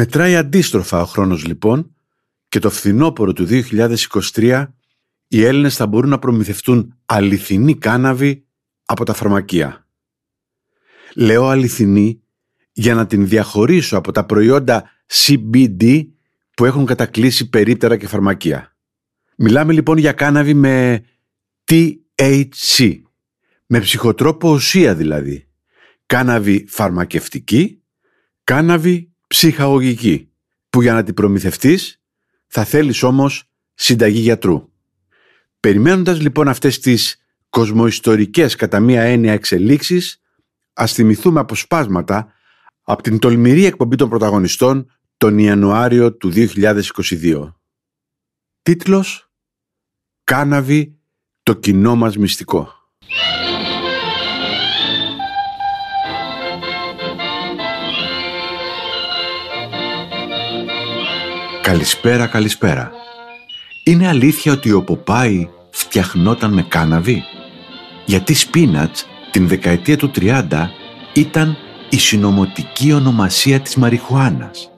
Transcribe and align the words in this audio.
Μετράει 0.00 0.36
αντίστροφα 0.36 1.00
ο 1.00 1.04
χρόνος 1.04 1.46
λοιπόν 1.46 1.94
και 2.48 2.58
το 2.58 2.70
φθινόπωρο 2.70 3.32
του 3.32 3.46
2023 4.34 4.66
οι 5.28 5.44
Έλληνες 5.44 5.76
θα 5.76 5.86
μπορούν 5.86 6.10
να 6.10 6.18
προμηθευτούν 6.18 6.94
αληθινή 7.04 7.74
κάναβη 7.74 8.46
από 8.84 9.04
τα 9.04 9.12
φαρμακεία. 9.12 9.86
Λέω 11.14 11.46
αληθινή 11.46 12.22
για 12.72 12.94
να 12.94 13.06
την 13.06 13.28
διαχωρίσω 13.28 13.96
από 13.96 14.12
τα 14.12 14.24
προϊόντα 14.24 14.90
CBD 15.12 16.06
που 16.54 16.64
έχουν 16.64 16.86
κατακλείσει 16.86 17.48
περίπτερα 17.48 17.96
και 17.96 18.06
φαρμακεία. 18.08 18.76
Μιλάμε 19.36 19.72
λοιπόν 19.72 19.98
για 19.98 20.12
κάναβη 20.12 20.54
με 20.54 21.04
THC, 21.70 23.00
με 23.66 23.80
ψυχοτρόπο 23.80 24.50
ουσία 24.50 24.94
δηλαδή. 24.94 25.48
Κάναβη 26.06 26.64
φαρμακευτική, 26.68 27.82
κάναβη 28.44 29.07
ψυχαγωγική, 29.28 30.32
που 30.70 30.82
για 30.82 30.92
να 30.92 31.02
την 31.02 31.14
προμηθευτείς 31.14 32.02
θα 32.46 32.64
θέλεις 32.64 33.02
όμως 33.02 33.50
συνταγή 33.74 34.20
γιατρού. 34.20 34.72
Περιμένοντας 35.60 36.20
λοιπόν 36.20 36.48
αυτές 36.48 36.78
τις 36.78 37.22
κοσμοϊστορικές 37.48 38.54
κατά 38.54 38.80
μία 38.80 39.02
έννοια 39.02 39.32
εξελίξεις, 39.32 40.22
ας 40.72 40.92
θυμηθούμε 40.92 41.40
αποσπάσματα 41.40 42.32
από 42.82 43.02
την 43.02 43.18
τολμηρή 43.18 43.64
εκπομπή 43.64 43.96
των 43.96 44.08
πρωταγωνιστών 44.08 44.90
τον 45.16 45.38
Ιανουάριο 45.38 46.14
του 46.16 46.32
2022. 46.34 47.54
Τίτλος 48.62 49.30
«Κάναβι 50.24 50.98
το 51.42 51.54
κοινό 51.54 51.96
μας 51.96 52.16
μυστικό». 52.16 52.72
Καλησπέρα, 61.68 62.26
καλησπέρα. 62.26 62.90
Είναι 63.84 64.08
αλήθεια 64.08 64.52
ότι 64.52 64.72
ο 64.72 64.84
Ποπάι 64.84 65.48
φτιαχνόταν 65.70 66.52
με 66.52 66.62
κάναβη. 66.62 67.22
Γιατί 68.06 68.34
σπίνατς 68.34 69.06
την 69.30 69.48
δεκαετία 69.48 69.96
του 69.96 70.10
30 70.14 70.68
ήταν 71.14 71.56
η 71.90 71.98
συνομωτική 71.98 72.92
ονομασία 72.92 73.60
της 73.60 73.76
μαριχουάνας. 73.76 74.70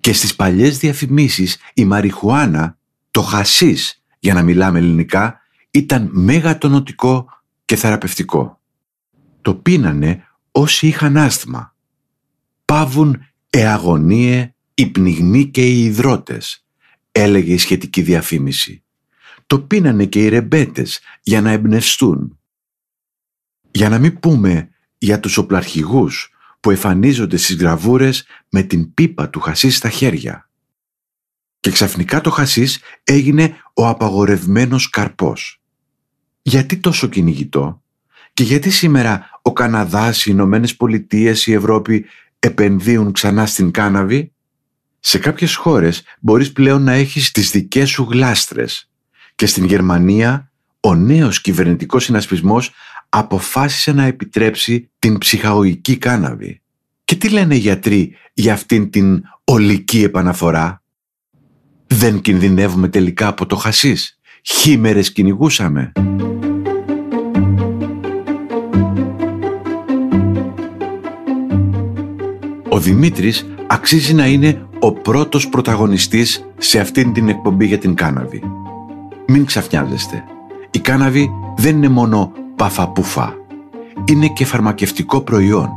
Και 0.00 0.12
στις 0.12 0.36
παλιές 0.36 0.78
διαφημίσεις 0.78 1.58
η 1.74 1.84
μαριχουάνα, 1.84 2.78
το 3.10 3.22
χασίς 3.22 4.02
για 4.18 4.34
να 4.34 4.42
μιλάμε 4.42 4.78
ελληνικά, 4.78 5.40
ήταν 5.70 6.08
μεγατονοτικό 6.12 7.26
και 7.64 7.76
θεραπευτικό. 7.76 8.60
Το 9.42 9.54
πίνανε 9.54 10.26
όσοι 10.52 10.86
είχαν 10.86 11.16
άσθμα. 11.16 11.74
Πάβουν 12.64 13.26
εαγωνίε 13.50 14.54
«Οι 14.78 14.86
πνιγμοί 14.86 15.46
και 15.46 15.66
οι 15.66 15.84
υδρότες», 15.84 16.66
έλεγε 17.12 17.52
η 17.52 17.58
σχετική 17.58 18.02
διαφήμιση. 18.02 18.82
Το 19.46 19.60
πίνανε 19.60 20.04
και 20.04 20.24
οι 20.24 20.28
ρεμπέτες 20.28 21.00
για 21.22 21.40
να 21.40 21.50
εμπνευστούν. 21.50 22.38
Για 23.70 23.88
να 23.88 23.98
μην 23.98 24.18
πούμε 24.18 24.70
για 24.98 25.20
τους 25.20 25.36
οπλαρχηγούς 25.36 26.30
που 26.60 26.70
εμφανίζονται 26.70 27.36
στις 27.36 27.56
γραβούρες 27.56 28.26
με 28.48 28.62
την 28.62 28.94
πίπα 28.94 29.28
του 29.30 29.40
χασίς 29.40 29.76
στα 29.76 29.88
χέρια. 29.88 30.50
Και 31.60 31.70
ξαφνικά 31.70 32.20
το 32.20 32.30
χασίς 32.30 32.80
έγινε 33.04 33.56
ο 33.74 33.88
απαγορευμένος 33.88 34.90
καρπός. 34.90 35.62
Γιατί 36.42 36.76
τόσο 36.76 37.06
κυνηγητό 37.06 37.82
και 38.32 38.42
γιατί 38.42 38.70
σήμερα 38.70 39.40
ο 39.42 39.52
Καναδάς, 39.52 40.26
οι 40.26 40.30
Ηνωμένες 40.32 40.76
Πολιτείες, 40.76 41.46
η 41.46 41.52
Ευρώπη 41.52 42.04
επενδύουν 42.38 43.12
ξανά 43.12 43.46
στην 43.46 43.70
κάναβη; 43.70 44.32
Σε 45.08 45.18
κάποιες 45.18 45.54
χώρες 45.54 46.02
μπορείς 46.20 46.52
πλέον 46.52 46.82
να 46.82 46.92
έχεις 46.92 47.30
τις 47.30 47.50
δικές 47.50 47.90
σου 47.90 48.08
γλάστρες 48.10 48.90
και 49.34 49.46
στην 49.46 49.64
Γερμανία 49.64 50.52
ο 50.80 50.94
νέος 50.94 51.40
κυβερνητικός 51.40 52.04
συνασπισμός 52.04 52.72
αποφάσισε 53.08 53.92
να 53.92 54.04
επιτρέψει 54.04 54.90
την 54.98 55.18
ψυχαγωγική 55.18 55.96
κάναβη. 55.96 56.62
Και 57.04 57.14
τι 57.14 57.28
λένε 57.28 57.54
οι 57.54 57.58
γιατροί 57.58 58.16
για 58.32 58.52
αυτήν 58.52 58.90
την 58.90 59.22
ολική 59.44 60.02
επαναφορά; 60.02 60.82
Δεν 61.86 62.20
κινδυνεύουμε 62.20 62.88
τελικά 62.88 63.26
από 63.26 63.46
το 63.46 63.56
χασίς. 63.56 64.20
Χήμερες 64.42 65.12
κυνηγούσαμε. 65.12 65.92
Ο 72.68 72.80
Δημήτρης 72.80 73.46
αξίζει 73.66 74.14
να 74.14 74.26
είναι 74.26 74.66
ο 74.80 74.92
πρώτος 74.92 75.48
πρωταγωνιστής 75.48 76.48
σε 76.58 76.80
αυτήν 76.80 77.12
την 77.12 77.28
εκπομπή 77.28 77.66
για 77.66 77.78
την 77.78 77.94
κάναβη. 77.94 78.42
Μην 79.26 79.44
ξαφνιάζεστε. 79.44 80.24
Η 80.70 80.78
κάναβη 80.78 81.30
δεν 81.56 81.76
είναι 81.76 81.88
μόνο 81.88 82.32
παφαπούφα. 82.56 83.34
Είναι 84.04 84.26
και 84.28 84.44
φαρμακευτικό 84.44 85.20
προϊόν. 85.20 85.68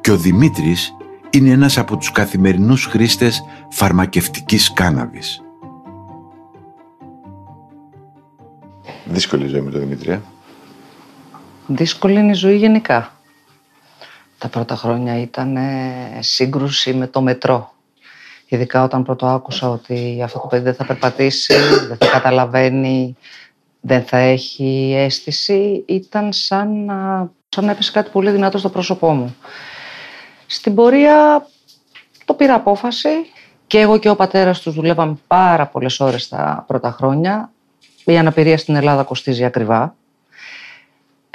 Και 0.00 0.10
ο 0.10 0.16
Δημήτρης 0.16 0.96
είναι 1.30 1.50
ένας 1.50 1.78
από 1.78 1.96
τους 1.96 2.12
καθημερινούς 2.12 2.84
χρήστες 2.84 3.44
φαρμακευτικής 3.70 4.72
κάναβης. 4.72 5.42
Δύσκολη 9.04 9.46
ζωή 9.46 9.60
με 9.60 9.70
τον 9.70 9.80
Δημήτρη, 9.80 10.20
Δύσκολη 11.66 12.18
είναι 12.18 12.30
η 12.30 12.34
ζωή 12.34 12.56
γενικά. 12.56 13.13
Τα 14.44 14.50
πρώτα 14.50 14.76
χρόνια 14.76 15.20
ήταν 15.20 15.58
σύγκρουση 16.20 16.94
με 16.94 17.06
το 17.06 17.20
μετρό. 17.20 17.72
Ειδικά 18.46 18.82
όταν 18.82 19.02
πρώτο 19.02 19.26
άκουσα 19.26 19.70
ότι 19.70 20.20
αυτό 20.24 20.38
το 20.38 20.46
παιδί 20.46 20.64
δεν 20.64 20.74
θα 20.74 20.84
περπατήσει, 20.84 21.54
δεν 21.88 21.96
θα 21.96 22.06
καταλαβαίνει, 22.06 23.16
δεν 23.80 24.02
θα 24.02 24.16
έχει 24.16 24.94
αίσθηση, 24.96 25.84
ήταν 25.86 26.32
σαν 26.32 26.84
να, 26.84 27.30
σαν 27.48 27.64
να 27.64 27.70
έπεσε 27.70 27.92
κάτι 27.92 28.10
πολύ 28.10 28.30
δυνατό 28.30 28.58
στο 28.58 28.68
πρόσωπό 28.68 29.10
μου. 29.10 29.36
Στην 30.46 30.74
πορεία 30.74 31.46
το 32.24 32.34
πήρα 32.34 32.54
απόφαση 32.54 33.10
και 33.66 33.78
εγώ 33.80 33.98
και 33.98 34.08
ο 34.08 34.16
πατέρας 34.16 34.60
τους 34.60 34.74
δουλεύαμε 34.74 35.18
πάρα 35.26 35.66
πολλές 35.66 36.00
ώρες 36.00 36.28
τα 36.28 36.64
πρώτα 36.66 36.90
χρόνια. 36.90 37.52
Η 38.04 38.18
αναπηρία 38.18 38.58
στην 38.58 38.74
Ελλάδα 38.74 39.02
κοστίζει 39.02 39.44
ακριβά. 39.44 39.94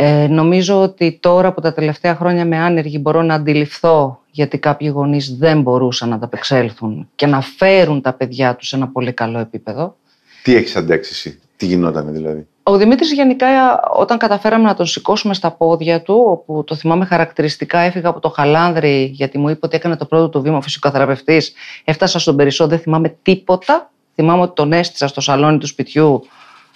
Ε, 0.01 0.27
νομίζω 0.27 0.81
ότι 0.81 1.17
τώρα 1.21 1.53
που 1.53 1.61
τα 1.61 1.73
τελευταία 1.73 2.15
χρόνια 2.15 2.45
με 2.45 2.57
άνεργη 2.57 2.99
μπορώ 3.01 3.21
να 3.21 3.33
αντιληφθώ 3.33 4.21
γιατί 4.31 4.57
κάποιοι 4.57 4.91
γονείς 4.93 5.37
δεν 5.37 5.61
μπορούσαν 5.61 6.09
να 6.09 6.15
ανταπεξέλθουν 6.15 7.09
και 7.15 7.25
να 7.25 7.41
φέρουν 7.41 8.01
τα 8.01 8.13
παιδιά 8.13 8.55
τους 8.55 8.67
σε 8.67 8.75
ένα 8.75 8.87
πολύ 8.87 9.13
καλό 9.13 9.39
επίπεδο. 9.39 9.95
Τι 10.43 10.55
έχεις 10.55 10.75
αντέξει 10.75 11.11
εσύ, 11.13 11.39
τι 11.55 11.65
γινόταν 11.65 12.11
δηλαδή; 12.11 12.47
Ο 12.63 12.77
Δημήτρης 12.77 13.13
γενικά 13.13 13.47
όταν 13.95 14.17
καταφέραμε 14.17 14.63
να 14.63 14.73
τον 14.73 14.85
σηκώσουμε 14.85 15.33
στα 15.33 15.51
πόδια 15.51 16.01
του, 16.01 16.23
όπου 16.27 16.63
το 16.63 16.75
θυμάμαι 16.75 17.05
χαρακτηριστικά 17.05 17.79
έφυγα 17.79 18.09
από 18.09 18.19
το 18.19 18.29
χαλάνδρι 18.29 19.03
γιατί 19.03 19.37
μου 19.37 19.49
είπε 19.49 19.65
ότι 19.65 19.75
έκανε 19.75 19.95
το 19.95 20.05
πρώτο 20.05 20.29
του 20.29 20.41
βήμα 20.41 20.61
φυσικοθεραπευτής, 20.61 21.53
έφτασα 21.83 22.19
στον 22.19 22.35
Περισσό, 22.35 22.67
δεν 22.67 22.79
θυμάμαι 22.79 23.17
τίποτα. 23.21 23.91
Θυμάμαι 24.15 24.41
ότι 24.41 24.53
τον 24.53 24.73
έστησα 24.73 25.07
στο 25.07 25.21
σαλόνι 25.21 25.57
του 25.57 25.67
σπιτιού, 25.67 26.21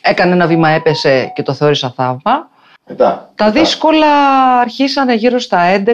έκανε 0.01 0.33
ένα 0.33 0.47
βήμα, 0.47 0.69
έπεσε 0.69 1.31
και 1.35 1.43
το 1.43 1.53
θεώρησα 1.53 1.93
θαύμα. 1.95 2.51
Μετά. 2.87 3.31
Τα 3.35 3.51
δύσκολα 3.51 4.07
αρχίσανε 4.59 5.13
γύρω 5.13 5.39
στα 5.39 5.83
11. 5.85 5.91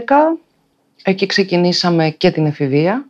Εκεί 1.04 1.26
ξεκινήσαμε 1.26 2.10
και 2.10 2.32
την 2.32 2.46
εφηβεία, 2.46 3.06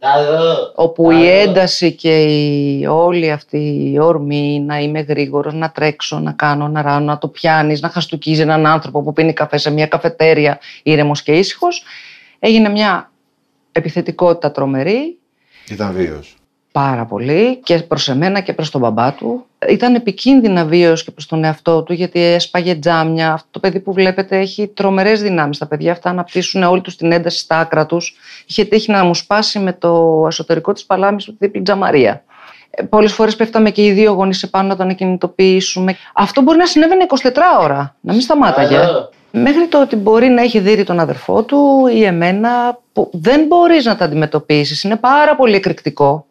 όπου 0.75 1.11
η 1.11 1.27
ένταση 1.27 1.91
και 1.91 2.21
η, 2.21 2.85
όλη 2.85 3.31
αυτή 3.31 3.91
η 3.93 3.99
όρμη 3.99 4.63
να 4.65 4.79
είμαι 4.79 4.99
γρήγορος, 4.99 5.53
να 5.53 5.71
τρέξω, 5.71 6.19
να 6.19 6.31
κάνω, 6.31 6.67
να 6.67 6.81
ράνω, 6.81 7.05
να 7.05 7.17
το 7.17 7.27
πιάνεις, 7.27 7.81
να 7.81 7.89
χαστούκίζει 7.89 8.41
έναν 8.41 8.65
άνθρωπο 8.65 9.03
που 9.03 9.13
πίνει 9.13 9.33
καφέ 9.33 9.57
σε 9.57 9.71
μια 9.71 9.87
καφετέρια 9.87 10.59
ήρεμος 10.83 11.23
και 11.23 11.31
ήσυχος, 11.31 11.83
έγινε 12.39 12.69
μια 12.69 13.11
επιθετικότητα 13.71 14.51
τρομερή 14.51 15.17
Ήταν 15.69 15.93
βίος. 15.93 16.38
Πάρα 16.81 17.05
πολύ 17.05 17.59
και 17.63 17.77
προς 17.77 18.09
εμένα 18.09 18.39
και 18.39 18.53
προς 18.53 18.69
τον 18.69 18.81
μπαμπά 18.81 19.13
του. 19.13 19.45
Ήταν 19.69 19.95
επικίνδυνα 19.95 20.65
βίαιος 20.65 21.03
και 21.03 21.11
προς 21.11 21.25
τον 21.25 21.43
εαυτό 21.43 21.83
του 21.83 21.93
γιατί 21.93 22.19
έσπαγε 22.19 22.75
τζάμια. 22.75 23.33
Αυτό 23.33 23.47
το 23.51 23.59
παιδί 23.59 23.79
που 23.79 23.93
βλέπετε 23.93 24.37
έχει 24.37 24.67
τρομερές 24.67 25.21
δυνάμεις. 25.21 25.57
Τα 25.57 25.67
παιδιά 25.67 25.91
αυτά 25.91 26.09
αναπτύσσουν 26.09 26.63
όλη 26.63 26.81
τους 26.81 26.95
την 26.95 27.11
ένταση 27.11 27.39
στα 27.39 27.59
άκρα 27.59 27.85
τους. 27.85 28.15
Είχε 28.47 28.65
τύχει 28.65 28.91
να 28.91 29.03
μου 29.03 29.15
σπάσει 29.15 29.59
με 29.59 29.73
το 29.73 30.23
εσωτερικό 30.27 30.73
της 30.73 30.85
παλάμης 30.85 31.23
του 31.23 31.31
τη 31.31 31.37
δίπλη 31.45 31.61
τζαμαρία. 31.61 32.23
Ε, 32.69 32.83
Πολλές 32.83 33.13
φορές 33.13 33.35
πέφταμε 33.35 33.69
και 33.69 33.85
οι 33.85 33.91
δύο 33.91 34.11
γονείς 34.11 34.43
επάνω 34.43 34.67
να 34.67 34.75
τον 34.75 34.89
εκκινητοποιήσουμε. 34.89 35.95
Αυτό 36.13 36.41
μπορεί 36.41 36.57
να 36.57 36.65
συνέβαινε 36.65 37.05
24 37.23 37.31
ώρα, 37.61 37.95
να 37.99 38.13
μην 38.13 38.21
σταμάταγε. 38.21 38.79
Μέχρι 39.31 39.67
το 39.67 39.81
ότι 39.81 39.95
μπορεί 39.95 40.27
να 40.27 40.41
έχει 40.41 40.59
δει 40.59 40.83
τον 40.83 40.99
αδερφό 40.99 41.43
του 41.43 41.87
ή 41.93 42.03
εμένα 42.03 42.79
που 42.93 43.09
δεν 43.13 43.45
μπορείς 43.45 43.85
να 43.85 43.95
τα 43.95 44.05
αντιμετωπίσεις. 44.05 44.83
Είναι 44.83 44.95
πάρα 44.95 45.35
πολύ 45.35 45.55
εκρηκτικό. 45.55 46.23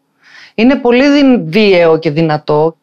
Είναι 0.60 0.76
πολύ 0.76 1.08
δυν- 1.10 1.52
βίαιο 1.52 1.99
και 1.99 2.10
δυνατό. 2.10 2.76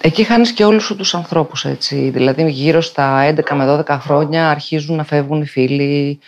Εκεί 0.00 0.22
χάνεις 0.22 0.52
και 0.52 0.64
όλους 0.64 0.84
σου 0.84 0.96
τους 0.96 1.14
ανθρώπους 1.14 1.64
έτσι. 1.64 2.10
Δηλαδή 2.10 2.50
γύρω 2.50 2.80
στα 2.80 3.22
11 3.22 3.54
με 3.54 3.64
12 3.64 3.98
χρόνια 4.00 4.50
αρχίζουν 4.50 4.96
να 4.96 5.04
φεύγουν 5.04 5.40
οι 5.42 5.46
φίλοι. 5.46 6.18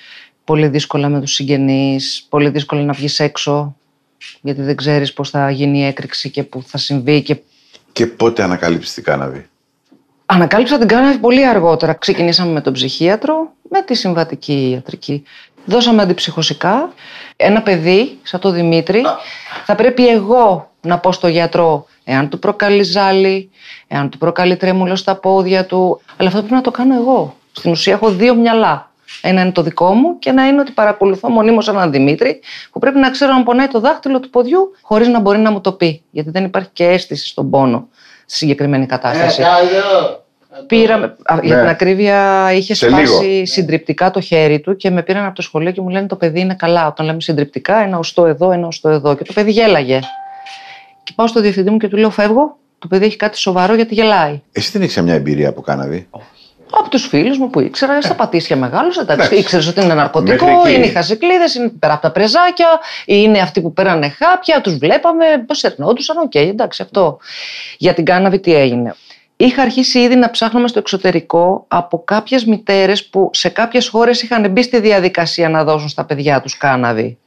Πολύ 0.44 0.66
δύσκολα 0.66 1.08
με 1.08 1.20
τους 1.20 1.32
συγγενείς. 1.32 2.26
Πολύ 2.28 2.48
δύσκολα 2.48 2.82
να 2.82 2.92
βγεις 2.92 3.20
έξω. 3.20 3.76
Γιατί 4.40 4.62
δεν 4.62 4.76
ξέρεις 4.76 5.12
πώς 5.12 5.30
θα 5.30 5.50
γίνει 5.50 5.78
η 5.78 5.84
έκρηξη 5.84 6.30
και 6.30 6.42
που 6.42 6.62
θα 6.62 6.78
συμβεί 6.78 7.22
και 7.22 7.36
Και 7.92 8.06
πότε 8.06 8.42
ανακαλύψεις 8.42 8.94
την 8.94 9.02
κάναβη; 9.04 9.46
Ανακάλυψα 10.26 10.78
την 10.78 10.88
κάναβη 10.88 11.18
πολύ 11.18 11.46
αργότερα. 11.46 11.92
Ξεκινήσαμε 11.92 12.52
με 12.52 12.60
τον 12.60 12.72
ψυχίατρο, 12.72 13.52
με 13.70 13.82
τη 13.82 13.94
συμβατική 13.94 14.70
ιατρική. 14.72 15.22
Δώσαμε 15.64 16.02
αντιψυχωσικά. 16.02 16.92
Ένα 17.36 17.62
παιδί, 17.62 18.18
σαν 18.22 18.40
το 18.40 18.50
Δημήτρη, 18.50 19.02
θα 19.64 19.74
πρέπει 19.74 20.08
εγώ 20.08 20.68
να 20.84 20.98
πω 20.98 21.12
στο 21.12 21.28
γιατρό 21.28 21.86
εάν 22.04 22.28
του 22.28 22.38
προκαλεί 22.38 22.82
ζάλι, 22.82 23.50
εάν 23.88 24.10
του 24.10 24.18
προκαλεί 24.18 24.56
τρέμουλο 24.56 24.96
στα 24.96 25.14
πόδια 25.16 25.66
του. 25.66 26.00
Αλλά 26.16 26.28
αυτό 26.28 26.40
πρέπει 26.40 26.54
να 26.54 26.60
το 26.60 26.70
κάνω 26.70 26.94
εγώ. 26.94 27.36
Στην 27.52 27.70
ουσία 27.70 27.92
έχω 27.92 28.10
δύο 28.10 28.34
μυαλά. 28.34 28.88
Ένα 29.20 29.40
είναι 29.40 29.52
το 29.52 29.62
δικό 29.62 29.92
μου 29.92 30.18
και 30.18 30.30
ένα 30.30 30.46
είναι 30.46 30.60
ότι 30.60 30.72
παρακολουθώ 30.72 31.28
μονίμως 31.28 31.68
έναν 31.68 31.90
Δημήτρη 31.90 32.40
που 32.72 32.78
πρέπει 32.78 32.98
να 32.98 33.10
ξέρω 33.10 33.32
αν 33.34 33.42
πονάει 33.44 33.68
το 33.68 33.80
δάχτυλο 33.80 34.20
του 34.20 34.30
ποδιού 34.30 34.70
χωρίς 34.82 35.08
να 35.08 35.20
μπορεί 35.20 35.38
να 35.38 35.50
μου 35.50 35.60
το 35.60 35.72
πει. 35.72 36.02
Γιατί 36.10 36.30
δεν 36.30 36.44
υπάρχει 36.44 36.68
και 36.72 36.84
αίσθηση 36.84 37.26
στον 37.28 37.50
πόνο 37.50 37.88
στη 38.26 38.36
συγκεκριμένη 38.36 38.86
κατάσταση. 38.86 39.42
Πήραμε, 40.66 41.04
α, 41.24 41.38
για 41.42 41.54
Ναι. 41.54 41.60
την 41.60 41.70
ακρίβεια 41.70 42.48
είχε 42.52 42.74
Σε 42.74 42.86
σπάσει 42.88 43.24
λίγο. 43.24 43.46
συντριπτικά 43.46 44.10
το 44.10 44.20
χέρι 44.20 44.60
του 44.60 44.76
και 44.76 44.90
με 44.90 45.02
πήραν 45.02 45.24
από 45.24 45.34
το 45.34 45.42
σχολείο 45.42 45.70
και 45.70 45.80
μου 45.80 45.88
λένε 45.88 46.06
το 46.06 46.16
παιδί 46.16 46.40
είναι 46.40 46.54
καλά. 46.54 46.86
Όταν 46.86 47.06
λέμε 47.06 47.20
συντριπτικά, 47.20 47.76
ένα 47.76 47.98
οστό 47.98 48.26
εδώ, 48.26 48.50
ένα 48.52 48.66
οστό 48.66 48.88
εδώ. 48.88 49.14
Και 49.14 49.24
το 49.24 49.32
παιδί 49.32 49.50
γέλαγε. 49.50 50.00
Και 51.04 51.12
πάω 51.14 51.26
στο 51.26 51.40
διευθυντή 51.40 51.70
μου 51.70 51.76
και 51.76 51.88
του 51.88 51.96
λέω: 51.96 52.10
Φεύγω. 52.10 52.56
Το 52.78 52.90
παιδί 52.90 53.04
έχει 53.04 53.16
κάτι 53.16 53.38
σοβαρό 53.38 53.74
γιατί 53.74 53.94
γελάει. 53.94 54.42
Εσύ 54.52 54.70
δεν 54.70 54.82
έχεις 54.82 55.02
μια 55.02 55.14
εμπειρία 55.14 55.48
από 55.48 55.60
κάνναβη; 55.60 56.08
Από 56.70 56.88
τους 56.88 57.06
φίλους 57.06 57.38
μου 57.38 57.50
που 57.50 57.60
ήξερα, 57.60 58.02
στα 58.02 58.14
Πατήσια 58.14 58.56
μεγάλωσα, 58.56 58.90
εντάξει, 59.00 59.34
ήξερες 59.36 59.68
ότι 59.68 59.80
είναι 59.80 59.94
ναρκωτικό, 59.94 60.44
Μέχρι 60.46 60.60
εκεί. 60.60 60.74
είναι 60.76 60.86
οι 60.86 60.88
χασικλήδες, 60.88 61.54
είναι 61.54 61.68
πέρα 61.68 61.92
από 61.92 62.02
τα 62.02 62.10
πρεζάκια, 62.12 62.68
είναι 63.04 63.38
αυτοί 63.38 63.60
που 63.60 63.72
παίρνανε 63.72 64.08
χάπια, 64.08 64.60
τους 64.60 64.76
βλέπαμε, 64.76 65.24
πώς 65.46 65.62
ερνόντουσαν, 65.62 66.16
οκ, 66.16 66.34
εντάξει, 66.34 66.82
αυτό. 66.82 67.18
Για 67.78 67.94
την 67.94 68.04
κάνναβη 68.04 68.40
τι 68.40 68.54
έγινε. 68.54 68.94
Είχα 69.36 69.62
αρχίσει 69.62 69.98
ήδη 69.98 70.16
να 70.16 70.30
ψάχνουμε 70.30 70.68
στο 70.68 70.78
εξωτερικό 70.78 71.64
από 71.68 72.02
κάποιες 72.04 72.44
μητέρες 72.44 73.04
που 73.06 73.30
σε 73.32 73.48
κάποιες 73.48 73.88
χώρες 73.88 74.22
είχαν 74.22 74.50
μπει 74.50 74.62
στη 74.62 74.80
διαδικασία 74.80 75.48
να 75.48 75.64
δώσουν 75.64 75.88
στα 75.88 76.04
παιδιά 76.04 76.40
τους 76.40 76.56
κάνναβη. 76.56 77.18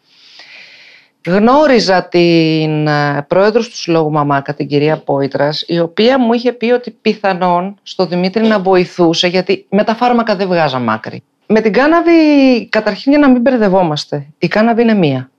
Γνώριζα 1.27 2.07
την 2.07 2.87
ε, 2.87 3.25
πρόεδρος 3.27 3.69
του 3.69 3.77
Συλλόγου 3.77 4.11
Μαμάκα, 4.11 4.53
την 4.53 4.67
κυρία 4.67 4.97
Πόητρας, 4.97 5.63
η 5.67 5.79
οποία 5.79 6.19
μου 6.19 6.33
είχε 6.33 6.51
πει 6.51 6.71
ότι 6.71 6.91
πιθανόν 7.01 7.75
στο 7.83 8.05
Δημήτρη 8.05 8.47
να 8.47 8.59
βοηθούσε, 8.59 9.27
γιατί 9.27 9.65
με 9.69 9.83
τα 9.83 9.95
φάρμακα 9.95 10.35
δεν 10.35 10.47
βγάζα 10.47 10.83
άκρη. 10.87 11.23
Με 11.47 11.61
την 11.61 11.73
κάνναβη, 11.73 12.11
καταρχήν 12.69 13.11
για 13.11 13.21
να 13.21 13.29
μην 13.29 13.41
μπερδευόμαστε, 13.41 14.25
η 14.37 14.47
κάναβη 14.47 14.81
είναι 14.81 14.93
μία. 14.93 15.29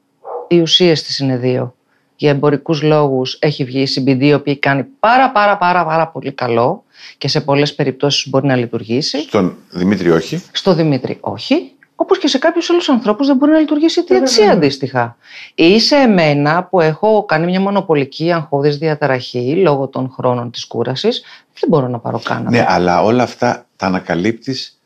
Οι 0.49 0.61
ουσίες 0.61 1.03
της 1.03 1.19
είναι 1.19 1.37
δύο. 1.37 1.75
Για 2.17 2.31
εμπορικούς 2.31 2.83
λόγους 2.83 3.39
έχει 3.41 3.65
βγει 3.65 3.81
η 3.81 3.89
CBD, 3.95 4.21
η 4.21 4.35
οποία 4.35 4.55
κάνει 4.55 4.85
πάρα 5.01 5.31
πάρα 5.31 5.57
πάρα 5.57 5.85
πάρα 5.85 6.09
πολύ 6.09 6.33
καλό 6.33 6.85
και 7.19 7.29
σε 7.29 7.41
πολλές 7.41 7.75
περιπτώσεις 7.75 8.29
μπορεί 8.29 8.47
να 8.47 8.57
λειτουργήσει. 8.57 9.19
Στον 9.21 9.57
Δημήτρη 9.71 10.11
όχι. 10.11 10.43
Στο 10.53 10.75
Δημήτρη 10.75 11.19
όχι. 11.21 11.73
Όπως 12.01 12.19
και 12.19 12.29
σε 12.29 12.39
κάποιους 12.39 12.71
άλλους 12.71 12.89
ανθρώπους 12.89 13.27
δεν 13.27 13.37
μπορεί 13.37 13.53
να 13.53 13.59
λειτουργήσει 13.59 14.01
η 14.01 14.05
THC 14.09 14.43
αντίστοιχα. 14.51 15.17
Ή 15.55 15.81
σε 15.81 15.97
εμένα 15.97 16.65
που 16.65 16.81
έχω 16.81 17.25
κάνει 17.25 17.47
μια 17.47 17.61
μονοπολική 17.61 18.33
αγχώδης 18.33 18.79
διαταραχή 18.79 19.57
λόγω 19.57 19.87
των 19.89 20.11
χρόνων 20.11 20.51
της 20.51 20.67
κούρασης, 20.67 21.23
δεν 21.61 21.69
μπορώ 21.69 21.89
να 21.89 21.99
πάρω 21.99 22.21
κάναβη. 22.25 22.57
Ναι, 22.57 22.65
αλλά 22.69 23.03
όλα 23.03 23.23
αυτά 23.23 23.67
τα 23.77 23.87
ανακαλύπτεις 23.87 24.81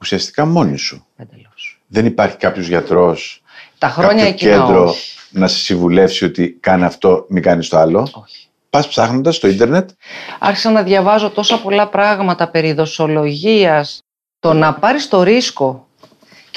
ουσιαστικά 0.00 0.46
μόνη 0.46 0.76
σου. 0.76 1.06
Εντελώς. 1.16 1.80
Δεν 1.86 2.06
υπάρχει 2.06 2.36
κάποιος 2.36 2.66
γιατρός, 2.66 3.42
Τα 3.78 3.88
χρόνια 3.88 4.24
κάποιο 4.24 4.34
εκείνα 4.34 4.64
κέντρο 4.66 4.88
όχι. 4.88 5.18
να 5.30 5.46
σε 5.48 5.58
συμβουλεύσει 5.58 6.24
ότι 6.24 6.50
κάνει 6.60 6.84
αυτό, 6.84 7.24
μην 7.28 7.42
κάνεις 7.42 7.68
το 7.68 7.78
άλλο. 7.78 8.08
όχι. 8.12 8.48
Πας 8.70 8.88
ψάχνοντας 8.88 9.36
στο 9.36 9.48
ίντερνετ. 9.48 9.90
Άρχισα 10.38 10.70
να 10.70 10.82
διαβάζω 10.82 11.30
τόσα 11.30 11.60
πολλά 11.60 11.88
πράγματα 11.88 12.50
περί 12.50 12.72
δοσολογίας. 12.72 13.98
Το 14.38 14.52
να 14.52 14.74
πάρεις 14.74 15.08
το 15.08 15.22
ρίσκο 15.22 15.87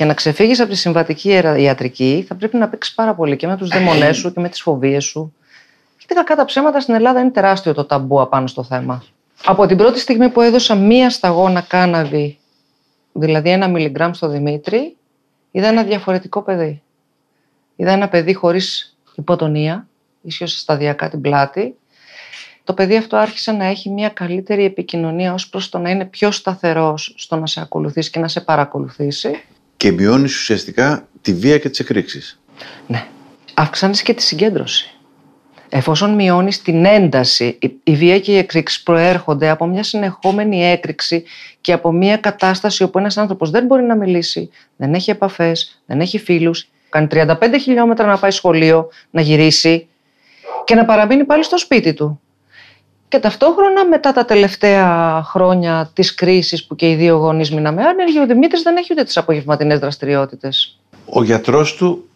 και 0.02 0.08
να 0.08 0.14
ξεφύγεις 0.14 0.60
από 0.60 0.70
τη 0.70 0.76
συμβατική 0.76 1.30
ιερα- 1.30 1.58
ιατρική 1.58 2.26
θα 2.28 2.36
πρέπει 2.36 2.58
να 2.58 2.70
παίξεις 2.70 2.94
πάρα 2.94 3.16
πολύ 3.16 3.36
και 3.36 3.48
με 3.48 3.58
τους 3.58 3.70
δαιμονές 3.70 4.18
σου 4.18 4.34
και 4.34 4.40
με 4.40 4.50
τις 4.50 4.62
φοβίες 4.62 5.04
σου. 5.04 5.34
Γιατί 5.98 6.14
κακά 6.14 6.36
τα 6.36 6.46
ψέματα 6.46 6.80
στην 6.80 6.94
Ελλάδα 6.94 7.20
είναι 7.20 7.30
τεράστιο 7.32 7.74
το 7.74 7.86
ταμπού 7.86 8.22
απάνω 8.22 8.48
στο 8.48 8.64
θέμα. 8.64 9.04
Από 9.46 9.66
την 9.66 9.78
πρώτη 9.78 10.00
στιγμή 10.00 10.30
που 10.30 10.42
έδωσα 10.42 10.76
μία 10.76 11.10
σταγόνα 11.10 11.62
κάναβη, 11.62 12.40
δηλαδή 13.14 13.50
ένα 13.50 13.68
μιλιγκράμμ 13.68 14.12
στο 14.12 14.28
Δημήτρη, 14.28 14.96
είδα 15.52 15.68
ένα 15.68 15.84
διαφορετικό 15.84 16.42
παιδί. 16.42 16.82
Είδα 17.76 17.92
ένα 17.92 18.10
παιδί 18.10 18.34
χωρίς 18.34 18.98
υποτονία, 19.16 19.88
ίσως 20.22 20.60
σταδιακά 20.60 21.10
την 21.10 21.22
πλάτη, 21.22 21.76
το 22.64 22.74
παιδί 22.74 22.98
αυτό 22.98 23.18
άρχισε 23.18 23.52
να 23.52 23.66
έχει 23.66 23.90
μια 23.90 24.10
καλύτερη 24.10 24.64
επικοινωνία 24.64 25.34
ως 25.34 25.50
προς 25.50 25.70
το 25.70 25.78
να 25.78 25.90
είναι 25.90 26.06
πιο 26.06 26.32
σταθερός 26.32 27.14
στο 27.18 27.36
να 27.36 27.48
σε 27.48 27.62
ακολουθήσει 27.62 28.10
και 28.10 28.20
να 28.20 28.28
σε 28.28 28.42
παρακολουθήσει. 28.42 29.44
Και 29.82 29.92
μειώνεις 29.92 30.36
ουσιαστικά 30.36 31.08
τη 31.22 31.34
βία 31.34 31.58
και 31.58 31.70
τις 31.70 31.80
εκρήξεις. 31.80 32.40
Ναι. 32.88 33.06
Αυξάνεις 33.54 34.02
και 34.02 34.14
τη 34.14 34.22
συγκέντρωση. 34.22 34.90
Εφόσον 35.70 36.14
μειώνεις 36.16 36.62
την 36.62 36.86
ένταση, 36.86 37.58
η- 37.62 37.72
η 37.84 37.96
βία 37.96 38.20
και 38.20 38.32
οι 38.32 38.38
εκρήξεις 38.38 38.84
προέρχονται 38.84 39.50
από 39.50 39.66
μια 39.66 39.84
συνεχόμενη 39.84 40.66
έκρηξη 40.66 41.24
και 41.62 41.72
από 41.74 41.92
μια 41.92 42.18
κατάσταση 42.18 42.84
όπου 42.84 43.00
ένας 43.00 43.18
άνθρωπος 43.18 43.50
δεν 43.50 43.66
μπορεί 43.66 43.84
να 43.84 43.96
μιλήσει, 43.96 44.50
δεν 44.76 44.94
έχει 44.94 45.10
επαφές, 45.10 45.82
δεν 45.86 46.00
έχει 46.02 46.20
φίλους, 46.20 46.68
κάνει 46.90 47.08
35 47.08 47.58
χιλιόμετρα 47.62 48.06
να 48.06 48.18
πάει 48.18 48.32
σχολείο, 48.32 48.90
να 49.12 49.22
γυρίσει 49.22 49.88
και 50.64 50.76
να 50.76 50.86
παραμείνει 50.86 51.24
πάλι 51.24 51.44
στο 51.44 51.58
σπίτι 51.58 51.94
του. 51.94 52.22
Και 53.12 53.20
ταυτόχρονα 53.20 53.86
μετά 53.86 54.12
τα 54.12 54.26
τελευταία 54.26 55.22
χρόνια 55.24 55.90
της 55.94 56.14
κρίσης 56.14 56.66
που 56.66 56.76
και 56.76 56.90
οι 56.90 56.96
δύο 56.96 57.16
γονείς 57.16 57.52
μείναμε 57.52 57.84
άνεργοι, 57.84 58.20
ο 58.20 58.26
Δημήτρης 58.26 58.62
δεν 58.62 58.78
έχει 58.78 58.88
ούτε 58.92 59.04
τις 59.04 59.18
απογευματινές 59.18 59.80
δραστηριότητες. 59.80 60.80
Ο 61.06 61.24
γιατρός 61.24 61.76
του 61.76 62.10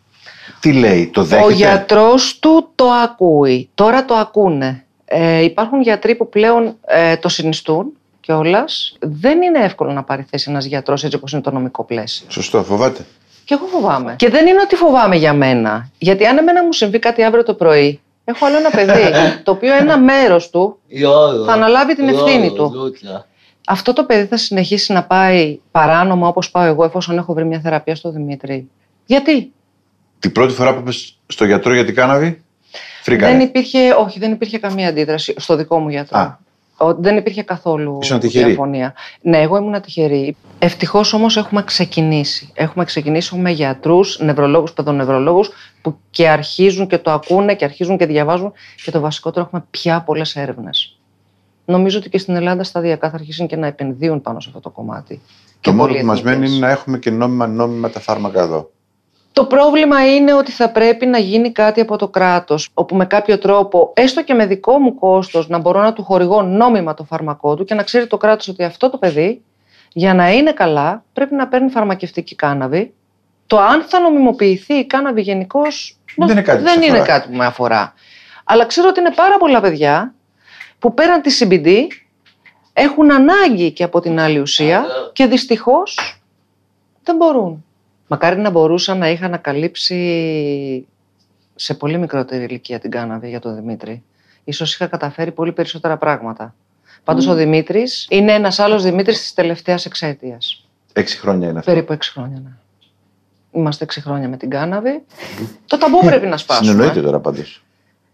τι 0.60 0.74
λέει, 0.74 1.10
το 1.14 1.24
δέχεται; 1.24 1.48
Ο 1.48 1.50
γιατρός 1.50 2.40
του 2.40 2.72
το 2.76 2.86
ακούει. 2.86 3.70
Τώρα 3.74 4.06
το 4.06 4.14
ακούνε. 4.14 4.86
Ε, 5.06 5.42
υπάρχουν 5.42 5.82
γιατροί 5.82 6.16
που 6.16 6.30
πλέον 6.30 6.76
ε, 6.86 7.18
το 7.18 7.30
συνιστούν 7.30 7.86
κιόλας. 8.20 8.98
Δεν 9.00 9.42
είναι 9.42 9.60
εύκολο 9.60 9.92
να 9.92 10.04
πάρει 10.04 10.26
θέση 10.30 10.50
ένας 10.50 10.66
γιατρός 10.66 11.04
έτσι 11.04 11.16
όπως 11.16 11.32
είναι 11.32 11.42
το 11.42 11.52
νομικό 11.52 11.84
πλαίσιο. 11.84 12.26
Σωστό, 12.30 12.64
φοβάται. 12.64 13.06
Και 13.46 13.54
εγώ 13.54 13.66
φοβάμαι. 13.66 14.16
Και 14.18 14.30
δεν 14.30 14.48
είναι 14.48 14.62
ότι 14.62 14.76
φοβάμαι 14.76 15.16
για 15.16 15.34
μένα. 15.34 15.90
Γιατί 15.98 16.26
αν 16.26 16.38
εμένα 16.38 16.64
μου 16.64 16.74
συμβεί 16.74 17.00
κάτι 17.00 17.24
αύριο 17.24 17.44
το 17.44 17.54
πρωί, 17.54 18.00
έχω 18.26 18.46
άλλο 18.46 18.58
ένα 18.58 18.70
παιδί, 18.70 18.94
το 19.44 19.52
οποίο 19.52 19.76
ένα 19.76 19.98
μέρος 19.98 20.50
του 20.50 20.80
θα 21.46 21.54
αναλάβει 21.54 21.96
την 21.96 22.08
ευθύνη 22.08 22.54
του. 22.54 22.94
Αυτό 23.68 23.94
το 23.94 24.04
παιδί 24.04 24.26
θα 24.26 24.38
συνεχίσει 24.38 24.94
να 24.94 25.04
πάει 25.04 25.60
παράνομα 25.72 26.28
όπως 26.28 26.52
πάω 26.52 26.64
εγώ 26.64 26.84
εφόσον 26.84 27.18
έχω 27.18 27.34
βρει 27.34 27.46
μια 27.46 27.60
θεραπεία 27.60 27.96
στο 27.96 28.12
Δημήτρη. 28.12 28.70
Γιατί; 29.06 29.52
Την 30.20 30.32
πρώτη 30.32 30.54
φορά 30.54 30.74
που 30.74 30.80
είπες 30.80 31.18
στο 31.28 31.46
γιατρό 31.46 31.74
για 31.74 31.86
την 31.86 31.96
κάναβη, 31.96 32.44
φρίκανε. 33.02 33.32
δεν 33.32 33.48
υπήρχε, 33.48 33.94
όχι, 34.00 34.20
δεν 34.20 34.32
υπήρχε 34.32 34.58
καμία 34.58 34.88
αντίδραση 34.88 35.34
στο 35.38 35.56
δικό 35.56 35.80
μου 35.80 35.90
γιατρό. 35.90 36.20
Α. 36.20 36.38
δεν 37.00 37.18
υπήρχε 37.18 37.42
καθόλου 37.44 37.98
Ήσουν 38.02 38.20
τυχερή. 38.20 38.46
διαφωνία. 38.46 38.94
Ναι, 39.22 39.38
εγώ 39.38 39.58
ήμουν 39.58 39.82
τυχερή. 39.82 40.36
Ευτυχώς 40.60 41.14
όμως 41.14 41.38
έχουμε 41.38 41.64
ξεκινήσει. 41.64 42.50
Έχουμε 42.54 42.86
ξεκινήσει 42.86 43.36
με 43.36 43.52
γιατρούς, 43.52 44.20
νευρολόγους, 44.20 44.74
παιδονευρολόγους 44.74 45.50
που 45.82 45.98
και 46.10 46.30
αρχίζουν 46.30 46.88
και 46.88 46.98
το 46.98 47.12
ακούνε 47.12 47.56
και 47.56 47.66
αρχίζουν 47.66 47.98
και 47.98 48.06
διαβάζουν. 48.06 48.52
Και 48.84 48.92
το 48.92 49.00
βασικότερο 49.00 49.46
έχουμε 49.46 49.66
πια 49.72 50.02
πολλές 50.02 50.36
έρευνες. 50.36 51.00
Νομίζω 51.66 51.98
ότι 51.98 52.10
και 52.10 52.18
στην 52.18 52.36
Ελλάδα 52.36 52.64
σταδιακά 52.64 53.10
θα 53.10 53.16
αρχίσουν 53.16 53.48
και 53.48 53.56
να 53.56 53.68
επενδύουν 53.68 54.22
πάνω 54.22 54.40
σε 54.40 54.48
αυτό 54.50 54.60
το 54.62 54.70
κομμάτι. 54.70 55.16
Το 55.16 55.22
Και 55.60 55.72
μόνο 55.72 55.94
που 55.94 56.06
μας 56.06 56.22
πολυεθνικές. 56.22 56.40
μένει 56.40 56.58
είναι 56.58 56.66
να 56.66 56.72
έχουμε 56.72 56.98
και 56.98 57.10
νόμιμα 57.12 57.48
νόμιμα 57.48 57.90
τα 57.90 58.00
φάρμακα 58.00 58.42
εδώ. 58.42 58.70
Το 59.36 59.46
πρόβλημα 59.46 60.16
είναι 60.16 60.34
ότι 60.34 60.52
θα 60.52 60.70
πρέπει 60.70 61.06
να 61.06 61.18
γίνει 61.18 61.52
κάτι 61.52 61.82
από 61.82 61.98
το 61.98 62.08
κράτος, 62.08 62.70
όπου 62.74 62.96
με 62.96 63.06
κάποιο 63.06 63.38
τρόπο, 63.38 63.92
έστω 63.96 64.24
και 64.24 64.34
με 64.34 64.46
δικό 64.46 64.80
μου 64.80 64.96
κόστος, 64.96 65.48
να 65.48 65.58
μπορώ 65.58 65.82
να 65.82 65.94
του 65.94 66.04
χορηγώ 66.04 66.42
νόμιμα 66.42 66.94
το 66.94 67.04
φάρμακό 67.04 67.56
του 67.56 67.64
και 67.66 67.74
να 67.74 67.84
ξέρει 67.84 68.08
το 68.08 68.18
κράτος 68.18 68.48
ότι 68.48 68.64
αυτό 68.64 68.90
το 68.90 68.98
παιδί, 68.98 69.42
για 69.94 70.14
να 70.14 70.32
είναι 70.32 70.52
καλά, 70.52 71.04
πρέπει 71.14 71.36
να 71.36 71.48
παίρνει 71.48 71.70
φαρμακευτική 71.70 72.36
κάναβη. 72.36 72.94
Το 73.48 73.60
αν 73.60 73.82
θα 73.82 74.00
νομιμοποιηθεί 74.00 74.74
η 74.74 74.86
κάναβη 74.86 75.22
γενικώς 75.22 75.98
Δεν 76.16 76.30
είναι 76.30 76.42
κάτι 76.42 76.58
που 76.58 76.64
δεν 76.64 76.82
σε 76.82 76.86
είναι 76.86 76.98
αφορά. 76.98 77.18
κάτι 77.18 77.30
που 77.30 77.36
με 77.36 77.46
αφορά. 77.46 77.94
Αλλά 78.44 78.66
ξέρω 78.66 78.88
ότι 78.88 79.00
είναι 79.00 79.14
πάρα 79.14 79.38
πολλά 79.38 79.62
παιδιά 79.62 80.14
που 80.80 80.94
πέραν 80.94 81.22
της 81.22 81.44
CBD 81.44 81.68
έχουν 82.74 83.12
ανάγκη 83.12 83.72
και 83.72 83.84
από 83.84 84.00
την 84.00 84.20
άλλη 84.20 84.40
ουσία 84.40 84.86
και 85.14 85.26
δυστυχώς 85.26 86.22
δεν 87.04 87.16
μπορούν. 87.16 87.66
Μακάρι 88.08 88.40
να 88.40 88.50
μπορούσα 88.50 88.96
να 88.96 89.10
είχα 89.10 89.26
ανακαλύψει 89.26 90.88
σε 91.56 91.74
πολύ 91.74 91.98
μικρότερη 91.98 92.44
ηλικία 92.44 92.80
την 92.80 92.92
κάναβη 92.92 93.30
για 93.30 93.40
τον 93.40 93.56
Δημήτρη. 93.56 94.04
Ίσως 94.44 94.74
είχα 94.74 94.88
καταφέρει 94.88 95.32
πολύ 95.32 95.52
περισσότερα 95.52 95.98
πράγματα. 95.98 96.56
Πάντως 97.04 97.28
ο 97.28 97.34
Δημήτρης 97.34 98.08
είναι 98.10 98.32
ένας 98.34 98.60
άλλος 98.60 98.84
Δημήτρης 98.84 99.20
της 99.20 99.34
τελευταίας 99.34 99.86
εξαετίας. 99.86 100.66
Έξι 100.94 101.18
χρόνια 101.18 101.50
είναι 101.50 101.60
αυτό. 101.60 101.72
Περίπου 101.72 101.94
έξι 101.94 102.12
χρόνια, 102.12 102.40
ναι. 102.44 102.50
Είμαστε 103.52 103.84
έξι 103.84 104.02
χρόνια 104.02 104.30
με 104.30 104.38
την 104.38 104.50
κάναβη. 104.50 105.04
Το 105.68 105.78
ταμπού 105.78 106.00
πρέπει 106.00 106.28
να 106.28 106.38
σπάσουμε. 106.38 106.72
Συνεννοείται 106.72 107.02
τώρα 107.02 107.20
πάντως. 107.20 107.64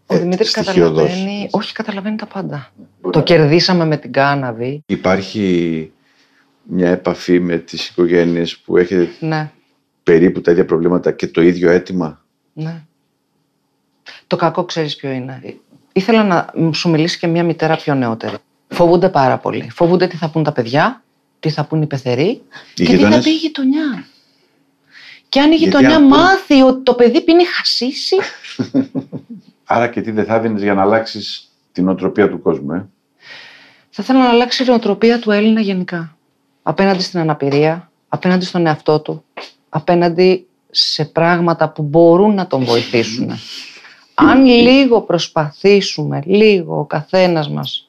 Ο 0.06 0.14
Ε, 0.14 0.18
Δημήτρης 0.18 0.50
στοιχειοδός. 0.50 1.00
καταλαβαίνει, 1.08 1.48
όχι 1.50 1.72
καταλαβαίνει 1.72 2.16
τα 2.16 2.26
πάντα. 2.26 2.72
Το 3.10 3.22
κερδίσαμε 3.22 3.84
με 3.84 3.96
την 3.96 4.12
κάναβη. 4.12 4.82
Υπάρχει 4.86 5.92
μια 6.62 6.88
επαφή 6.90 7.40
με 7.40 7.56
τις 7.56 7.88
οικογένειες 7.88 8.56
που 8.56 8.76
έχετε 8.76 9.08
Ναι, 9.20 9.50
περίπου 10.12 10.40
τα 10.40 10.50
ίδια 10.50 10.64
προβλήματα 10.64 11.12
και 11.12 11.26
το 11.26 11.42
ίδιο 11.42 11.70
αίτημα; 11.70 12.24
ναι. 12.52 12.82
Το 14.26 14.36
κακό 14.36 14.64
ξέρεις 14.64 14.96
ποιο 14.96 15.10
είναι. 15.10 15.56
Ήθελα 15.92 16.24
να 16.24 16.72
σου 16.72 16.90
μιλήσει 16.90 17.18
και 17.18 17.26
μια 17.26 17.44
μητέρα 17.44 17.76
πιο 17.76 17.94
νεότερη. 17.94 18.36
Φοβούνται 18.68 19.08
πάρα 19.08 19.38
πολύ. 19.38 19.70
Φοβούνται 19.70 20.06
τι 20.06 20.16
θα 20.16 20.30
πούν 20.30 20.42
τα 20.42 20.52
παιδιά, 20.52 21.02
τι 21.40 21.50
θα 21.50 21.64
πούν 21.64 21.82
οι 21.82 21.86
πεθεροί 21.86 22.28
Οι 22.28 22.40
και 22.74 22.84
τι 22.84 22.86
θα 22.86 22.94
γείτονες; 22.96 23.24
πει 23.24 23.30
η 23.30 23.34
γειτονιά. 23.34 24.06
Και 25.28 25.40
αν 25.40 25.52
η 25.52 25.54
Γιατί 25.54 25.64
γειτονιά 25.64 25.96
αν 25.96 26.08
πούν- 26.08 26.18
μάθει 26.18 26.62
ότι 26.62 26.82
το 26.82 26.94
παιδί 26.94 27.20
πίνει 27.20 27.44
χασίσι, 27.44 28.16
Άρα 29.64 29.88
και 29.88 30.00
τι 30.00 30.10
δεν 30.10 30.24
θα 30.24 30.40
δίνεις 30.40 30.62
για 30.62 30.74
να 30.74 30.82
αλλάξεις 30.82 31.50
την 31.72 31.88
οτροπία 31.88 32.28
του 32.28 32.42
κόσμου, 32.42 32.72
ε; 32.72 32.88
θα 33.90 34.02
ήθελα 34.02 34.18
να 34.18 34.28
αλλάξει 34.28 34.62
η 34.62 34.66
νοοτροπία 34.66 35.18
του 35.18 35.30
Έλληνα 35.30 35.60
γενικά. 35.60 36.16
Απέναντι 36.62 37.02
στην 37.02 37.20
αναπηρία, 37.20 37.90
απέναντι 38.08 38.44
στον 38.44 38.66
εαυτό 38.66 39.00
του, 39.00 39.24
απέναντι 39.74 40.46
σε 40.70 41.04
πράγματα 41.04 41.68
που 41.68 41.82
μπορούν 41.82 42.34
να 42.34 42.46
τον 42.46 42.64
βοηθήσουν. 42.64 43.30
Αν 44.14 44.44
λίγο 44.44 45.00
προσπαθήσουμε, 45.00 46.22
λίγο 46.24 46.78
ο 46.78 46.84
καθένας 46.84 47.48
μας 47.50 47.88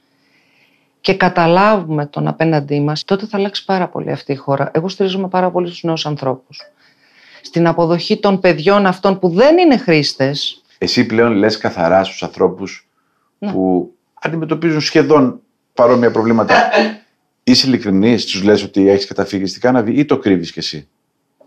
και 1.01 1.13
καταλάβουμε 1.13 2.05
τον 2.05 2.27
απέναντί 2.27 2.79
μας, 2.79 3.03
τότε 3.03 3.25
θα 3.25 3.37
αλλάξει 3.37 3.65
πάρα 3.65 3.87
πολύ 3.87 4.11
αυτή 4.11 4.31
η 4.31 4.35
χώρα. 4.35 4.71
Εγώ 4.73 4.89
στηρίζομαι 4.89 5.27
πάρα 5.27 5.51
πολύ 5.51 5.67
στους 5.67 5.83
νέους 5.83 6.05
ανθρώπους. 6.05 6.59
Στην 7.41 7.67
αποδοχή 7.67 8.19
των 8.19 8.39
παιδιών 8.39 8.85
αυτών 8.85 9.19
που 9.19 9.29
δεν 9.29 9.57
είναι 9.57 9.77
χρήστες, 9.77 10.61
Εσύ 10.77 11.05
πλέον 11.05 11.31
λες 11.33 11.57
καθαρά 11.57 12.03
στους 12.03 12.23
ανθρώπους 12.23 12.87
Ναι. 13.37 13.51
που 13.51 13.93
αντιμετωπίζουν 14.13 14.81
σχεδόν 14.81 15.41
παρόμοια 15.73 16.11
προβλήματα. 16.11 16.55
Είσαι 17.43 17.67
ειλικρινής, 17.67 18.25
τους 18.25 18.43
λες 18.43 18.63
ότι 18.63 18.89
έχεις 18.89 19.05
καταφύγει 19.07 19.45
στην 19.45 19.61
κάναβη 19.61 19.93
ή 19.99 20.05
το 20.05 20.17
κρύβεις 20.17 20.51
κι 20.51 20.59
εσύ; 20.59 20.87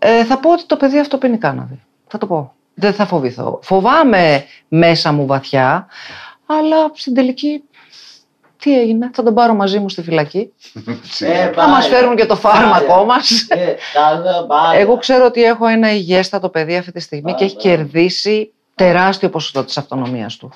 Ε, 0.09 0.25
θα 0.25 0.39
πω 0.39 0.51
ότι 0.51 0.63
το 0.65 0.77
παιδί 0.77 0.99
αυτό 0.99 1.17
πίνει 1.17 1.37
κάναβη. 1.37 1.81
Θα 2.07 2.17
το 2.17 2.25
πω. 2.27 2.53
Δεν 2.73 2.93
θα 2.93 3.05
φοβηθώ. 3.05 3.59
Φοβάμαι 3.63 4.43
μέσα 4.67 5.11
μου 5.11 5.25
βαθιά, 5.25 5.87
αλλά 6.45 6.75
στην 6.93 7.13
τελική 7.13 7.63
τι 8.59 8.79
έγινε, 8.79 9.09
θα 9.13 9.23
τον 9.23 9.33
πάρω 9.33 9.53
μαζί 9.53 9.79
μου 9.79 9.89
στη 9.89 10.01
φυλακή. 10.01 10.53
Ε, 11.19 11.51
Θα 11.51 11.67
μας 11.67 11.87
φέρουν 11.87 12.15
και 12.15 12.25
το 12.25 12.35
φάρμακό 12.35 13.05
μας. 13.05 13.45
Ε, 13.49 13.75
καλά, 13.93 14.45
πάρα. 14.45 14.77
Εγώ 14.77 14.97
ξέρω 14.97 15.25
ότι 15.25 15.43
έχω 15.43 15.67
ένα 15.67 15.93
υγιέστατο 15.93 16.49
παιδί 16.49 16.75
αυτή 16.77 16.91
τη 16.91 16.99
στιγμή 16.99 17.33
και 17.33 17.43
έχει 17.43 17.55
Πάρα. 17.55 17.75
κερδίσει 17.75 18.51
τεράστιο 18.75 19.29
ποσοστό 19.29 19.63
της 19.63 19.77
αυτονομίας 19.77 20.35
του. 20.37 20.51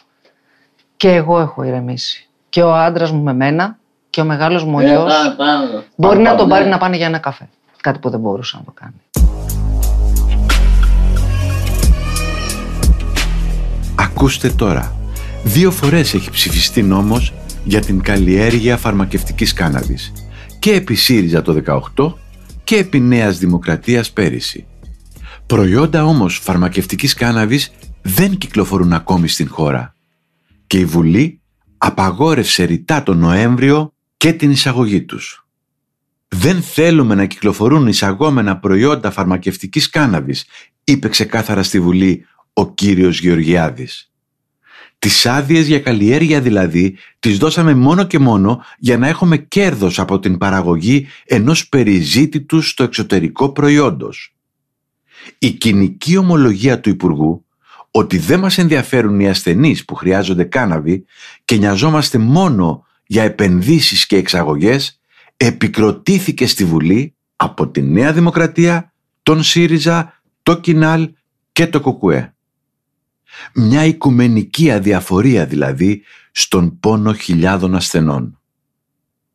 Και 0.97 1.13
εγώ 1.13 1.39
έχω 1.39 1.63
ηρεμήσει. 1.63 2.29
Και 2.49 2.61
ο 2.63 2.73
άντρας 2.75 3.11
μου 3.11 3.21
με 3.23 3.33
μένα 3.33 3.77
και 4.09 4.21
ο 4.21 4.25
μεγάλος 4.25 4.63
μου 4.63 4.75
ο 4.75 4.79
Ε, 4.79 4.85
γιος 4.87 5.13
πάμε, 5.13 5.35
πάμε. 5.35 5.83
μπορεί 5.95 6.17
να 6.17 6.23
Πάμε, 6.23 6.37
τον 6.37 6.47
ναι. 6.47 6.53
πάρει 6.53 6.69
να 6.69 6.77
πάνε 6.77 6.95
για 6.97 7.05
ένα 7.05 7.17
καφέ. 7.17 7.49
Κάτι 7.81 7.99
που 7.99 8.09
δεν 8.09 8.19
μπορούσε 8.19 8.57
να 8.57 8.63
το 8.63 8.71
κάνει. 8.71 9.01
Ακούστε 14.15 14.49
τώρα. 14.49 14.95
Δύο 15.43 15.71
φορές 15.71 16.13
έχει 16.13 16.29
ψηφιστεί 16.31 16.83
νόμος 16.83 17.33
για 17.63 17.79
την 17.79 18.01
καλλιέργεια 18.01 18.77
φαρμακευτικής 18.77 19.53
κάναβης. 19.53 20.11
Και 20.59 20.71
επί 20.73 20.95
ΣΥΡΙΖΑ 20.95 21.41
το 21.41 21.53
18 21.53 22.13
και 22.63 22.75
επί 22.75 22.99
Νέας 22.99 23.37
Δημοκρατίας 23.37 24.11
πέρυσι. 24.11 24.65
Προϊόντα 25.45 26.05
όμως 26.05 26.37
φαρμακευτικής 26.43 27.13
κάναβης 27.13 27.71
δεν 28.01 28.37
κυκλοφορούν 28.37 28.93
ακόμη 28.93 29.27
στην 29.27 29.49
χώρα. 29.49 29.95
Και 30.67 30.77
η 30.77 30.85
Βουλή 30.85 31.41
απαγόρευσε 31.77 32.63
ρητά 32.63 33.03
τον 33.03 33.17
Νοέμβριο 33.17 33.93
και 34.17 34.33
την 34.33 34.51
εισαγωγή 34.51 35.01
τους. 35.01 35.45
Δεν 36.27 36.61
θέλουμε 36.61 37.15
να 37.15 37.25
κυκλοφορούν 37.25 37.87
εισαγόμενα 37.87 38.57
προϊόντα 38.57 39.11
φαρμακευτικής 39.11 39.89
κάναβης, 39.89 40.45
είπε 40.83 41.07
ξεκάθαρα 41.07 41.63
στη 41.63 41.79
Βουλή 41.79 42.25
ο 42.61 42.73
κύριος 42.73 43.19
Γεωργιάδης. 43.19 44.11
Τις 44.99 45.25
άδειες 45.25 45.67
για 45.67 45.79
καλλιέργεια 45.79 46.41
δηλαδή 46.41 46.97
τις 47.19 47.37
δώσαμε 47.37 47.73
μόνο 47.73 48.03
και 48.03 48.19
μόνο 48.19 48.63
για 48.77 48.97
να 48.97 49.07
έχουμε 49.07 49.37
κέρδος 49.37 49.99
από 49.99 50.19
την 50.19 50.37
παραγωγή 50.37 51.07
ενός 51.25 51.69
περιζήτητου 51.69 52.61
στο 52.61 52.83
εξωτερικό 52.83 53.51
προϊόντος. 53.51 54.35
Η 55.37 55.51
κοινική 55.51 56.17
ομολογία 56.17 56.79
του 56.79 56.89
Υπουργού 56.89 57.45
ότι 57.91 58.17
δεν 58.17 58.39
μας 58.39 58.57
ενδιαφέρουν 58.57 59.19
οι 59.19 59.29
ασθενείς 59.29 59.85
που 59.85 59.95
χρειάζονται 59.95 60.43
κάναβη 60.43 61.05
και 61.45 61.57
νοιαζόμαστε 61.57 62.17
μόνο 62.17 62.85
για 63.05 63.23
επενδύσεις 63.23 64.05
και 64.05 64.15
εξαγωγές 64.15 64.99
επικροτήθηκε 65.37 66.47
στη 66.47 66.65
Βουλή 66.65 67.15
από 67.35 67.69
τη 67.69 67.81
Νέα 67.81 68.13
Δημοκρατία, 68.13 68.93
τον 69.23 69.43
ΣΥΡΙΖΑ, 69.43 70.21
το 70.43 70.59
ΚΙΝΑΛ 70.59 71.09
και 71.51 71.67
το 71.67 71.79
ΚΟΚΟΕ. 71.79 72.35
Μια 73.53 73.85
οικουμενική 73.85 74.71
αδιαφορία 74.71 75.45
δηλαδή 75.45 76.03
στον 76.31 76.79
πόνο 76.79 77.13
χιλιάδων 77.13 77.75
ασθενών. 77.75 78.39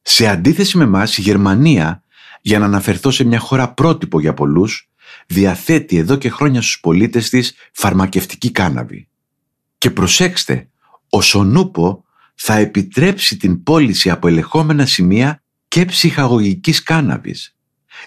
Σε 0.02 0.26
αντίθεση 0.26 0.78
με 0.78 0.86
μας 0.86 1.18
η 1.18 1.20
Γερμανία, 1.20 2.02
για 2.40 2.58
να 2.58 2.64
αναφερθώ 2.64 3.10
σε 3.10 3.24
μια 3.24 3.38
χώρα 3.38 3.72
πρότυπο 3.72 4.20
για 4.20 4.34
πολλούς, 4.34 4.90
διαθέτει 5.26 5.96
εδώ 5.96 6.16
και 6.16 6.30
χρόνια 6.30 6.60
στους 6.60 6.80
πολίτες 6.80 7.28
της 7.28 7.54
φαρμακευτική 7.72 8.50
κάναβη. 8.50 9.08
Και 9.78 9.90
προσέξτε, 9.90 10.68
ο 11.08 11.20
Σονούπο 11.20 12.04
θα 12.34 12.54
επιτρέψει 12.54 13.36
την 13.36 13.62
πώληση 13.62 14.10
από 14.10 14.28
ελεγχόμενα 14.28 14.86
σημεία 14.86 15.42
και 15.68 15.84
ψυχαγωγικής 15.84 16.82
κάναβης. 16.82 17.55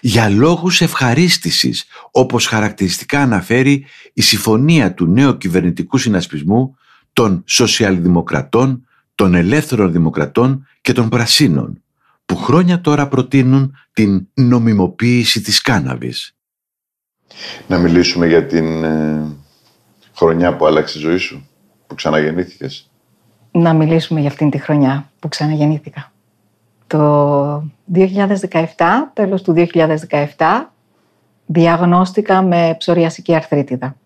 Για 0.00 0.28
λόγους 0.28 0.80
ευχαρίστησης, 0.80 1.84
όπως 2.10 2.46
χαρακτηριστικά 2.46 3.20
αναφέρει 3.20 3.86
η 4.12 4.22
συμφωνία 4.22 4.94
του 4.94 5.06
νέου 5.06 5.36
κυβερνητικού 5.36 5.98
συνασπισμού 5.98 6.76
των 7.12 7.42
σοσιαλδημοκρατών, 7.46 8.86
των 9.14 9.34
ελεύθερων 9.34 9.92
δημοκρατών 9.92 10.66
και 10.80 10.92
των 10.92 11.08
πρασίνων, 11.08 11.82
που 12.26 12.36
χρόνια 12.36 12.80
τώρα 12.80 13.08
προτείνουν 13.08 13.74
την 13.92 14.28
νομιμοποίηση 14.34 15.40
της 15.40 15.60
κάναβης. 15.60 16.34
Να 17.66 17.78
μιλήσουμε 17.78 18.26
για 18.26 18.46
την 18.46 18.84
ε, 18.84 19.36
χρονιά 20.14 20.56
που 20.56 20.66
άλλαξε 20.66 20.98
η 20.98 21.00
ζωή 21.00 21.16
σου, 21.16 21.48
που 21.86 21.94
ξαναγεννήθηκες; 21.94 22.90
να 23.50 23.74
μιλήσουμε 23.74 24.20
για 24.20 24.28
αυτήν 24.28 24.50
τη 24.50 24.58
χρονιά 24.58 25.10
που 25.18 25.28
ξαναγεννήθηκα. 25.28 26.12
Το 26.86 27.70
2017, 27.94 29.10
τέλος 29.12 29.42
του 29.42 29.52
2017, 29.52 30.72
διαγνώστηκα 31.46 32.42
με 32.42 32.74
ψωριασική 32.78 33.34
αρθρίτιδα. 33.34 33.96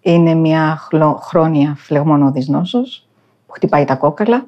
Είναι 0.00 0.34
μια 0.34 0.76
χλω- 0.76 1.18
χρόνια 1.22 1.74
φλεγμονώδης 1.78 2.48
νόσος 2.48 3.08
που 3.46 3.52
χτυπάει 3.52 3.84
τα 3.84 3.94
κόκαλα, 3.94 4.46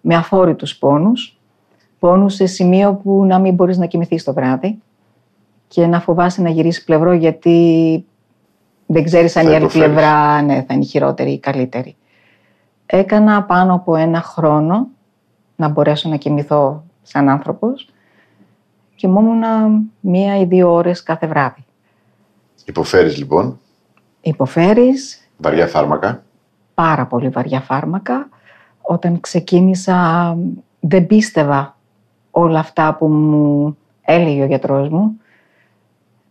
με 0.00 0.14
αφόρητους 0.14 0.76
πόνους, 0.76 1.38
πόνους 1.98 2.34
σε 2.34 2.46
σημείο 2.46 2.94
που 2.94 3.24
να 3.24 3.38
μην 3.38 3.54
μπορείς 3.54 3.78
να 3.78 3.86
κοιμηθείς 3.86 4.24
το 4.24 4.32
βράδυ 4.32 4.78
και 5.68 5.86
να 5.86 6.00
φοβάσαι 6.00 6.42
να 6.42 6.48
γυρίσεις 6.50 6.84
πλευρό 6.84 7.12
γιατί 7.12 8.04
δεν 8.86 9.04
ξέρεις 9.04 9.36
αν 9.36 9.44
Θα 9.44 9.50
η 9.50 9.54
άλλη 9.54 9.64
υποφέρεις. 9.64 9.86
πλευρά 9.92 10.42
ναι, 10.42 10.54
θα 10.62 10.74
είναι 10.74 10.82
η 10.82 10.86
χειρότερη 10.86 11.30
ή 11.30 11.32
η 11.32 11.38
καλύτερη. 11.38 11.96
Έκανα 12.86 13.42
πάνω 13.42 13.74
από 13.74 13.96
ένα 13.96 14.20
χρόνο 14.20 14.88
να 15.56 15.68
μπορέσω 15.68 16.08
να 16.08 16.16
κοιμηθώ 16.16 16.84
σαν 17.02 17.28
άνθρωπος 17.28 17.88
και 18.94 19.06
ήμουν 19.06 19.42
μία 20.00 20.38
ή 20.38 20.44
δύο 20.44 20.72
ώρες 20.72 21.02
κάθε 21.02 21.26
βράδυ. 21.26 21.64
Υποφέρεις 22.64 23.16
λοιπόν, 23.18 23.60
Υποφέρεις, 24.20 25.30
βαριά 25.36 25.66
φάρμακα; 25.66 26.22
πάρα 26.74 27.06
πολύ 27.06 27.28
βαριά 27.28 27.60
φάρμακα. 27.60 28.28
Όταν 28.82 29.20
ξεκίνησα 29.20 30.36
δεν 30.80 31.06
πίστευα 31.06 31.76
όλα 32.30 32.58
αυτά 32.58 32.94
που 32.94 33.06
μου 33.06 33.76
έλεγε 34.02 34.42
ο 34.42 34.46
γιατρός 34.46 34.88
μου. 34.88 35.20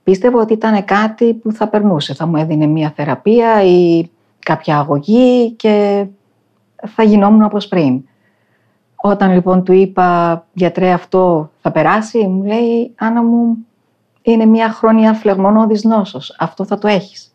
Πίστευα 0.03 0.39
ότι 0.39 0.53
ήταν 0.53 0.85
κάτι 0.85 1.33
που 1.33 1.51
θα 1.51 1.67
περνούσε. 1.67 2.13
Θα 2.13 2.25
μου 2.25 2.35
έδινε 2.35 2.65
μία 2.65 2.93
θεραπεία 2.95 3.63
ή 3.63 4.09
κάποια 4.39 4.77
αγωγή 4.77 5.51
και 5.51 6.05
θα 6.87 7.03
γινόμουν 7.03 7.43
όπως 7.43 7.67
πριν. 7.67 8.03
Όταν 9.01 9.33
λοιπόν 9.33 9.63
του 9.63 9.73
είπα 9.73 10.45
γιατρέ 10.53 10.91
αυτό 10.91 11.51
θα 11.61 11.71
περάσει, 11.71 12.27
μου 12.27 12.43
λέει 12.43 12.93
Άννα 12.97 13.23
μου 13.23 13.57
είναι 14.21 14.45
μία 14.45 14.69
χρόνια 14.69 15.13
φλεγμονώδης 15.13 15.83
νόσος. 15.83 16.35
Αυτό 16.39 16.65
θα 16.65 16.77
το 16.77 16.87
έχεις 16.87 17.31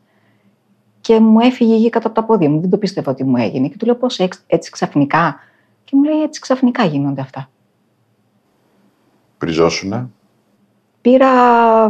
και 1.07 1.21
μου 1.21 1.41
έφυγε 1.41 1.75
η 1.75 1.79
γη 1.79 1.91
κάτω 1.91 2.07
από 2.07 2.17
τα 2.17 2.25
πόδια 2.25 2.51
μου. 2.51 2.61
Δεν 2.61 2.71
το 2.71 2.79
πίστευα 2.79 3.11
ότι 3.11 3.25
μου 3.25 3.37
έγινε. 3.37 3.69
Και 3.69 3.77
του 3.77 3.87
λέω 3.87 3.95
πώς 3.95 4.19
έτσι, 4.19 4.41
έτσι 4.47 4.71
ξαφνικά; 4.71 5.37
Και 5.85 5.97
μου 5.97 6.03
λέει 6.03 6.23
έτσι 6.23 6.41
ξαφνικά 6.41 6.85
γίνονται 6.85 7.21
αυτά. 7.21 7.49
Πριζώσουνα. 9.39 10.11
Πήρα 11.01 11.29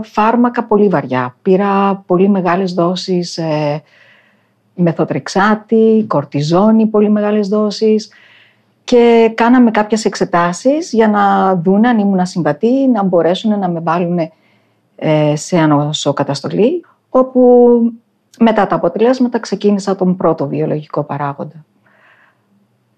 φάρμακα 0.03 0.65
πολύ 0.65 0.89
βαριά. 0.89 1.37
Πήρα 1.43 2.03
πολύ 2.07 2.29
μεγάλες 2.29 2.75
δόσεις 2.75 3.39
ε, 3.39 3.83
μεθοτρεξάτη, 4.75 6.05
κορτιζόνη, 6.09 6.87
πολύ 6.87 7.11
μεγάλες 7.11 7.49
δόσεις. 7.49 8.11
Και 8.87 9.33
κάναμε 9.35 9.71
κάποιες 9.71 10.05
εξετάσεις 10.05 10.93
για 10.93 11.09
να 11.09 11.55
δουν 11.57 11.87
αν 11.87 11.99
ήμουν 11.99 12.27
συμβατή, 12.27 12.89
να 12.89 13.03
μπορέσουν 13.03 13.59
να 13.59 13.69
με 13.69 13.81
βάλουν 13.81 14.19
ε, 14.97 15.37
σε 15.37 15.59
ανοσοκαταστολή, 15.59 16.85
όπου 17.09 17.79
μετά 18.39 18.67
τα 18.67 18.75
αποτελέσματα 18.75 19.39
ξεκίνησα 19.39 19.97
τον 19.97 20.17
πρώτο 20.17 20.47
βιολογικό 20.47 21.03
παράγοντα. 21.03 21.65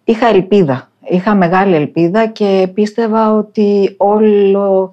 Είχα 0.05 0.27
ελπίδα, 0.27 0.91
είχα 1.05 1.35
μεγάλη 1.35 1.75
ελπίδα 1.75 2.27
και 2.27 2.71
πίστευα 2.75 3.35
ότι 3.35 3.95
όλο, 3.97 4.93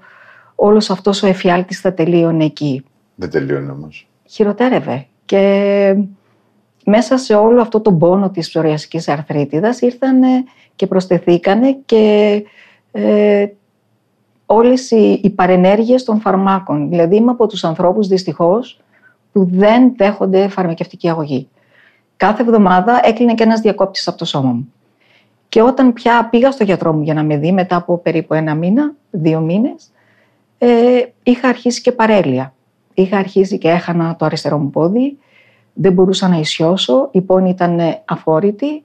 όλος 0.56 0.90
αυτός 0.90 1.24
ο 1.24 1.28
εφιάλτης 1.28 1.80
θα 1.80 1.94
τελείωνε 1.94 2.46
εκεί. 2.46 2.86
Δεν 3.16 3.30
τελειώνει 3.30 3.70
όμως. 3.70 4.08
Χειροτέρευε 4.25 5.06
και 5.25 5.96
μέσα 6.88 7.18
σε 7.18 7.36
όλο 7.36 7.62
αυτό 7.62 7.82
το 7.82 7.94
πόνο 7.94 8.30
της 8.30 8.48
ψωριασικής 8.48 9.08
αρθρίτιδας 9.08 9.82
ήρθαν 9.82 10.22
και 10.75 10.88
προσθεθήκανε 10.88 11.77
και 11.86 12.44
ε, 12.92 13.46
όλες 14.46 14.92
οι, 14.92 15.20
οι 15.24 15.30
παρενέργειες 15.30 16.04
των 16.04 16.20
φαρμάκων. 16.20 16.89
Δηλαδή 16.89 17.15
είμαι 17.15 17.32
από 17.32 17.48
τους 17.48 17.63
ανθρώπους 17.63 18.08
δυστυχώς 18.08 18.80
που 19.32 19.48
δεν 19.51 19.94
δέχονται 19.96 20.48
φαρμακευτική 20.48 21.10
αγωγή. 21.10 21.48
Κάθε 22.18 22.42
εβδομάδα 22.42 23.00
έκλεινε 23.04 23.34
και 23.34 23.44
ένας 23.44 23.60
διακόπτης 23.60 24.08
από 24.08 24.18
το 24.18 24.25
σώμα 24.25 24.51
μου. 24.51 24.74
Και 25.50 25.62
όταν 25.62 25.94
πια 25.94 26.27
πήγα 26.32 26.51
στο 26.51 26.63
γιατρό 26.63 26.94
μου 26.94 27.01
για 27.01 27.13
να 27.13 27.24
με 27.24 27.38
δει 27.38 27.51
μετά 27.51 27.75
από 27.75 27.98
περίπου 27.98 28.34
ένα 28.34 28.56
μήνα, 28.56 28.94
δύο 29.12 29.39
μήνες, 29.39 29.92
ε, 30.58 30.68
είχα 31.24 31.48
αρχίσει 31.48 31.82
και 31.82 31.92
παρέλεια. 31.92 32.54
Είχα 32.94 33.18
αρχίσει 33.18 33.58
και 33.58 33.70
έχανα 33.70 34.15
το 34.15 34.25
αριστερό 34.25 34.58
μου 34.58 34.70
πόδι, 34.70 35.18
δεν 35.77 35.94
μπορούσα 35.94 36.27
να 36.27 36.38
ισιώσω, 36.38 37.10
η 37.12 37.22
πόνη 37.22 37.50
ήταν 37.50 37.79
αφόρητη, 38.06 38.84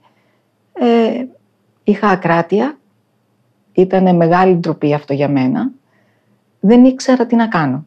ε, 0.73 1.25
είχα 1.85 2.09
ακράτεια, 2.09 2.79
ήταν 3.73 4.17
μεγάλη 4.17 4.55
ντροπή 4.55 4.95
αυτό 4.95 5.13
για 5.13 5.29
μένα. 5.29 5.71
Δεν 6.61 6.85
ήξερα 6.85 7.27
τι 7.27 7.37
να 7.37 7.49
κάνω. 7.49 7.87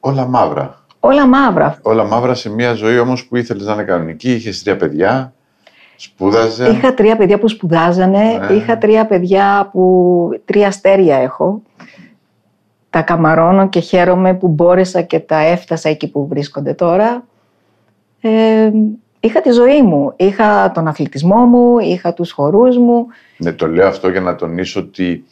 Όλα 0.00 0.26
μαύρα. 0.26 0.84
Όλα 1.00 1.26
μαύρα. 1.26 1.78
Όλα 1.82 2.04
μαύρα 2.04 2.34
σε 2.34 2.50
μια 2.50 2.72
ζωή 2.74 2.98
όμως 2.98 3.26
που 3.26 3.36
ήθελες 3.36 3.66
να 3.66 3.72
είναι 3.72 3.82
κανονική. 3.82 4.32
Είχες 4.32 4.62
τρία 4.62 4.76
παιδιά, 4.76 5.32
σπούδαζε. 5.96 6.68
Είχα 6.70 6.94
τρία 6.94 7.16
παιδιά 7.16 7.38
που 7.38 7.48
σπουδάζανε, 7.48 8.38
Ναι. 8.48 8.54
είχα 8.54 8.78
τρία 8.78 9.06
παιδιά 9.06 9.68
που 9.72 10.28
τρία 10.44 10.66
αστέρια 10.66 11.16
έχω. 11.16 11.62
Τα 12.90 13.02
καμαρώνω 13.02 13.68
και 13.68 13.80
χαίρομαι 13.80 14.34
που 14.34 14.48
μπόρεσα 14.48 15.02
και 15.02 15.20
τα 15.20 15.38
έφτασα 15.38 15.88
εκεί 15.88 16.10
που 16.10 16.26
βρίσκονται 16.26 16.74
τώρα. 16.74 17.24
Ε, 18.24 18.70
είχα 19.20 19.40
τη 19.40 19.50
ζωή 19.50 19.82
μου, 19.82 20.12
είχα 20.16 20.70
τον 20.72 20.88
αθλητισμό 20.88 21.36
μου, 21.36 21.78
είχα 21.78 22.14
τους 22.14 22.32
χορούς 22.32 22.76
μου. 22.78 23.06
Ναι, 23.36 23.52
το 23.52 23.66
λέω 23.66 23.88
αυτό 23.88 24.08
για 24.08 24.20
να 24.20 24.34
τονίσω 24.34 24.80
ότι 24.80 25.24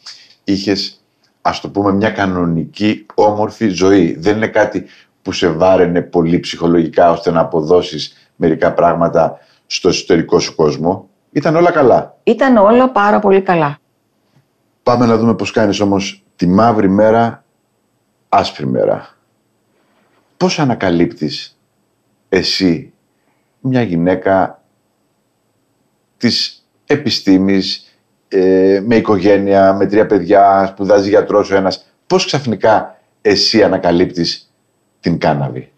είχες, 0.43 1.03
ας 1.41 1.59
το 1.59 1.69
πούμε, 1.69 1.91
μια 1.91 2.09
κανονική 2.09 3.05
όμορφη 3.13 3.67
ζωή. 3.67 4.17
Δεν 4.19 4.35
είναι 4.35 4.47
κάτι 4.47 4.85
που 5.21 5.31
σε 5.31 5.47
βάραινε 5.47 6.01
πολύ 6.01 6.39
ψυχολογικά 6.39 7.11
ώστε 7.11 7.31
να 7.31 7.39
αποδώσεις 7.39 8.31
μερικά 8.35 8.73
πράγματα 8.73 9.37
στο 9.67 9.89
εσωτερικό 9.89 10.39
σου 10.39 10.55
κόσμο. 10.55 11.09
Ήταν 11.31 11.55
όλα 11.55 11.71
καλά. 11.71 12.17
Ήταν 12.23 12.57
όλα 12.57 12.89
πάρα 12.89 13.19
πολύ 13.19 13.41
καλά. 13.41 13.79
Πάμε 14.83 15.05
να 15.05 15.17
δούμε 15.17 15.35
πώς 15.35 15.51
κάνεις 15.51 15.79
όμως 15.79 16.23
τη 16.35 16.47
μαύρη 16.47 16.89
μέρα 16.89 17.43
άσπρη 18.29 18.67
μέρα. 18.67 19.15
Πώς 20.37 20.59
ανακαλύπτεις 20.59 21.59
εσύ 22.33 22.93
μια 23.59 23.81
γυναίκα 23.81 24.61
της 26.17 26.65
επιστήμης, 26.85 27.97
ε, 28.27 28.81
με 28.85 28.95
οικογένεια, 28.95 29.73
με 29.73 29.85
τρία 29.85 30.05
παιδιά, 30.05 30.65
σπουδάζει 30.65 31.09
γιατρός 31.09 31.51
ο 31.51 31.55
ένας. 31.55 31.85
Πώς 32.07 32.25
ξαφνικά 32.25 32.99
εσύ 33.21 33.63
ανακαλύπτεις 33.63 34.53
την 34.99 35.17
κάναβη; 35.17 35.71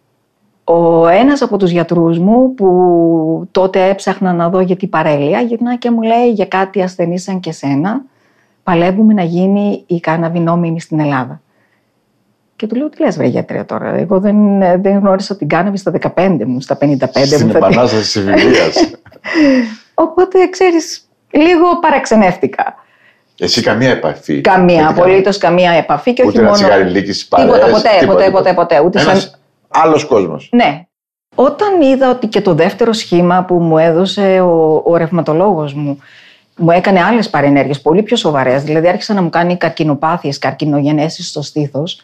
Ο 0.64 1.08
ένας 1.08 1.42
από 1.42 1.58
τους 1.58 1.72
γιατρούς 1.72 2.20
μου 2.20 2.54
που 2.54 3.48
τότε 3.52 3.90
έψαχνα 3.90 4.34
να 4.34 4.50
δω 4.50 4.60
γιατί 4.60 4.88
παρέλεια 4.88 5.42
γυρνάει 5.42 5.78
και 5.78 5.92
μου 5.92 6.02
λέει 6.02 6.32
για 6.32 6.46
κάτι 6.46 6.82
ασθενή 6.82 7.20
σαν 7.20 7.40
και 7.40 7.52
σένα 7.52 8.02
παλεύουμε 8.64 9.14
να 9.14 9.24
γίνει 9.24 9.84
η 9.88 10.00
κάναβη 10.00 10.40
νόμιμη 10.40 10.82
στην 10.82 11.00
Ελλάδα. 11.00 11.42
Και 12.64 12.70
του 12.70 12.76
λέω 12.76 12.90
τι 12.90 13.02
λες 13.04 13.18
βρε 13.18 13.26
γιατρέ 13.28 13.64
τώρα, 13.64 13.96
εγώ 13.96 14.20
δεν, 14.20 14.36
δεν 14.82 14.98
γνώρισα 15.00 15.36
την 15.38 15.48
κάναβη 15.48 15.78
στα 15.78 15.92
15 16.16 16.38
μου, 16.46 16.62
στα 16.62 16.78
55 16.82 16.88
Στην 17.26 17.46
μου. 17.48 17.52
θα 17.52 17.60
τη- 17.60 17.66
επανάσταση 17.66 18.02
της 18.02 18.22
Βιβλίας. 18.24 18.76
Οπότε 20.06 20.48
ξέρεις, 20.50 21.10
λίγο 21.32 21.80
παραξενεύτηκα. 21.82 22.76
εσύ 23.40 23.62
καμία 23.62 23.90
επαφή. 23.90 24.34
με 24.34 24.42
Καμία, 24.42 24.66
την 24.68 24.78
κάναβη. 24.78 25.00
απολύτως 25.00 25.38
καμία 25.38 25.72
επαφή 25.72 26.14
και 26.14 26.22
Ούτε 26.22 26.30
όχι 26.30 26.38
ένα 26.38 26.48
μόνο... 26.48 26.58
τσιγάρι 26.58 26.84
λύκης 26.90 27.16
στις 27.16 27.28
Τίποτα, 27.28 27.60
παρέες, 27.60 27.72
ποτέ, 27.72 27.90
τίποτα, 28.00 28.14
ποτέ, 28.14 28.24
τίποτα. 28.26 28.54
ποτέ, 28.54 28.76
ποτέ, 28.76 28.86
ούτε 28.86 29.00
σαν- 29.00 29.10
Ένας 29.10 29.40
άλλος 29.68 30.06
κόσμος. 30.06 30.50
Ναι. 30.52 30.82
Όταν 31.36 31.82
είδα 31.82 32.10
ότι 32.10 32.28
και 32.28 32.42
το 32.42 32.54
δεύτερο 32.54 32.94
σχήμα 32.94 33.44
που 33.44 33.56
μου 33.56 33.78
έδωσε 33.78 34.40
ο, 34.42 34.82
ο 34.86 34.98
ρευματολόγος 34.98 35.74
μου 35.74 35.98
μου 36.58 36.72
έκανε 36.72 37.02
άλλες 37.04 37.30
παρενέργειες 37.30 37.82
πολύ 37.82 38.04
πιο 38.04 38.16
σοβαρές, 38.18 38.64
δηλαδή 38.64 38.88
άρχισε 38.88 39.14
να 39.14 39.22
μου 39.22 39.30
κάνει 39.30 39.58
καρκινοπάθειες, 39.58 40.40
καρκινογενέσεις 40.40 41.28
στο 41.28 41.42
στήθος, 41.42 42.02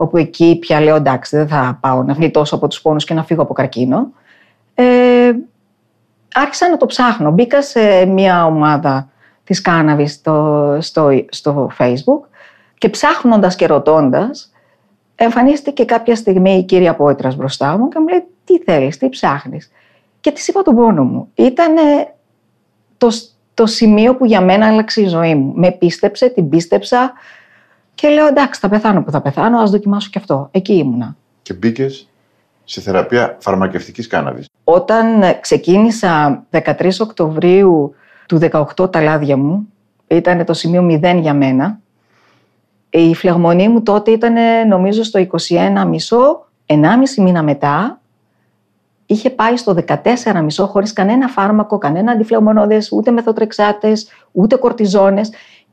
όπου 0.00 0.16
εκεί 0.16 0.58
πια 0.60 0.80
λέω 0.80 0.96
εντάξει 0.96 1.36
δεν 1.36 1.48
θα 1.48 1.78
πάω 1.80 2.02
να 2.02 2.12
γλιτώσω 2.12 2.54
από 2.54 2.68
τους 2.68 2.80
πόνους 2.80 3.04
και 3.04 3.14
να 3.14 3.24
φύγω 3.24 3.42
από 3.42 3.52
καρκίνο. 3.52 4.12
Ε, 4.74 5.32
άρχισα 6.34 6.68
να 6.68 6.76
το 6.76 6.86
ψάχνω. 6.86 7.30
Μπήκα 7.30 7.62
σε 7.62 8.04
μια 8.04 8.46
ομάδα 8.46 9.08
της 9.44 9.60
κάναβης 9.60 10.12
στο, 10.12 10.76
στο, 10.80 11.08
στο 11.28 11.70
facebook 11.78 12.28
και 12.78 12.88
ψάχνοντας 12.88 13.56
και 13.56 13.66
ρωτώντας 13.66 14.52
εμφανίστηκε 15.14 15.84
κάποια 15.84 16.16
στιγμή 16.16 16.58
η 16.58 16.64
κυρία 16.64 16.94
Πόητρας 16.94 17.36
μπροστά 17.36 17.78
μου 17.78 17.88
και 17.88 17.98
μου 17.98 18.08
λέει 18.08 18.24
τι 18.44 18.58
θέλεις, 18.58 18.98
τι 18.98 19.08
ψάχνεις; 19.08 19.70
Και 20.20 20.30
της 20.30 20.48
είπα 20.48 20.62
τον 20.62 20.74
πόνο 20.74 21.04
μου. 21.04 21.30
Ήταν 21.34 21.74
το, 22.98 23.08
το 23.54 23.66
σημείο 23.66 24.16
που 24.16 24.24
για 24.24 24.40
μένα 24.40 24.66
άλλαξε 24.66 25.00
η 25.00 25.06
ζωή 25.06 25.34
μου. 25.34 25.52
Με 25.56 25.70
πίστεψε, 25.70 26.28
την 26.28 26.48
πίστεψα 26.48 27.12
και 28.00 28.08
λέω 28.08 28.26
εντάξει 28.26 28.60
θα 28.60 28.68
πεθάνω 28.68 29.02
που 29.02 29.10
θα 29.10 29.20
πεθάνω, 29.20 29.58
ας 29.58 29.70
δοκιμάσω 29.70 30.08
και 30.10 30.18
αυτό. 30.18 30.48
Εκεί 30.50 30.74
ήμουνα. 30.74 31.16
Και 31.42 31.54
μπήκες 31.54 32.08
σε 32.64 32.80
θεραπεία 32.80 33.36
φαρμακευτικής 33.40 34.06
κάναβης. 34.06 34.48
Όταν 34.64 35.06
ξεκίνησα 35.40 36.44
13 36.50 36.90
Οκτωβρίου 37.00 37.94
του 38.26 38.38
18 38.76 38.92
τα 38.92 39.00
λάδια 39.02 39.36
μου, 39.36 39.68
ήταν 40.06 40.44
το 40.44 40.52
σημείο 40.52 41.00
0 41.02 41.18
για 41.20 41.34
μένα. 41.34 41.78
Η 42.90 43.14
φλεγμονή 43.14 43.68
μου 43.68 43.82
τότε 43.82 44.10
ήταν 44.10 44.34
νομίζω 44.68 45.02
στο 45.02 45.26
21 45.48 45.86
μισό, 45.86 46.46
1,5 46.66 46.76
μήνα 47.16 47.42
μετά 47.42 48.00
είχε 49.10 49.30
πάει 49.30 49.56
στο 49.56 49.74
14,5 49.86 50.66
χωρίς 50.66 50.92
κανένα 50.92 51.28
φάρμακο, 51.28 51.78
κανένα 51.78 52.12
αντιφλεγμονώδες, 52.12 52.92
ούτε 52.92 53.10
μεθοτρεξάτες, 53.10 54.08
ούτε 54.32 54.56
κορτιζόνες. 54.56 55.30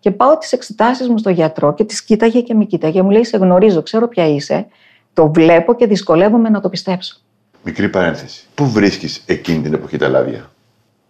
Και 0.08 0.14
πάω 0.14 0.38
τις 0.38 0.52
εξετάσεις 0.52 1.10
μου 1.10 1.18
στο 1.18 1.30
γιατρό 1.30 1.74
και 1.74 1.84
τις 1.84 2.04
κοίταγε 2.04 2.42
και 2.42 2.54
με 2.54 2.64
κοίταγε. 2.64 3.02
Μου 3.02 3.10
λέει, 3.10 3.24
σε 3.24 3.38
γνωρίζω, 3.38 3.82
ξέρω 3.82 4.08
ποια 4.08 4.28
είσαι. 4.28 4.68
Το 5.14 5.32
βλέπω 5.32 5.74
και 5.76 5.88
δυσκολεύομαι 5.88 6.50
να 6.50 6.62
το 6.62 6.70
πιστέψω. 6.70 7.18
Μικρή 7.64 7.90
παρένθεση. 7.90 8.46
Πού 8.56 8.70
βρίσκεις 8.70 9.24
εκείνη 9.26 9.62
την 9.62 9.74
εποχή 9.74 9.98
τα 9.98 10.08
λάδια; 10.08 10.50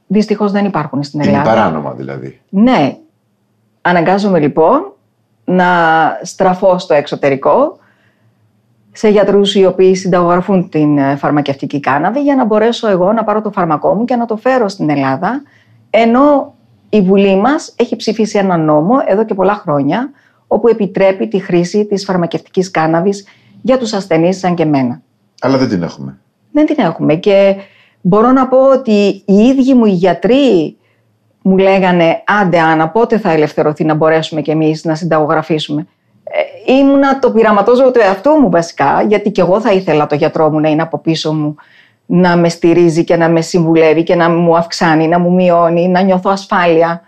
Δυστυχώς 0.08 0.52
δεν 0.52 0.66
υπάρχουν 0.66 1.04
στην 1.04 1.20
Είναι 1.20 1.30
Ελλάδα. 1.30 1.50
παράνομα 1.50 1.94
δηλαδή. 1.94 2.42
Ναι. 2.50 2.98
Αναγκάζομαι 3.82 4.40
λοιπόν 4.40 4.94
να 5.46 5.66
στραφώ 6.22 6.80
στο 6.80 6.94
εξωτερικό 6.94 7.78
σε 8.92 9.10
γιατρούς 9.10 9.56
οι 9.56 9.66
οποίοι 9.66 9.96
συνταγογραφούν 9.96 10.70
την 10.70 10.98
ε, 10.98 11.16
φαρμακευτική 11.16 11.80
κάναβη 11.80 12.22
για 12.22 12.36
να 12.36 12.46
μπορέσω 12.46 12.88
εγώ 12.88 13.14
να 13.14 13.24
πάρω 13.24 13.42
το 13.42 13.52
φαρμακό 13.52 13.94
μου 13.94 14.06
και 14.06 14.16
να 14.16 14.26
το 14.26 14.38
φέρω 14.38 14.68
στην 14.68 14.90
Ελλάδα 14.90 15.42
ενώ 15.90 16.56
η 16.90 17.02
Βουλή 17.02 17.36
μας 17.36 17.74
έχει 17.78 17.96
ψηφίσει 17.96 18.38
ένα 18.38 18.58
νόμο 18.58 18.96
εδώ 19.08 19.26
και 19.26 19.34
πολλά 19.34 19.54
χρόνια 19.54 20.12
όπου 20.48 20.68
επιτρέπει 20.68 21.28
τη 21.28 21.40
χρήση 21.40 21.86
της 21.86 22.06
φαρμακευτικής 22.06 22.72
κάναβης 22.72 23.26
για 23.62 23.78
τους 23.78 23.94
ασθενείς 23.94 24.40
σαν 24.40 24.56
και 24.56 24.64
εμένα. 24.64 25.02
Αλλά 25.42 25.58
δεν 25.58 25.70
την 25.70 25.84
έχουμε. 25.84 26.18
Δεν 26.52 26.66
την 26.66 26.76
έχουμε 26.80 27.16
και 27.16 27.56
μπορώ 28.02 28.32
να 28.32 28.48
πω 28.48 28.72
ότι 28.72 29.24
οι 29.26 29.34
ίδιοι 29.36 29.74
μου 29.74 29.86
οι 29.86 29.92
γιατροί 29.92 30.78
μου 31.42 31.58
λέγανε 31.58 32.24
άντε 32.26 32.60
Άννα 32.60 32.90
πότε 32.90 33.18
θα 33.18 33.32
ελευθερωθεί 33.32 33.84
να 33.84 33.94
μπορέσουμε 33.94 34.42
κι 34.42 34.52
εμείς 34.52 34.84
να 34.84 34.96
συνταγογραφήσουμε; 34.96 35.88
Ε, 36.24 36.74
ήμουνα 36.74 37.20
το 37.20 37.32
πειραματόζωο 37.32 37.92
του 37.92 38.00
εαυτού 38.00 38.30
μου 38.32 38.50
βασικά 38.50 39.02
γιατί 39.08 39.32
και 39.32 39.42
εγώ 39.42 39.62
θα 39.62 39.72
ήθελα 39.72 40.08
το 40.08 40.16
γιατρό 40.16 40.52
μου 40.52 40.60
να 40.60 40.70
είναι 40.70 40.82
από 40.82 40.98
πίσω 40.98 41.34
μου 41.34 41.56
να 42.08 42.38
με 42.38 42.50
στηρίζει 42.50 43.04
και 43.04 43.16
να 43.16 43.30
με 43.30 43.42
συμβουλεύει 43.42 44.04
και 44.04 44.16
να 44.16 44.30
μου 44.30 44.58
αυξάνει, 44.58 45.08
να 45.08 45.20
μου 45.20 45.34
μειώνει, 45.34 45.88
να 45.88 46.02
νιώθω 46.02 46.30
ασφάλεια. 46.30 47.02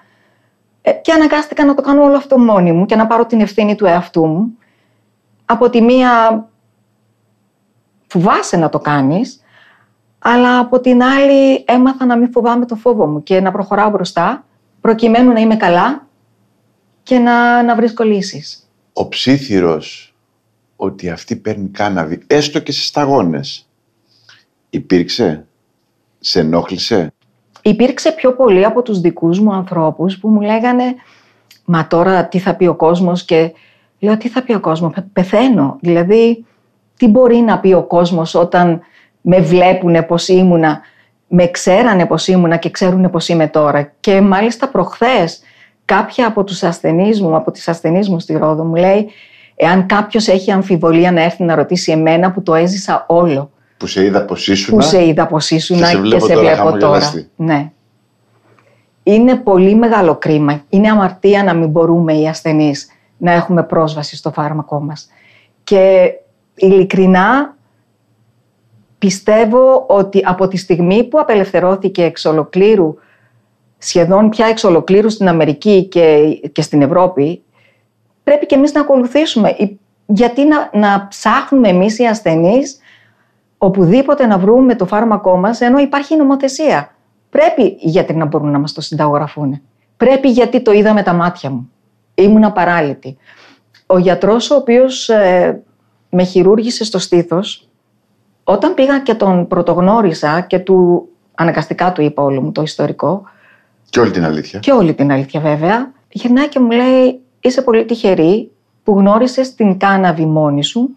Ε, 0.81 0.91
και 0.91 1.11
αναγκάστηκα 1.11 1.65
να 1.65 1.75
το 1.75 1.81
κάνω 1.81 2.03
όλο 2.03 2.15
αυτό 2.15 2.39
μόνη 2.39 2.71
μου 2.71 2.85
και 2.85 2.95
να 2.95 3.07
πάρω 3.07 3.25
την 3.25 3.41
ευθύνη 3.41 3.75
του 3.75 3.85
εαυτού 3.85 4.25
μου. 4.25 4.57
Από 5.45 5.69
τη 5.69 5.81
μία 5.81 6.45
φοβάσαι 8.07 8.57
να 8.57 8.69
το 8.69 8.79
κάνεις, 8.79 9.43
αλλά 10.19 10.59
από 10.59 10.79
την 10.79 11.03
άλλη 11.03 11.63
έμαθα 11.67 12.05
να 12.05 12.17
μην 12.17 12.31
φοβάμαι 12.31 12.65
το 12.65 12.75
φόβο 12.75 13.07
μου 13.07 13.23
και 13.23 13.41
να 13.41 13.51
προχωράω 13.51 13.89
μπροστά, 13.89 14.45
προκειμένου 14.81 15.31
να 15.31 15.39
είμαι 15.39 15.55
καλά 15.55 16.07
και 17.03 17.17
να, 17.17 17.63
να 17.63 17.75
βρίσκω 17.75 18.03
λύσεις. 18.03 18.69
Ο 18.93 19.07
ψήθυρος 19.07 20.13
ότι 20.75 21.09
αυτή 21.09 21.35
παίρνει 21.35 21.69
κάναβη, 21.69 22.21
έστω 22.27 22.59
και 22.59 22.71
σε 22.71 22.83
σταγόνες, 22.83 23.68
υπήρξε, 24.69 25.45
σε 26.19 26.39
ενόχλησε; 26.39 27.13
Υπήρξε 27.61 28.11
πιο 28.11 28.33
πολύ 28.33 28.65
από 28.65 28.81
τους 28.81 28.99
δικούς 28.99 29.39
μου 29.39 29.53
ανθρώπους 29.53 30.17
που 30.17 30.29
μου 30.29 30.41
λέγανε 30.41 30.83
«Μα 31.65 31.87
τώρα 31.87 32.25
τι 32.25 32.39
θα 32.39 32.55
πει 32.55 32.67
ο 32.67 32.75
κόσμος» 32.75 33.25
και 33.25 33.51
λέω 33.99 34.17
«Τι 34.17 34.29
θα 34.29 34.43
πει 34.43 34.53
ο 34.53 34.59
κόσμος, 34.59 34.93
Πε- 34.93 35.05
πεθαίνω». 35.13 35.77
Δηλαδή, 35.81 36.45
τι 36.97 37.07
μπορεί 37.07 37.35
να 37.37 37.59
πει 37.59 37.73
ο 37.73 37.83
κόσμος 37.83 38.35
όταν 38.35 38.81
με 39.21 39.39
βλέπουνε 39.39 40.03
πως 40.03 40.27
ήμουνα, 40.27 40.81
με 41.27 41.47
ξέρανε 41.47 42.05
πως 42.05 42.27
ήμουνα 42.27 42.57
και 42.57 42.69
ξέρουν 42.69 43.09
πως 43.09 43.27
είμαι 43.27 43.47
τώρα. 43.47 43.93
Και 43.99 44.21
μάλιστα 44.21 44.69
προχθές 44.69 45.41
κάποια 45.85 46.27
από 46.27 46.43
τους 46.43 46.63
ασθενείς 46.63 47.21
μου, 47.21 47.35
από 47.35 47.51
τις 47.51 47.67
ασθενείς 47.67 48.09
μου 48.09 48.19
στη 48.19 48.37
Ρόδο 48.37 48.63
μου 48.63 48.75
λέει 48.75 49.09
«Εάν 49.55 49.85
κάποιος 49.85 50.27
έχει 50.27 50.51
αμφιβολία 50.51 51.11
να 51.11 51.21
έρθει 51.21 51.43
να 51.43 51.55
ρωτήσει 51.55 51.91
εμένα 51.91 52.31
που 52.31 52.43
το 52.43 52.55
έζησα 52.55 53.05
όλο» 53.07 53.51
Που 53.79 53.87
σε 53.87 54.03
είδα 54.05 54.25
πως 54.25 54.47
ήσουν. 54.47 54.75
που 54.77 54.81
σε 54.81 55.05
είδα 55.05 55.27
πως 55.27 55.49
ήσουν 55.49 55.77
και 55.77 55.85
σε 55.85 55.91
και 55.93 55.97
βλέπω 56.01 56.25
σε 56.25 56.33
τώρα 56.33 56.45
βλέπω 56.47 56.63
τώρα. 56.63 56.77
χαμογελαστή. 56.79 57.29
Ναι. 57.35 57.71
Είναι 59.03 59.35
πολύ 59.35 59.75
μεγάλο 59.75 60.15
κρίμα. 60.15 60.63
Είναι 60.69 60.89
αμαρτία 60.89 61.43
να 61.43 61.53
μην 61.53 61.69
μπορούμε 61.69 62.13
οι 62.13 62.27
ασθενείς 62.27 62.87
να 63.17 63.31
έχουμε 63.31 63.63
πρόσβαση 63.63 64.15
στο 64.15 64.31
φάρμακό 64.31 64.79
μας. 64.79 65.09
Και 65.63 66.11
ειλικρινά 66.55 67.55
πιστεύω 68.97 69.85
ότι 69.87 70.21
από 70.25 70.47
τη 70.47 70.57
στιγμή 70.57 71.03
που 71.03 71.19
απελευθερώθηκε 71.19 72.03
εξ 72.03 72.25
ολοκλήρου, 72.25 72.95
σχεδόν 73.77 74.29
πια 74.29 74.45
εξ 74.45 74.63
ολοκλήρου 74.63 75.09
στην 75.09 75.27
Αμερική 75.27 75.83
και, 75.83 76.23
και 76.51 76.61
στην 76.61 76.81
Ευρώπη, 76.81 77.41
πρέπει 78.23 78.45
και 78.45 78.55
εμείς 78.55 78.73
να 78.73 78.81
ακολουθήσουμε. 78.81 79.49
Η- 79.49 79.79
Γιατί 80.05 80.45
να, 80.47 80.69
να 80.73 81.07
ψάχνουμε 81.09 81.67
εμείς 81.69 81.99
οι 81.99 82.05
ασθενείς 82.05 82.77
οπουδήποτε 83.61 84.25
να 84.25 84.37
βρούμε 84.37 84.75
το 84.75 84.85
φάρμακό 84.85 85.37
μας, 85.37 85.61
ενώ 85.61 85.79
υπάρχει 85.79 86.15
νομοθεσία. 86.15 86.95
Πρέπει 87.29 87.61
οι 87.61 87.77
γιατροί 87.89 88.15
να 88.15 88.25
μπορούν 88.25 88.51
να 88.51 88.59
μας 88.59 88.73
το 88.73 88.81
συνταγογραφούν. 88.81 89.61
Πρέπει 89.97 90.29
γιατί 90.29 90.61
το 90.61 90.71
είδα 90.71 90.93
με 90.93 91.03
τα 91.03 91.13
μάτια 91.13 91.49
μου. 91.49 91.71
Ήμουν 92.15 92.43
απαράληπτη. 92.43 93.17
Ο 93.85 93.97
γιατρός 93.97 94.51
ο 94.51 94.55
οποίος 94.55 95.09
ε, 95.09 95.61
με 96.09 96.23
χειρούργησε 96.23 96.83
στο 96.83 96.99
στήθος, 96.99 97.67
όταν 98.43 98.73
πήγα 98.73 98.99
και 98.99 99.13
τον 99.13 99.47
πρωτογνώρισα 99.47 100.41
και 100.41 100.59
του 100.59 101.07
αναγκαστικά 101.35 101.91
του 101.91 102.01
είπα 102.01 102.23
όλο 102.23 102.41
μου 102.41 102.51
το 102.51 102.61
ιστορικό, 102.61 103.23
Και 103.89 103.99
όλη 103.99 104.11
την 104.11 104.25
αλήθεια. 104.25 104.59
και 104.59 104.71
όλη 104.71 104.93
την 104.93 105.11
αλήθεια 105.11 105.39
βέβαια, 105.39 105.91
γυρνάει 106.09 106.47
και 106.47 106.59
μου 106.59 106.71
λέει 106.71 107.19
είσαι 107.39 107.61
πολύ 107.61 107.85
τυχερή 107.85 108.51
που 108.83 108.93
γνώρισες 108.99 109.55
την 109.55 109.77
κάναβη 109.77 110.25
μόνη 110.25 110.63
σου 110.63 110.89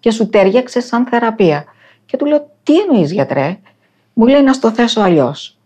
και 0.00 0.10
σου 0.10 0.28
τέριαξες 0.28 0.84
σαν 0.86 1.06
θεραπεία. 1.06 1.64
Και 2.14 2.20
του 2.20 2.26
λέω 2.26 2.50
τι 2.62 2.80
εννοείς 2.80 3.12
γιατρέ, 3.12 3.58
μου 4.12 4.26
λέει 4.26 4.42
να 4.42 4.52
στο 4.52 4.70
θέσω 4.70 5.00
αλλιώς. 5.00 5.58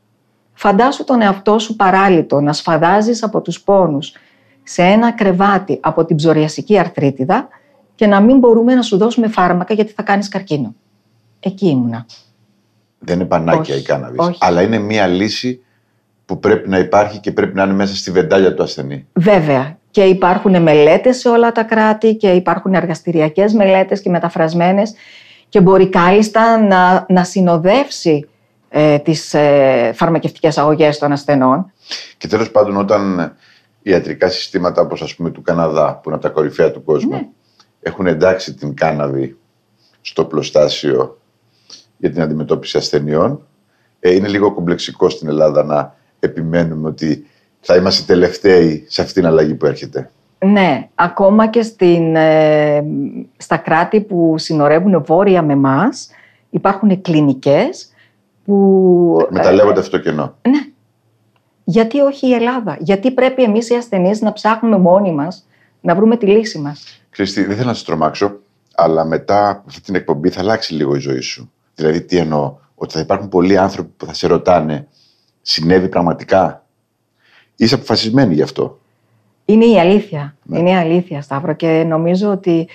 Φαντάσου 0.54 1.04
τον 1.04 1.22
εαυτό 1.22 1.58
σου 1.58 1.76
παράλυτο 1.76 2.40
να 2.40 2.52
σφαδάζεις 2.52 3.22
από 3.22 3.40
τους 3.40 3.60
πόνους 3.60 4.12
σε 4.62 4.82
ένα 4.82 5.12
κρεβάτι 5.12 5.78
από 5.82 6.04
την 6.04 6.16
ψωριασική 6.16 6.78
αρθρίτιδα 6.78 7.48
και 7.94 8.06
να 8.06 8.20
μην 8.20 8.38
μπορούμε 8.38 8.74
να 8.74 8.82
σου 8.82 8.96
δώσουμε 8.96 9.28
φάρμακα 9.28 9.74
γιατί 9.74 9.92
θα 9.92 10.02
κάνεις 10.02 10.28
καρκίνο. 10.28 10.74
Εκεί 11.40 11.68
ήμουνα. 11.68 12.06
Δεν 12.98 13.16
είναι 13.16 13.28
πανάκια 13.28 13.74
Όχι, 13.74 13.82
η 13.82 13.82
κάναβη. 13.82 14.16
όχι. 14.18 14.38
Αλλά 14.40 14.62
είναι 14.62 14.78
μία 14.78 15.06
λύση 15.06 15.62
που 16.24 16.38
πρέπει 16.38 16.68
να 16.68 16.78
υπάρχει 16.78 17.18
και 17.20 17.32
πρέπει 17.32 17.54
να 17.54 17.62
είναι 17.62 17.74
μέσα 17.74 17.96
στη 17.96 18.10
βεντάλια 18.10 18.54
του 18.54 18.62
ασθενή. 18.62 19.06
Βέβαια. 19.12 19.78
Και 19.90 20.02
υπάρχουν 20.02 20.62
μελέτες 20.62 21.16
σε 21.16 21.28
όλα 21.28 21.52
τα 21.52 21.62
κράτη 21.62 22.14
και 22.14 22.28
υπάρχουν 22.28 22.74
εργαστηριακές 22.74 23.52
μελέτες 23.52 24.00
και 24.00 24.10
μεταφρασμένες 24.10 24.94
και 25.48 25.60
μπορεί 25.60 25.88
κάλλιστα 25.88 26.60
να, 26.60 27.06
να 27.08 27.24
συνοδεύσει 27.24 28.28
ε, 28.68 28.98
τις 28.98 29.34
ε, 29.34 29.92
φαρμακευτικές 29.94 30.58
αγωγές 30.58 30.98
των 30.98 31.12
ασθενών. 31.12 31.72
Και 32.16 32.28
τέλος 32.28 32.50
πάντων, 32.50 32.76
όταν 32.76 33.32
ιατρικά 33.82 34.28
συστήματα 34.28 34.82
όπως 34.82 35.02
ας 35.02 35.14
πούμε 35.14 35.30
του 35.30 35.42
Καναδά, 35.42 35.94
που 35.94 36.02
είναι 36.08 36.14
από 36.14 36.26
τα 36.26 36.32
κορυφαία 36.32 36.70
του 36.70 36.84
κόσμου, 36.84 37.10
Ναι. 37.10 37.28
έχουν 37.80 38.06
εντάξει 38.06 38.54
την 38.54 38.74
κάναβη 38.74 39.36
στο 40.00 40.24
πλωστάσιο 40.24 41.18
για 41.96 42.10
την 42.10 42.22
αντιμετώπιση 42.22 42.76
ασθενειών, 42.76 43.46
ε, 44.00 44.14
είναι 44.14 44.28
λίγο 44.28 44.52
κομπλεξικό 44.54 45.08
στην 45.08 45.28
Ελλάδα 45.28 45.64
να 45.64 45.94
επιμένουμε 46.18 46.88
ότι 46.88 47.26
θα 47.60 47.76
είμαστε 47.76 48.12
τελευταίοι 48.12 48.84
σε 48.88 49.00
αυτήν 49.00 49.22
την 49.22 49.26
αλλαγή 49.30 49.54
που 49.54 49.66
έρχεται. 49.66 50.10
Ναι, 50.44 50.88
ακόμα 50.94 51.46
και 51.46 51.62
στην, 51.62 52.16
ε, 52.16 52.84
στα 53.36 53.56
κράτη 53.56 54.00
που 54.00 54.34
συνορεύουν 54.38 55.04
βόρεια 55.04 55.42
με 55.42 55.56
μας 55.56 56.10
υπάρχουν 56.50 57.00
κλινικές 57.00 57.92
που... 58.44 59.26
Μεταλλεύονται 59.30 59.80
αυτό 59.80 59.96
το 59.96 60.02
κενό. 60.02 60.34
Ναι. 60.48 60.58
Γιατί 61.64 62.00
όχι 62.00 62.26
η 62.26 62.32
Ελλάδα, 62.34 62.76
γιατί 62.80 63.10
πρέπει 63.10 63.42
εμείς 63.42 63.70
οι 63.70 63.74
ασθενείς 63.74 64.20
να 64.20 64.32
ψάχνουμε 64.32 64.78
μόνοι 64.78 65.12
μας 65.12 65.46
να 65.80 65.94
βρούμε 65.94 66.16
τη 66.16 66.26
λύση 66.26 66.58
μας; 66.58 67.02
Χριστί, 67.10 67.44
δεν 67.44 67.56
θέλω 67.56 67.68
να 67.68 67.74
σε 67.74 67.84
τρομάξω, 67.84 68.38
αλλά 68.74 69.04
μετά 69.04 69.48
από 69.48 69.62
αυτή 69.66 69.80
την 69.80 69.94
εκπομπή 69.94 70.28
θα 70.28 70.40
αλλάξει 70.40 70.74
λίγο 70.74 70.94
η 70.94 70.98
ζωή 70.98 71.20
σου. 71.20 71.52
Δηλαδή, 71.74 72.02
τι 72.02 72.16
εννοώ, 72.16 72.56
ότι 72.74 72.92
θα 72.92 73.00
υπάρχουν 73.00 73.28
πολλοί 73.28 73.58
άνθρωποι 73.58 73.90
που 73.96 74.06
θα 74.06 74.14
σε 74.14 74.26
ρωτάνε, 74.26 74.88
συνέβη 75.42 75.88
πραγματικά; 75.88 76.64
Είσαι 77.56 77.74
αποφασισμένη 77.74 78.34
γι' 78.34 78.42
αυτό; 78.42 78.78
Είναι 79.50 79.64
η 79.64 79.78
αλήθεια. 79.80 80.36
Ναι. 80.42 80.58
Είναι 80.58 80.70
η 80.70 80.74
αλήθεια, 80.76 81.22
Σταύρο. 81.22 81.54
Και 81.54 81.84
νομίζω 81.88 82.30
ότι 82.30 82.68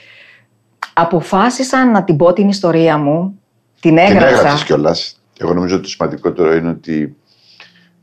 αποφάσισα 0.94 1.86
να 1.86 2.04
την 2.04 2.18
πω 2.18 2.34
την 2.34 2.48
ιστορία 2.50 2.98
μου. 2.98 3.40
Την 3.80 3.96
Την 3.96 3.98
έγραψα. 3.98 4.28
έγραψες 4.28 4.64
κιόλας. 4.64 5.22
Εγώ 5.40 5.54
νομίζω 5.54 5.74
ότι 5.76 5.84
το 5.84 5.90
σημαντικότερο 5.90 6.54
είναι 6.56 6.70
ότι 6.70 7.16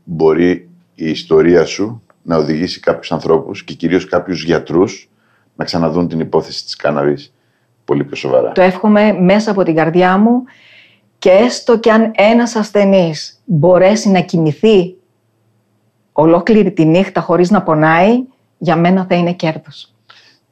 μπορεί 0.03 0.69
η 0.95 1.09
ιστορία 1.09 1.65
σου 1.65 2.01
να 2.21 2.37
οδηγήσει 2.37 2.79
κάποιους 2.79 3.11
ανθρώπους 3.11 3.63
και 3.63 3.73
κυρίως 3.73 4.05
κάποιους 4.05 4.43
γιατρούς 4.43 5.09
να 5.55 5.65
ξαναδούν 5.65 6.07
την 6.07 6.19
υπόθεση 6.19 6.63
της 6.63 6.75
κάναβης 6.75 7.33
πολύ 7.85 8.03
πιο 8.03 8.15
σοβαρά. 8.15 8.51
Το 8.51 8.61
εύχομαι 8.61 9.13
μέσα 9.13 9.51
από 9.51 9.63
την 9.63 9.75
καρδιά 9.75 10.17
μου 10.17 10.43
και 11.19 11.29
έστω 11.29 11.79
κι 11.79 11.89
αν 11.89 12.11
ένας 12.15 12.55
ασθενής 12.55 13.41
μπορέσει 13.45 14.09
να 14.09 14.19
κοιμηθεί 14.19 14.95
ολόκληρη 16.11 16.71
τη 16.71 16.85
νύχτα 16.85 17.21
χωρίς 17.21 17.49
να 17.49 17.61
πονάει, 17.61 18.23
για 18.63 18.75
μένα 18.75 19.05
θα 19.09 19.15
είναι 19.15 19.33
κέρδος. 19.33 19.93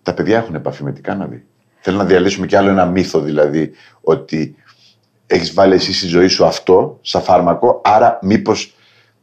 Τα 0.03 0.13
παιδιά 0.13 0.37
έχουν 0.37 0.55
επαφή 0.55 0.83
με 0.83 0.91
την 0.91 1.03
κάναβη. 1.03 1.45
Θέλω 1.79 1.97
να 1.97 2.05
διαλύσουμε 2.05 2.45
κι 2.45 2.55
άλλο 2.55 2.69
ένα 2.69 2.85
μύθο, 2.85 3.19
δηλαδή, 3.19 3.71
ότι 4.01 4.55
έχεις 5.27 5.53
βάλει 5.53 5.73
εσύ 5.73 5.93
στη 5.93 6.07
ζωή 6.07 6.27
σου 6.27 6.45
αυτό 6.45 6.97
σαν 7.01 7.21
φάρμακο, 7.21 7.81
άρα 7.83 8.19
μήπως 8.21 8.75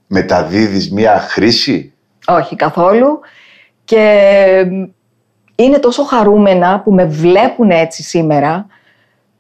μεταδίδεις 0.07 0.92
μία 0.92 1.18
χρήση; 1.18 1.92
Όχι 2.27 2.57
καθόλου. 2.57 3.20
Και 3.85 4.66
είναι 5.57 5.79
τόσο 5.79 6.05
χαρούμενα 6.05 6.81
που 6.81 6.92
με 6.92 7.05
βλέπουν 7.05 7.70
έτσι 7.70 8.03
σήμερα 8.03 8.66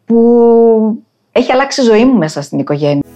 που 0.04 1.04
έχει 1.32 1.52
αλλάξει 1.52 1.80
η 1.80 1.84
ζωή 1.84 2.04
μου 2.04 2.18
μέσα 2.18 2.42
στην 2.42 2.58
οικογένεια. 2.58 3.15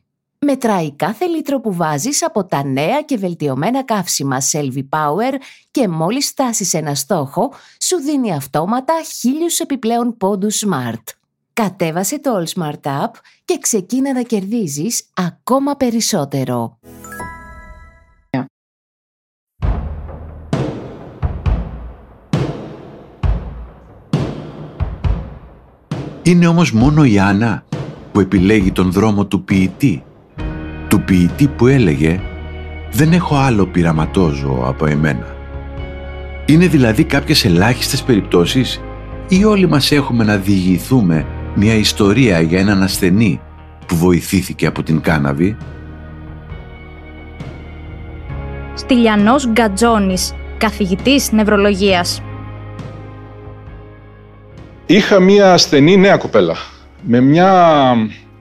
Μετράει 0.45 0.91
κάθε 0.95 1.25
λίτρο 1.25 1.59
που 1.59 1.73
βάζεις 1.73 2.23
από 2.23 2.45
τα 2.45 2.63
νέα 2.63 3.01
και 3.01 3.17
βελτιωμένα 3.17 3.83
καύσιμα 3.83 4.37
Selvi 4.51 4.83
Power 4.89 5.33
και 5.71 5.87
μόλις 5.87 6.27
φτάσεις 6.27 6.73
ένα 6.73 6.95
στόχο, 6.95 7.53
σου 7.81 7.97
δίνει 7.97 8.33
αυτόματα 8.33 8.93
χίλιους 9.19 9.59
επιπλέον 9.59 10.17
πόντους 10.17 10.63
Smart. 10.65 11.03
Κατέβασε 11.53 12.19
το 12.19 12.31
All 12.37 12.59
Smart 12.59 13.03
App 13.03 13.11
και 13.45 13.57
ξεκίνα 13.61 14.13
να 14.13 14.21
κερδίζεις 14.21 15.09
ακόμα 15.13 15.75
περισσότερο. 15.75 16.77
Είναι 26.23 26.47
όμως 26.47 26.71
μόνο 26.71 27.03
η 27.03 27.19
Άννα 27.19 27.65
που 28.11 28.19
επιλέγει 28.19 28.71
τον 28.71 28.91
δρόμο 28.91 29.25
του 29.25 29.43
ποιητή. 29.43 30.03
Του 30.91 31.01
ποιητή 31.01 31.47
που 31.47 31.67
έλεγε 31.67 32.19
«Δεν 32.91 33.11
έχω 33.11 33.35
άλλο 33.35 33.65
πειραματόζωο 33.65 34.63
από 34.67 34.85
εμένα». 34.85 35.35
Είναι 36.45 36.67
δηλαδή 36.67 37.03
κάποιες 37.03 37.45
ελάχιστες 37.45 38.03
περιπτώσεις 38.03 38.81
ή 39.27 39.43
όλοι 39.43 39.67
μας 39.67 39.91
έχουμε 39.91 40.23
να 40.23 40.37
διηγηθούμε 40.37 41.25
μια 41.55 41.73
ιστορία 41.73 42.41
για 42.41 42.59
έναν 42.59 42.83
ασθενή 42.83 43.41
που 43.85 43.95
βοηθήθηκε 43.95 44.65
από 44.65 44.83
την 44.83 45.01
κάναβη; 45.01 45.57
Στυλιανός 48.73 49.47
Γκατζόνης, 49.47 50.33
καθηγητής 50.57 51.31
νευρολογίας. 51.31 52.21
Είχα 54.85 55.19
μία 55.19 55.53
ασθενή 55.53 55.97
νέα 55.97 56.17
κοπέλα 56.17 56.55
με 57.01 57.19
μια 57.19 57.93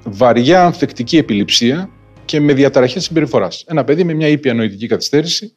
βαριά 0.05 0.65
ανθεκτική 0.65 1.17
επιληψία 1.17 1.89
και 2.31 2.41
με 2.41 2.53
διαταραχές 2.53 3.05
συμπεριφοράς. 3.05 3.65
Ένα 3.67 3.85
παιδί 3.85 4.05
με 4.05 4.15
μια 4.15 4.29
ήπια 4.29 4.55
νοητική 4.55 4.87
καθυστέρηση, 4.87 5.53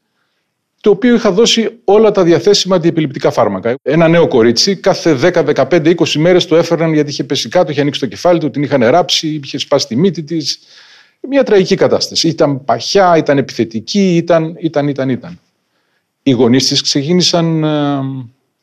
το 0.81 0.89
οποίο 0.89 1.15
είχα 1.15 1.31
δώσει 1.31 1.79
όλα 1.83 2.11
τα 2.11 2.23
διαθέσιμα 2.23 2.75
αντιεπιληπτικά 2.75 3.31
φάρμακα. 3.31 3.75
Ένα 3.81 4.07
νέο 4.07 4.27
κορίτσι, 4.27 4.75
κάθε 4.75 5.17
10, 5.21 5.43
15, 5.55 5.95
20 5.95 6.13
μέρες 6.15 6.45
το 6.45 6.55
έφεραν 6.55 6.93
γιατί 6.93 7.09
είχε 7.09 7.23
πέσει 7.23 7.49
κάτω, 7.49 7.71
είχε 7.71 7.81
ανοίξει 7.81 7.99
το 7.99 8.05
κεφάλι 8.05 8.39
του, 8.39 8.49
την 8.49 8.63
είχαν 8.63 8.83
ράψει, 8.83 9.39
είχε 9.43 9.57
σπάσει 9.57 9.87
τη 9.87 9.95
μύτη 9.95 10.23
της. 10.23 10.59
Μια 11.29 11.43
τραγική 11.43 11.75
κατάσταση. 11.75 12.27
Ήταν 12.27 12.65
παχιά, 12.65 13.17
ήταν 13.17 13.37
επιθετική, 13.37 14.15
ήταν, 14.15 14.55
ήταν, 14.59 14.87
ήταν, 14.87 15.09
ήταν. 15.09 15.39
Οι 16.23 16.31
γονείς 16.31 16.67
της 16.67 16.81
ξεκίνησαν 16.81 17.63
ε, 17.63 17.99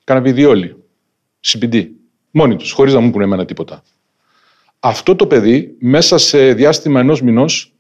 καναβιδιόλοι, 0.05 0.77
CBD, 1.47 1.87
μόνοι 2.31 2.57
τους, 2.57 2.71
χωρίς 2.71 2.95
να 2.95 3.01
μου 3.01 3.11
πούνε 3.11 3.25
εμένα 3.25 3.45
τίποτα. 3.45 3.83
Αυτό 4.81 5.17
το 5.17 5.27
παιδί, 5.27 5.77
μέσα 5.79 6.19
σε 6.19 6.53
διάστημα 6.53 7.01
ενός 7.01 7.23
μηνός, 7.23 7.75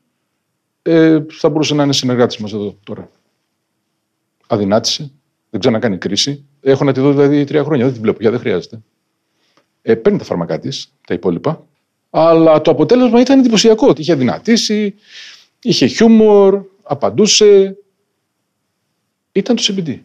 ε, 0.82 1.18
θα 1.30 1.48
μπορούσε 1.48 1.74
να 1.74 1.82
είναι 1.82 1.92
συνεργάτης 1.92 2.36
μας 2.36 2.52
εδώ 2.52 2.78
τώρα. 2.84 3.10
Αδυνάτησε, 4.46 5.10
δεν 5.50 5.60
ξανακάνει 5.60 5.98
κρίση. 5.98 6.44
Έχω 6.60 6.84
να 6.84 6.92
τη 6.92 7.00
δω 7.00 7.10
δηλαδή 7.10 7.44
τρία 7.44 7.64
χρόνια, 7.64 7.84
δεν 7.84 7.92
την 7.92 8.02
βλέπω 8.02 8.18
πια, 8.18 8.30
δεν 8.30 8.40
χρειάζεται. 8.40 8.82
Ε, 9.82 9.94
παίρνει 9.94 10.18
τα 10.18 10.24
φάρμακά 10.24 10.58
της, 10.58 10.92
τα 11.06 11.14
υπόλοιπα. 11.14 11.66
Αλλά 12.10 12.60
το 12.60 12.70
αποτέλεσμα 12.70 13.20
ήταν 13.20 13.38
εντυπωσιακό. 13.38 13.92
Είχε 13.96 14.12
αδυνατήσει, 14.12 14.94
είχε 15.62 15.86
χιούμορ, 15.86 16.64
απαντούσε. 16.82 17.76
Ήταν 19.32 19.56
το 19.56 19.62
CBD. 19.66 19.98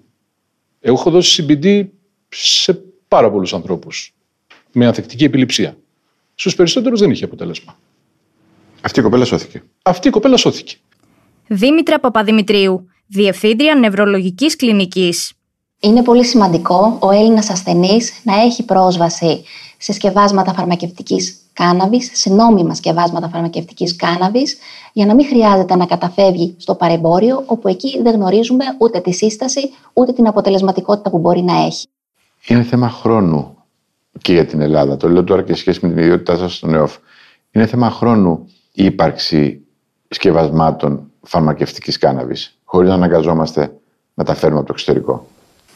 Εγώ 0.80 0.96
έχω 0.96 1.10
δώσει 1.10 1.46
CBD 1.48 1.88
σε 2.30 2.84
πάρα 3.08 3.32
πολλούς 3.32 3.54
ανθρώπους 3.54 4.14
με 4.72 4.86
ανθεκτική 4.86 5.24
επιληψία. 5.24 5.78
Στους 6.36 6.56
περισσότερους 6.56 7.00
δεν 7.00 7.12
είχε 7.12 7.26
αποτέλεσμα. 7.26 7.78
Αυτή 8.86 9.00
η 9.00 9.04
κοπέλα 9.04 9.26
σώθηκε. 9.26 9.64
Αυτή 9.84 10.08
η 10.08 10.12
κοπέλα 10.12 10.38
σώθηκε. 10.38 10.76
Δήμητρα 11.48 12.00
Παπαδημητρίου, 12.00 12.90
Διευθύντρια 13.08 13.76
Νευρολογικής 13.76 14.56
Κλινικής. 14.56 15.34
Είναι 15.80 16.04
πολύ 16.04 16.26
σημαντικό 16.26 16.98
ο 17.02 17.12
Έλληνας 17.12 17.50
ασθενής 17.50 18.22
να 18.24 18.42
έχει 18.42 18.64
πρόσβαση 18.64 19.44
σε 19.78 19.94
σκευάσματα 19.94 20.54
φαρμακευτικής 20.54 21.38
κάναβης, 21.54 22.10
σε 22.14 22.30
νόμιμα 22.30 22.74
σκευάσματα 22.74 23.30
φαρμακευτικής 23.30 23.96
κάναβης, 23.96 24.58
για 24.94 25.06
να 25.06 25.16
μην 25.16 25.26
χρειάζεται 25.26 25.76
να 25.76 25.86
καταφεύγει 25.86 26.56
στο 26.58 26.76
παρεμπόριο, 26.76 27.44
όπου 27.46 27.68
εκεί 27.68 28.02
δεν 28.02 28.14
γνωρίζουμε 28.16 28.66
ούτε 28.78 29.00
τη 29.00 29.14
σύσταση, 29.14 29.70
ούτε 29.94 30.14
την 30.14 30.28
αποτελεσματικότητα 30.28 31.10
που 31.10 31.18
μπορεί 31.20 31.42
να 31.42 31.66
έχει. 31.66 31.88
Είναι 32.48 32.64
θέμα 32.64 32.90
χρόνου 32.90 33.58
και 34.22 34.34
για 34.34 34.46
την 34.46 34.62
Ελλάδα. 34.62 34.98
Το 34.98 35.10
λέω 35.10 35.24
τώρα 35.24 35.44
και 35.44 35.56
σχέση 35.56 35.80
με 35.82 35.90
την 35.90 35.98
ιδιότητά 35.98 36.38
σας 36.38 36.56
στον 36.56 36.74
ΕΟΦ. 36.74 36.98
Είναι 37.52 37.66
θέμα 37.66 37.90
χρόνου 37.90 38.50
η 38.76 38.86
ύπαρξη 38.86 39.66
σκευασμάτων 40.10 41.12
φαρμακευτικής 41.22 41.98
κάναβης, 41.98 42.58
χωρίς 42.64 42.90
να 42.90 42.96
αναγκαζόμαστε 42.96 43.74
να 44.14 44.24
τα 44.24 44.34
φέρουμε 44.34 44.58
από 44.58 44.68
το 44.68 44.74
εξωτερικό; 44.74 45.28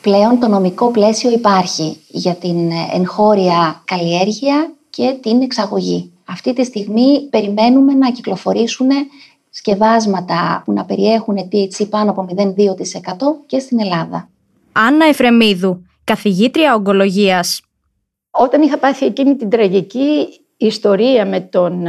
Πλέον 0.02 0.40
το 0.40 0.48
νομικό 0.48 0.92
πλαίσιο 0.92 1.32
υπάρχει 1.32 1.98
για 2.08 2.36
την 2.36 2.72
εγχώρια 2.94 3.82
καλλιέργεια 3.86 4.74
και 4.90 5.18
την 5.22 5.42
εξαγωγή. 5.42 6.12
Αυτή 6.26 6.54
τη 6.54 6.64
στιγμή 6.64 7.28
περιμένουμε 7.30 7.94
να 7.94 8.12
κυκλοφορήσουν 8.12 8.88
σκευάσματα 9.50 10.62
που 10.66 10.74
να 10.74 10.86
περιέχουν 10.86 11.36
THC 11.52 11.90
πάνω 11.90 12.12
από 12.12 12.28
0,2% 12.38 12.46
και 13.46 13.60
στην 13.60 13.80
Ελλάδα. 13.80 14.30
Άννα 14.72 15.06
Εφρεμίδου, 15.06 15.86
καθηγήτρια 16.04 16.74
ογκολογίας. 16.76 17.62
Όταν 18.32 18.62
είχα 18.62 18.78
πάθει 18.78 19.06
εκείνη 19.06 19.36
την 19.36 19.50
τραγική 19.50 20.28
ιστορία 20.58 21.26
με 21.26 21.40
τον 21.40 21.88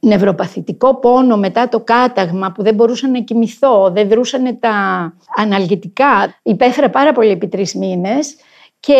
νευροπαθητικό 0.00 0.94
πόνο 0.94 1.36
μετά 1.36 1.68
το 1.68 1.80
κάταγμα 1.80 2.52
που 2.52 2.62
δεν 2.62 2.74
μπορούσα 2.74 3.08
να 3.08 3.20
κοιμηθώ, 3.20 3.90
δεν 3.90 4.08
δρούσαν 4.08 4.58
τα 4.58 4.72
αναλγητικά. 5.36 6.34
Υπέφερα 6.42 6.90
πάρα 6.90 7.12
πολύ 7.12 7.30
επί 7.30 7.48
τρεις 7.48 7.74
μήνες 7.74 8.36
και 8.80 8.96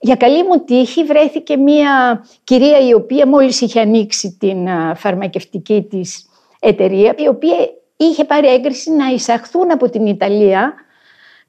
για 0.00 0.16
καλή 0.16 0.44
μου 0.44 0.64
τύχη 0.64 1.04
βρέθηκε 1.04 1.56
μια 1.56 2.24
κυρία 2.44 2.78
η 2.88 2.94
οποία 2.94 3.26
μόλις 3.26 3.60
είχε 3.60 3.80
ανοίξει 3.80 4.36
την 4.40 4.68
φαρμακευτική 4.94 5.86
της 5.90 6.26
εταιρεία 6.60 7.14
η 7.18 7.28
οποία 7.28 7.56
είχε 7.96 8.24
πάρει 8.24 8.48
έγκριση 8.48 8.90
να 8.90 9.06
εισαχθούν 9.06 9.70
από 9.72 9.90
την 9.90 10.06
Ιταλία 10.06 10.74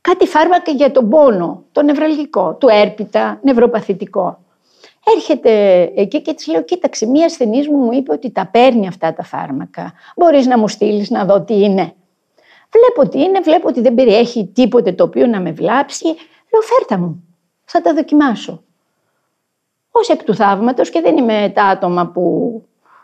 κάτι 0.02 0.28
φάρμακα 0.28 0.72
για 0.72 0.92
τον 0.92 1.10
πόνο, 1.10 1.64
το 1.72 1.82
νευραλγικό, 1.82 2.56
του 2.60 2.68
έρπιτα, 2.72 3.40
νευροπαθητικό. 3.44 4.40
Έρχεται 5.06 5.82
εκεί 5.96 6.22
και 6.22 6.34
της 6.34 6.48
λέω: 6.48 6.64
Κοίταξε, 6.64 7.06
μία 7.06 7.26
ασθενής 7.26 7.68
μου 7.68 7.78
μου 7.78 7.92
είπε 7.92 8.14
ότι 8.14 8.32
τα 8.32 8.48
παίρνει 8.48 8.88
αυτά 8.88 9.14
τα 9.14 9.24
φάρμακα. 9.24 9.94
Μπορείς 10.16 10.46
να 10.46 10.58
μου 10.58 10.68
στείλεις 10.68 11.10
να 11.10 11.26
δω 11.26 11.42
τι 11.42 11.54
είναι. 11.64 11.94
Βλέπω 12.72 13.10
τι 13.10 13.22
είναι, 13.22 13.40
βλέπω 13.40 13.68
ότι 13.68 13.82
δεν 13.82 13.94
περιέχει 13.94 14.48
τίποτε 14.48 14.92
το 14.92 15.04
οποίο 15.04 15.28
να 15.28 15.40
με 15.40 15.52
βλάψει. 15.52 16.06
Λέω: 16.06 16.62
Φέρτα 16.62 16.98
μου, 16.98 17.24
θα 17.66 17.82
τα 17.82 17.94
δοκιμάσω. 17.94 18.64
Ω 19.92 20.12
εκ 20.12 20.24
του 20.24 20.36
θαύματος, 20.36 20.90
και 20.90 21.02
δεν 21.02 21.18
είμαι 21.18 21.52
τα 21.56 21.64
άτομα 21.64 22.08
που 22.08 22.54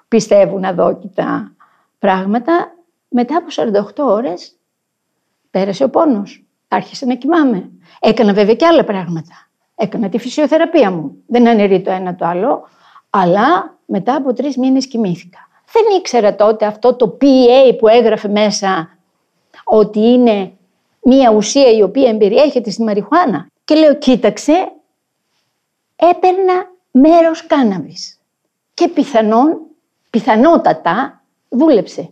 πιστεύουν 0.07 0.63
αδόκητα 0.63 1.55
πράγματα, 1.99 2.75
μετά 3.07 3.37
από 3.37 3.47
48 4.03 4.13
ώρες 4.13 4.55
πέρασε 5.51 5.83
ο 5.83 5.89
πόνος. 5.89 6.45
Άρχισε 6.67 7.05
να 7.05 7.15
κοιμάμαι. 7.15 7.71
Έκανα 7.99 8.33
βέβαια 8.33 8.55
και 8.55 8.65
άλλα 8.65 8.83
πράγματα. 8.83 9.46
Έκανα 9.79 10.09
τη 10.09 10.17
φυσιοθεραπεία 10.17 10.91
μου. 10.91 11.23
Δεν 11.27 11.47
αναιρεί 11.47 11.81
το 11.81 11.91
ένα 11.91 12.15
το 12.15 12.25
άλλο, 12.25 12.67
αλλά 13.09 13.77
μετά 13.85 14.15
από 14.15 14.33
τρεις 14.33 14.57
μήνες 14.57 14.87
κοιμήθηκα. 14.87 15.39
Δεν 15.71 15.97
ήξερα 15.97 16.35
τότε 16.35 16.65
αυτό 16.65 16.95
το 16.95 17.17
PA 17.21 17.77
που 17.77 17.87
έγραφε 17.87 18.27
μέσα 18.27 18.97
ότι 19.63 19.99
είναι 19.99 20.51
μία 21.03 21.31
ουσία 21.31 21.71
η 21.71 21.81
οποία 21.81 22.09
εμπεριέχεται 22.09 22.69
στη 22.69 22.83
μαριχουάνα. 22.83 23.47
Και 23.63 23.75
λέω, 23.75 23.95
κοίταξε, 23.95 24.71
έπαιρνα 25.95 26.71
μέρος 26.91 27.47
κάναβης. 27.47 28.19
Και 28.73 28.87
πιθανόν, 28.87 29.59
πιθανότατα, 30.09 31.21
δούλεψε. 31.49 32.09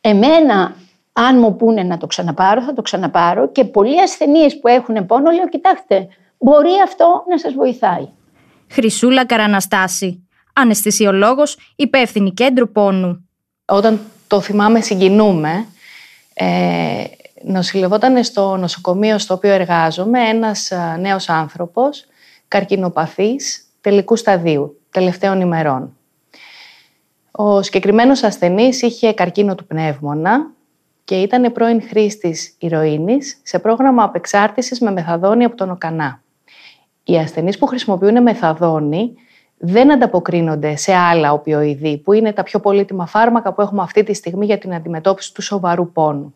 Εμένα 0.00 0.74
Αν 1.18 1.38
μου 1.38 1.56
πούνε 1.56 1.82
να 1.82 1.96
το 1.96 2.06
ξαναπάρω, 2.06 2.62
θα 2.62 2.72
το 2.72 2.82
ξαναπάρω. 2.82 3.48
Και 3.48 3.64
πολλοί 3.64 4.00
ασθενείς 4.00 4.60
που 4.60 4.68
έχουν 4.68 5.06
πόνο, 5.06 5.30
λέω, 5.30 5.48
κοιτάξτε, 5.48 6.08
μπορεί 6.38 6.70
αυτό 6.84 7.24
να 7.28 7.38
σας 7.38 7.52
βοηθάει. 7.52 8.08
Χρυσούλα 8.70 9.26
Καραναστάση, 9.26 10.28
αναισθησιολόγος, 10.52 11.58
υπεύθυνη 11.76 12.32
κέντρου 12.32 12.72
πόνου. 12.72 13.28
Όταν 13.64 14.00
το 14.26 14.40
θυμάμαι 14.40 14.80
συγκινούμε, 14.80 15.66
ε, 16.34 17.04
νοσηλευόταν 17.42 18.24
στο 18.24 18.56
νοσοκομείο 18.56 19.18
στο 19.18 19.34
οποίο 19.34 19.50
εργάζομαι 19.50 20.28
ένας 20.28 20.72
α, 20.72 20.96
νέος 20.96 21.28
άνθρωπος, 21.28 22.06
καρκινοπαθής, 22.48 23.64
τελικού 23.80 24.16
σταδίου, 24.16 24.80
τελευταίων 24.90 25.40
ημερών. 25.40 25.96
Ο 27.30 27.62
συγκεκριμένος 27.62 28.22
ασθενής 28.22 28.82
είχε 28.82 29.12
καρκίνο 29.12 29.54
του 29.54 29.66
πνεύμονα 29.66 30.50
και 31.04 31.20
ήταν 31.20 31.52
πρώην 31.52 31.82
χρήστης 31.82 32.54
ηρωίνης 32.58 33.40
σε 33.42 33.58
πρόγραμμα 33.58 34.02
απεξάρτησης 34.02 34.80
με 34.80 34.90
μεθαδόνη 34.90 35.44
από 35.44 35.56
τον 35.56 35.70
ΟΚΑΝΑ. 35.70 36.22
Οι 37.08 37.16
ασθενείς 37.18 37.58
που 37.58 37.66
χρησιμοποιούν 37.66 38.22
μεθαδόνη 38.22 39.14
δεν 39.58 39.92
ανταποκρίνονται 39.92 40.76
σε 40.76 40.94
άλλα 40.94 41.32
οπιοειδή, 41.32 41.98
που 41.98 42.12
είναι 42.12 42.32
τα 42.32 42.42
πιο 42.42 42.60
πολύτιμα 42.60 43.06
φάρμακα 43.06 43.52
που 43.52 43.60
έχουμε 43.60 43.82
αυτή 43.82 44.02
τη 44.02 44.14
στιγμή 44.14 44.46
για 44.46 44.58
την 44.58 44.74
αντιμετώπιση 44.74 45.34
του 45.34 45.42
σοβαρού 45.42 45.92
πόνου. 45.92 46.34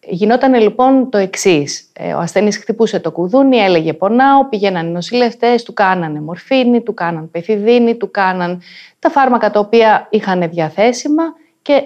Γινόταν 0.00 0.54
λοιπόν 0.54 1.10
το 1.10 1.18
εξής. 1.18 1.92
Ο 2.16 2.18
ασθενής 2.18 2.58
χτυπούσε 2.58 3.00
το 3.00 3.10
κουδούνι, 3.10 3.56
έλεγε 3.56 3.92
πονάω, 3.92 4.48
πήγαιναν 4.48 4.86
οι 4.86 4.90
νοσηλευτές, 4.90 5.62
του 5.62 5.72
κάνανε 5.72 6.20
μορφίνη, 6.20 6.80
του 6.80 6.94
κάναν 6.94 7.30
πεθυδίνη, 7.30 7.94
του 7.94 8.10
κάναν 8.10 8.60
τα 8.98 9.10
φάρμακα 9.10 9.50
τα 9.50 9.60
οποία 9.60 10.06
είχαν 10.10 10.50
διαθέσιμα 10.50 11.22
και 11.62 11.82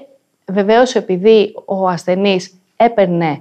βεβαίως 0.47 0.95
επειδή 0.95 1.55
ο 1.65 1.89
ασθενής 1.89 2.55
έπαιρνε 2.77 3.41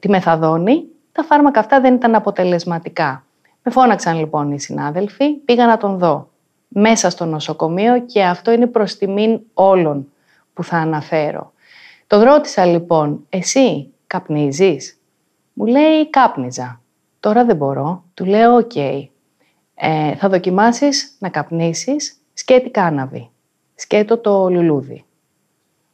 τη 0.00 0.08
μεθαδόνη, 0.08 0.84
τα 1.12 1.22
φάρμακα 1.22 1.60
αυτά 1.60 1.80
δεν 1.80 1.94
ήταν 1.94 2.14
αποτελεσματικά. 2.14 3.22
Με 3.68 3.74
φώναξαν 3.74 4.18
λοιπόν 4.18 4.52
οι 4.52 4.60
συνάδελφοι, 4.60 5.32
πήγα 5.34 5.66
να 5.66 5.76
τον 5.76 5.98
δω 5.98 6.30
μέσα 6.68 7.10
στο 7.10 7.24
νοσοκομείο 7.24 8.00
και 8.04 8.24
αυτό 8.24 8.50
είναι 8.50 8.66
προς 8.66 8.96
τιμήν 8.96 9.40
όλων 9.54 10.12
που 10.54 10.64
θα 10.64 10.76
αναφέρω. 10.76 11.52
Το 12.06 12.22
ρώτησα 12.22 12.64
λοιπόν, 12.64 13.26
εσύ 13.28 13.92
καπνίζεις; 14.06 15.00
Μου 15.52 15.66
λέει 15.66 16.10
κάπνιζα. 16.10 16.80
Τώρα 17.20 17.44
δεν 17.44 17.56
μπορώ. 17.56 18.04
Του 18.14 18.24
λέω 18.24 18.56
οκ. 18.56 18.76
Ε, 18.76 19.06
θα 20.16 20.28
δοκιμάσεις 20.28 21.16
να 21.18 21.28
καπνίσεις 21.28 22.20
σκέτη 22.32 22.70
κάναβη. 22.70 23.30
Σκέτο 23.74 24.18
το 24.18 24.48
λουλούδι. 24.50 25.04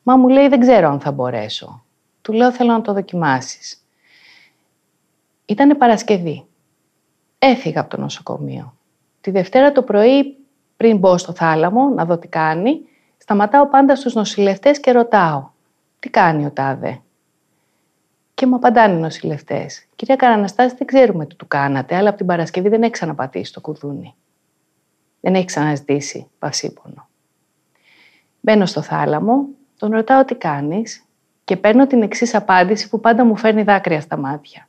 Μα 0.03 0.17
μου 0.17 0.29
λέει 0.29 0.49
δεν 0.49 0.61
ξέρω 0.61 0.89
αν 0.89 1.01
θα 1.01 1.13
μπορέσω. 1.13 1.85
Του 2.23 2.33
λέω 2.33 2.53
θέλω 2.53 2.73
να 2.73 2.81
το 2.81 2.93
δοκιμάσεις. 2.93 3.87
Ήτανε 5.45 5.75
Παρασκευή. 5.75 6.47
Έφυγα 7.47 7.81
από 7.81 7.91
το 7.91 8.01
νοσοκομείο. 8.01 8.77
Τη 9.21 9.31
Δευτέρα 9.31 9.73
το 9.73 9.83
πρωί 9.83 10.37
πριν 10.77 10.99
μπω 10.99 11.19
στο 11.19 11.33
θάλαμο 11.33 11.89
να 11.89 12.05
δω 12.05 12.19
τι 12.19 12.29
κάνει, 12.29 12.81
σταματάω 13.19 13.69
πάντα 13.69 13.97
στους 13.97 14.15
νοσηλευτές 14.15 14.81
και 14.81 14.93
ρωτάω 14.93 15.49
«Τι 15.99 16.11
κάνει 16.11 16.45
ο 16.47 16.51
Τάδε» 16.51 17.01
Και 18.35 18.47
μου 18.47 18.55
απαντάνε 18.55 18.95
οι 18.95 19.01
νοσηλευτές. 19.01 19.87
Κυρία 19.97 20.17
Καραναστάση, 20.17 20.75
δεν 20.79 20.87
ξέρουμε 20.87 21.27
τι 21.27 21.35
του 21.35 21.49
κάνατε, 21.49 21.97
αλλά 21.97 22.09
από 22.09 22.19
την 22.19 22.27
Παρασκευή 22.27 22.69
δεν 22.69 22.83
έχει 22.83 22.93
ξαναπατήσει 22.93 23.53
το 23.53 23.61
κουδούνι. 23.61 24.15
Δεν 25.21 25.35
έχει 25.35 25.45
ξαναζητήσει 25.45 26.27
πασίπονο. 26.39 27.09
Μπαίνω 28.41 28.67
στο 28.67 28.83
θάλαμο, 28.83 29.47
τον 29.79 29.91
ρωτάω 29.91 30.25
τι 30.25 30.35
κάνεις; 30.35 31.05
Και 31.45 31.57
παίρνω 31.57 31.87
την 31.87 32.03
εξής 32.03 32.35
απάντηση 32.35 32.89
που 32.89 33.01
πάντα 33.01 33.25
μου 33.25 33.37
φέρνει 33.37 33.63
δάκρυα 33.63 34.01
στα 34.01 34.17
μάτια. 34.17 34.69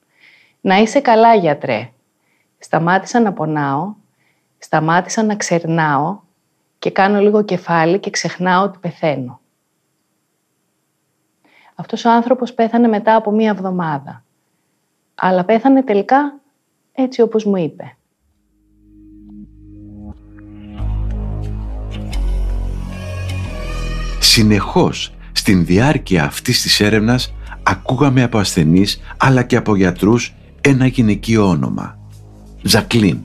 Να 0.62 0.78
είσαι 0.78 1.00
καλά, 1.00 1.36
γιατρέ. 1.36 1.90
Σταμάτησα 2.60 3.20
να 3.20 3.34
πονάω, 3.34 3.94
σταμάτησα 4.58 5.24
να 5.24 5.36
ξερνάω 5.36 6.20
και 6.80 6.91
κάνω 6.91 7.20
λίγο 7.20 7.44
κεφάλι 7.44 8.00
και 8.00 8.10
ξεχνάω 8.10 8.63
ότι 8.63 8.78
πεθαίνω. 8.82 9.39
Αυτός 11.76 12.06
ο 12.06 12.10
άνθρωπος 12.10 12.54
πέθανε 12.54 12.88
μετά 12.88 13.15
από 13.15 13.32
μία 13.32 13.50
εβδομάδα. 13.50 14.24
Αλλά 15.15 15.44
πέθανε 15.44 15.84
τελικά 15.84 16.39
έτσι 16.91 17.22
όπως 17.22 17.46
μου 17.46 17.56
είπε. 17.56 17.98
Συνεχώς, 24.20 25.13
στην 25.32 25.65
διάρκεια 25.65 26.24
αυτής 26.24 26.62
της 26.62 26.80
έρευνας, 26.80 27.34
ακούγαμε 27.63 28.24
από 28.24 28.38
ασθενείς 28.38 29.02
αλλά 29.18 29.44
και 29.44 29.56
από 29.56 29.76
γιατρούς 29.76 30.36
ένα 30.62 30.86
γυναικείο 30.86 31.48
όνομα. 31.48 31.98
Ζακλίν. 32.67 33.17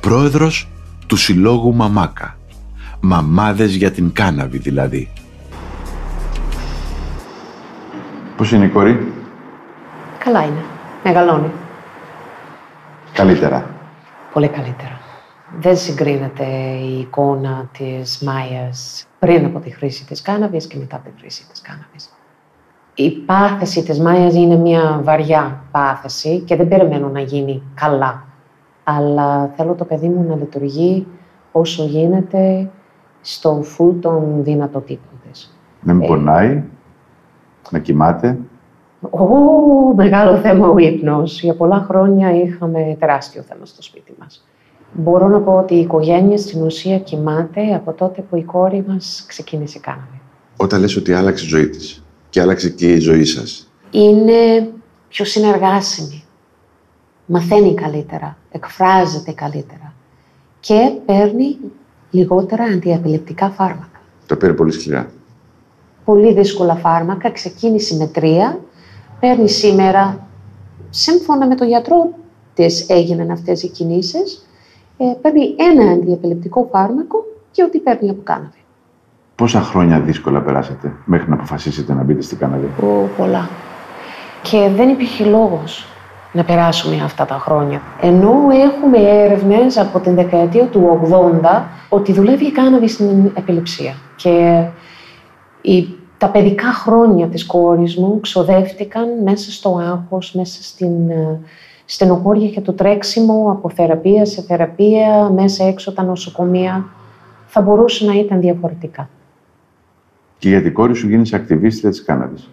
Πρόεδρος 0.00 0.68
του 1.06 1.16
Συλλόγου 1.16 1.74
Μαμάκα. 1.74 2.36
Μαμάδες 3.00 3.74
για 3.74 3.90
την 3.90 4.12
κάναβη 4.12 4.58
δηλαδή. 4.58 5.12
Πώς 8.36 8.52
είναι 8.52 8.64
η 8.64 8.68
κόρη; 8.68 9.12
Καλά 10.18 10.44
είναι. 10.44 10.64
Μεγαλώνει. 11.04 11.50
Καλύτερα. 13.12 13.70
Πολύ 14.32 14.48
καλύτερα. 14.48 15.00
Δεν 15.60 15.76
συγκρίνεται 15.76 16.44
η 16.82 17.00
εικόνα 17.00 17.68
της 17.78 18.18
Μάιας 18.18 19.06
πριν 19.18 19.44
από 19.44 19.58
τη 19.58 19.70
χρήση 19.70 20.06
της 20.06 20.22
κάναβης 20.22 20.66
και 20.66 20.76
μετά 20.76 20.96
από 20.96 21.08
τη 21.08 21.20
χρήση 21.20 21.46
της 21.50 21.60
κάναβης. 21.60 22.08
Η 22.94 23.10
πάθηση 23.10 23.82
της 23.82 24.00
Μάιας 24.00 24.34
είναι 24.34 24.56
μια 24.56 25.00
βαριά 25.04 25.62
πάθηση 25.70 26.40
και 26.40 26.56
δεν 26.56 26.68
περιμένω 26.68 27.08
να 27.08 27.20
γίνει 27.20 27.62
καλά. 27.74 28.26
Αλλά 28.90 29.52
θέλω 29.56 29.74
το 29.74 29.84
παιδί 29.84 30.08
μου 30.08 30.26
να 30.28 30.36
λειτουργεί 30.36 31.06
όσο 31.52 31.84
γίνεται 31.84 32.70
στο 33.20 33.60
φουλ 33.62 33.98
των 33.98 34.42
δυνατοτήτων 34.42 35.20
της. 35.30 35.58
Δεν 35.80 35.98
πονάει 35.98 36.62
να 37.70 37.78
κοιμάται. 37.78 38.38
Ω, 39.10 39.26
μεγάλο 39.94 40.36
θέμα 40.36 40.68
ο 40.68 40.78
ύπνος. 40.78 41.42
Για 41.42 41.54
πολλά 41.54 41.84
χρόνια 41.88 42.34
είχαμε 42.34 42.96
τεράστιο 42.98 43.42
θέμα 43.42 43.64
στο 43.64 43.82
σπίτι 43.82 44.14
μας. 44.20 44.48
Μπορώ 44.92 45.28
να 45.28 45.40
πω 45.40 45.52
ότι 45.52 45.74
η 45.74 45.80
οικογένεια 45.80 46.38
στην 46.38 46.62
ουσία 46.62 46.98
κοιμάται 46.98 47.74
από 47.74 47.92
τότε 47.92 48.22
που 48.22 48.36
η 48.36 48.42
κόρη 48.42 48.84
μας 48.88 49.24
ξεκίνησε 49.28 49.78
κάναμε. 49.78 50.20
Όταν 50.56 50.80
λες 50.80 50.96
ότι 50.96 51.12
άλλαξε 51.12 51.44
η 51.44 51.48
ζωή 51.48 51.68
της 51.68 52.04
και 52.30 52.40
άλλαξε 52.40 52.70
και 52.70 52.92
η 52.92 52.98
ζωή 52.98 53.24
σας. 53.24 53.72
Είναι 53.90 54.70
πιο 55.08 55.24
συνεργάσιμη. 55.24 56.22
Μαθαίνει 57.30 57.74
καλύτερα, 57.74 58.36
εκφράζεται 58.50 59.32
καλύτερα 59.32 59.92
και 60.60 60.92
παίρνει 61.06 61.56
λιγότερα 62.10 62.64
αντιαπηλεπτικά 62.64 63.50
φάρμακα. 63.50 64.00
Το 64.26 64.36
πήρε 64.36 64.52
πολύ 64.52 64.72
σκληρά 64.72 65.10
πολύ 66.08 66.32
δύσκολα 66.32 66.74
φάρμακα, 66.74 67.30
ξεκίνησε 67.30 67.96
με 67.96 68.06
τρία, 68.06 68.58
παίρνει 69.20 69.48
σήμερα, 69.48 70.26
σύμφωνα 70.90 71.46
με 71.46 71.54
τον 71.54 71.66
γιατρό 71.66 72.10
της 72.54 72.88
έγιναν 72.88 73.30
αυτές 73.30 73.62
οι 73.62 73.68
κινήσεις, 73.68 74.46
ε, 74.96 75.04
παίρνει 75.22 75.54
ένα 75.56 75.90
αντιεπιλεπτικό 75.90 76.68
φάρμακο 76.72 77.24
και 77.50 77.62
ό,τι 77.62 77.78
παίρνει 77.78 78.10
από 78.10 78.20
κάναβη. 78.22 78.62
Πόσα 79.34 79.60
χρόνια 79.60 80.00
δύσκολα 80.00 80.40
περάσατε 80.40 80.92
μέχρι 81.04 81.28
να 81.28 81.34
αποφασίσετε 81.34 81.92
να 81.94 82.02
μπείτε 82.02 82.22
στην 82.22 82.38
κάναβη; 82.38 82.66
Ω, 82.82 83.08
πολλά. 83.16 83.48
Και 84.42 84.70
δεν 84.76 84.88
υπήρχε 84.88 85.24
λόγος 85.24 85.86
να 86.32 86.44
περάσουμε 86.44 87.02
αυτά 87.04 87.24
τα 87.24 87.34
χρόνια. 87.34 87.82
Ενώ 88.00 88.32
έχουμε 88.64 88.98
έρευνες 88.98 89.78
από 89.78 89.98
την 89.98 90.14
δεκαετία 90.14 90.64
του 90.64 91.00
80 91.42 91.62
ότι 91.88 92.12
δουλεύει 92.12 92.44
η 92.44 92.52
κάναβη 92.52 92.88
στην 92.88 93.30
επιληψία. 93.34 93.94
Και 94.16 94.64
η 95.60 95.88
τα 96.18 96.28
παιδικά 96.28 96.72
χρόνια 96.72 97.26
της 97.26 97.46
κόρης 97.46 97.96
μου 97.96 98.20
ξοδεύτηκαν 98.20 99.22
μέσα 99.22 99.50
στο 99.50 99.78
άγχος, 99.78 100.34
μέσα 100.34 100.62
στην 100.62 101.10
ε, 101.10 101.40
στενοχώρια 101.84 102.48
και 102.48 102.60
το 102.60 102.72
τρέξιμο 102.72 103.50
από 103.50 103.70
θεραπεία 103.70 104.24
σε 104.24 104.42
θεραπεία, 104.42 105.30
μέσα 105.30 105.64
έξω 105.64 105.92
τα 105.92 106.02
νοσοκομεία. 106.02 106.84
Θα 107.46 107.60
μπορούσε 107.60 108.06
να 108.06 108.14
ήταν 108.14 108.40
διαφορετικά. 108.40 109.08
Και 110.38 110.48
για 110.48 110.62
την 110.62 110.72
κόρη 110.72 110.94
σου 110.94 111.08
γίνεις 111.08 111.32
ακτιβίστρια 111.32 111.90
της 111.90 112.04
Κάναδης. 112.04 112.50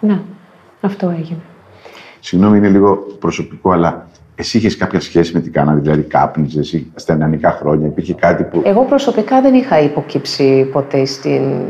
Ναι, 0.00 0.20
αυτό 0.80 1.10
έγινε. 1.10 1.40
Συγγνώμη, 2.26 2.56
είναι 2.56 2.68
λίγο 2.68 2.96
προσωπικό, 2.96 3.70
αλλά 3.70 4.06
εσύ 4.34 4.58
είχες 4.58 4.76
κάποια 4.76 5.00
σχέση 5.00 5.34
με 5.34 5.40
την 5.40 5.52
Κάναδη, 5.52 5.80
δηλαδή 5.80 6.02
κάπνιζες 6.02 6.56
εσύ 6.56 6.92
στα 6.94 7.16
νεανικά 7.16 7.50
χρόνια, 7.50 7.86
υπήρχε 7.86 8.14
κάτι 8.14 8.44
που. 8.44 8.62
Εγώ 8.64 8.84
προσωπικά 8.84 9.40
δεν 9.40 9.54
είχα 9.54 9.80
υποκύψει 9.80 10.68
ποτέ 10.72 11.04
στην 11.04 11.64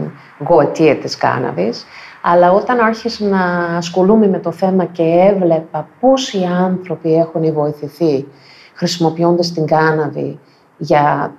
γοητεία 0.49 0.97
της 0.97 1.17
κάναβης, 1.17 1.85
αλλά 2.23 2.53
όταν 2.53 2.81
άρχισα 2.81 3.25
να 3.25 3.41
ασχολούμαι 3.77 4.29
με 4.29 4.39
το 4.39 4.53
θέμα 4.53 4.85
και 4.85 5.03
έβλεπα 5.03 5.89
πώς 6.01 6.33
οι 6.33 6.45
άνθρωποι 6.45 7.15
έχουν 7.15 7.53
βοηθηθεί 7.53 8.27
χρησιμοποιώντας 8.75 9.53
την 9.53 9.67
κάναβη 9.67 10.39
για 10.79 11.35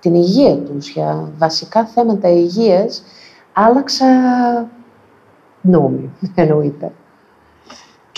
την 0.00 0.14
υγεία 0.14 0.56
τους, 0.56 0.88
για 0.88 1.30
βασικά 1.38 1.84
θέματα 1.86 2.28
υγείας, 2.28 3.02
άλλαξα 3.52 4.06
νόμοι, 5.60 6.10
εννοείται. 6.34 6.92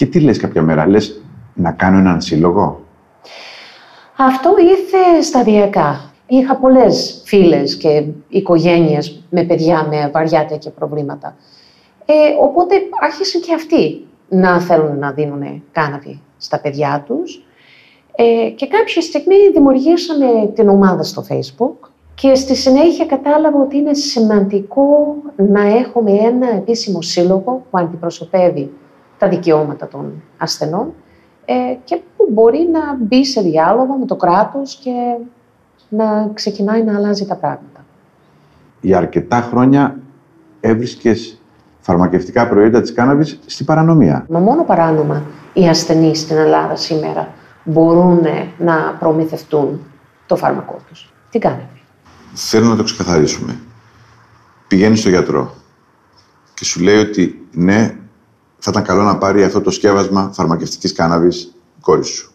Και 0.00 0.06
τι 0.06 0.20
λες 0.20 0.38
κάποια 0.38 0.62
μέρα, 0.62 0.86
λες 0.86 1.20
να 1.54 1.72
κάνω 1.72 1.98
έναν 1.98 2.20
σύλλογο; 2.20 2.80
Αυτό 4.16 4.54
ήρθε 4.60 5.22
σταδιακά. 5.22 6.12
Είχα 6.26 6.56
πολλές 6.56 7.22
φίλες 7.24 7.76
και 7.76 8.04
οικογένειες 8.28 9.22
με 9.30 9.42
παιδιά 9.42 9.86
με 9.90 10.10
βαριά 10.12 10.46
τέτοια 10.46 10.70
προβλήματα. 10.70 11.36
Ε, 12.06 12.12
οπότε 12.40 12.74
άρχισαν 13.00 13.40
και 13.40 13.54
αυτοί 13.54 14.06
να 14.28 14.60
θέλουν 14.60 14.98
να 14.98 15.12
δίνουν 15.12 15.62
κάναβη 15.72 16.20
στα 16.36 16.60
παιδιά 16.60 17.04
τους. 17.06 17.44
Ε, 18.16 18.50
και 18.50 18.66
κάποια 18.66 19.02
στιγμή 19.02 19.36
δημιουργήσαμε 19.52 20.50
την 20.54 20.68
ομάδα 20.68 21.02
στο 21.02 21.24
Facebook 21.28 21.88
και 22.14 22.34
στη 22.34 22.56
συνέχεια 22.56 23.06
κατάλαβα 23.06 23.58
ότι 23.60 23.76
είναι 23.76 23.94
σημαντικό 23.94 25.16
να 25.36 25.62
έχουμε 25.62 26.10
ένα 26.10 26.48
επίσημο 26.56 27.02
σύλλογο 27.02 27.64
που 27.70 27.78
αντιπροσωπεύει 27.78 28.70
τα 29.20 29.28
δικαιώματα 29.28 29.88
των 29.88 30.22
ασθενών 30.36 30.92
ε, 31.44 31.54
και 31.84 32.00
που 32.16 32.28
μπορεί 32.32 32.68
να 32.72 32.96
μπει 33.00 33.24
σε 33.26 33.40
διάλογο 33.40 33.96
με 33.96 34.06
το 34.06 34.16
κράτος 34.16 34.74
και 34.82 34.92
να 35.88 36.30
ξεκινάει 36.34 36.82
να 36.82 36.96
αλλάζει 36.96 37.26
τα 37.26 37.34
πράγματα. 37.34 37.84
Για 38.80 38.98
αρκετά 38.98 39.40
χρόνια 39.40 39.98
έβρισκες 40.60 41.40
φαρμακευτικά 41.80 42.48
προϊόντα 42.48 42.80
της 42.80 42.92
κάναβης 42.92 43.38
στην 43.46 43.66
παρανομία. 43.66 44.26
Μα 44.28 44.38
μόνο 44.38 44.64
παράνομα 44.64 45.22
οι 45.52 45.68
ασθενείς 45.68 46.20
στην 46.20 46.36
Ελλάδα 46.36 46.76
σήμερα 46.76 47.28
μπορούν 47.64 48.20
να 48.58 48.96
προμηθευτούν 48.98 49.80
το 50.26 50.36
φάρμακό 50.36 50.78
τους. 50.88 51.12
Τι 51.30 51.38
κάνετε; 51.38 51.68
Θέλω 52.34 52.68
να 52.68 52.76
το 52.76 52.82
ξεκαθαρίσουμε. 52.82 53.56
Πηγαίνεις 54.68 55.00
στο 55.00 55.08
γιατρό 55.08 55.54
και 56.54 56.64
σου 56.64 56.80
λέει 56.80 56.98
ότι 56.98 57.48
ναι, 57.52 57.94
θα 58.60 58.70
ήταν 58.70 58.82
καλό 58.82 59.02
να 59.02 59.18
πάρει 59.18 59.44
αυτό 59.44 59.60
το 59.60 59.70
σκεύασμα 59.70 60.30
φαρμακευτικής 60.34 60.92
κάναβης 60.92 61.42
η 61.42 61.52
κόρης 61.80 62.06
σου. 62.08 62.32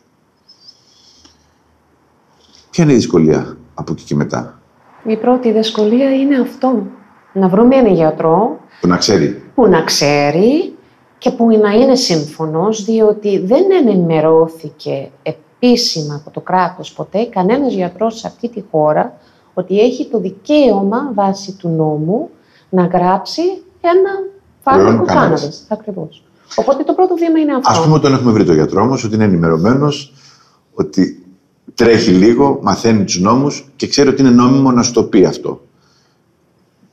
Ποια 2.70 2.84
είναι 2.84 2.94
η 2.94 2.96
δυσκολία 2.96 3.58
από 3.74 3.92
εκεί 3.92 4.04
και 4.04 4.16
μετά; 4.16 4.60
Η 5.04 5.18
πρώτη 5.18 5.52
δυσκολία 5.52 6.14
είναι 6.16 6.40
αυτό. 6.40 6.84
Να 7.34 7.48
βρούμε 7.48 7.76
έναν 7.76 7.94
γιατρό 7.94 8.60
Που 8.82 8.88
να 8.88 8.98
ξέρει. 8.98 9.42
που 9.56 9.68
να 9.68 9.82
ξέρει 9.82 10.76
και 11.18 11.32
που 11.32 11.48
να 11.62 11.72
είναι 11.72 11.96
σύμφωνος, 11.96 12.84
διότι 12.84 13.40
δεν 13.40 13.64
ενημερώθηκε 13.72 15.10
επίσημα 15.24 16.16
από 16.16 16.32
το 16.32 16.40
κράτος 16.42 16.94
ποτέ 16.94 17.26
κανένας 17.26 17.74
γιατρός 17.74 18.20
σε 18.20 18.28
αυτή 18.28 18.50
τη 18.50 18.64
χώρα 18.72 19.18
ότι 19.54 19.80
έχει 19.80 20.08
το 20.08 20.20
δικαίωμα 20.20 21.12
βάσει 21.14 21.56
του 21.58 21.70
νόμου 21.70 22.30
να 22.70 22.86
γράψει 22.86 23.42
ένα 23.82 24.12
φάρμακο 24.66 24.89
Προϊόν 24.89 25.05
κάναβης. 25.05 25.39
κάναβης. 25.41 25.66
Ακριβώς. 25.70 26.24
Οπότε 26.55 26.84
το 26.84 26.93
πρώτο 26.93 27.16
βήμα 27.16 27.39
είναι 27.39 27.55
αυτό. 27.55 27.80
Α 27.80 27.84
πούμε, 27.84 27.99
τον 27.99 28.13
έχουμε 28.13 28.32
βρει 28.32 28.43
τον 28.43 28.55
γιατρό 28.55 28.82
όμω, 28.82 28.93
ότι 28.93 29.16
είναι 29.16 29.24
ενημερωμένος, 29.24 30.13
ότι 30.74 31.26
τρέχει 31.76 32.11
λίγο, 32.11 32.59
μαθαίνει 32.61 33.03
τους 33.03 33.20
νόμους 33.20 33.72
και 33.76 33.88
ξέρει 33.88 34.09
ότι 34.09 34.22
είναι 34.22 34.32
νόμιμο 34.32 34.72
να 34.72 34.84
σου 34.84 34.93
το 34.93 35.03
πει 35.03 35.26
αυτό. 35.26 35.61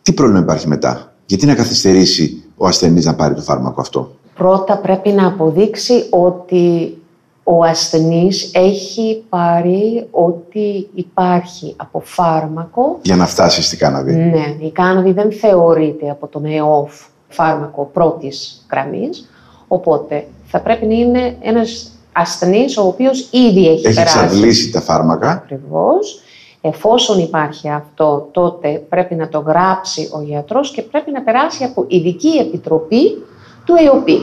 Τι 0.02 0.12
πρόβλημα 0.12 0.40
υπάρχει 0.40 0.68
μετά, 0.68 1.12
Γιατί 1.26 1.46
να 1.46 1.54
καθυστερήσει 1.54 2.42
ο 2.56 2.66
ασθενής 2.66 3.04
να 3.04 3.14
πάρει 3.14 3.34
το 3.34 3.40
φάρμακο 3.40 3.80
αυτό; 3.80 4.10
Πρώτα 4.34 4.76
πρέπει 4.78 5.10
να 5.10 5.26
αποδείξει 5.26 6.06
ότι 6.10 6.96
ο 7.44 7.64
ασθενής 7.64 8.50
έχει 8.54 9.24
πάρει 9.28 10.06
ό,τι 10.10 10.86
υπάρχει 10.94 11.74
από 11.76 12.00
φάρμακο. 12.04 12.98
Για 13.02 13.16
να 13.16 13.26
φτάσει 13.26 13.62
στην 13.62 13.78
κάναβη. 13.78 14.14
Ναι, 14.14 14.56
η 14.66 14.70
κάναβη 14.70 15.12
δεν 15.12 15.32
θεωρείται 15.32 16.10
από 16.10 16.26
τον 16.26 16.44
ΕΟΦ 16.44 17.06
φάρμακο 17.32 17.90
πρώτης 17.92 18.66
γραμμής, 18.70 19.28
οπότε 19.68 20.26
θα 20.46 20.60
πρέπει 20.60 20.86
να 20.86 20.94
είναι 20.94 21.36
ένας 21.40 21.90
ασθενής 22.12 22.76
ο 22.76 22.86
οποίος 22.86 23.28
ήδη 23.30 23.68
έχει, 23.68 23.86
Έχει 23.86 23.94
περάσει. 23.94 24.18
εξαντλήσει 24.18 24.70
τα 24.70 24.80
φάρμακα. 24.80 25.30
Ακριβώς. 25.30 26.20
Εφόσον 26.60 27.18
υπάρχει 27.18 27.68
αυτό, 27.70 28.28
τότε 28.30 28.68
πρέπει 28.88 29.14
να 29.14 29.28
το 29.28 29.38
γράψει 29.38 30.10
ο 30.12 30.22
γιατρός 30.22 30.70
και 30.70 30.82
πρέπει 30.82 31.10
να 31.10 31.22
περάσει 31.22 31.64
από 31.64 31.84
ειδική 31.88 32.28
επιτροπή 32.28 33.24
του 33.64 33.74
ΕΟΠΗ. 33.84 34.18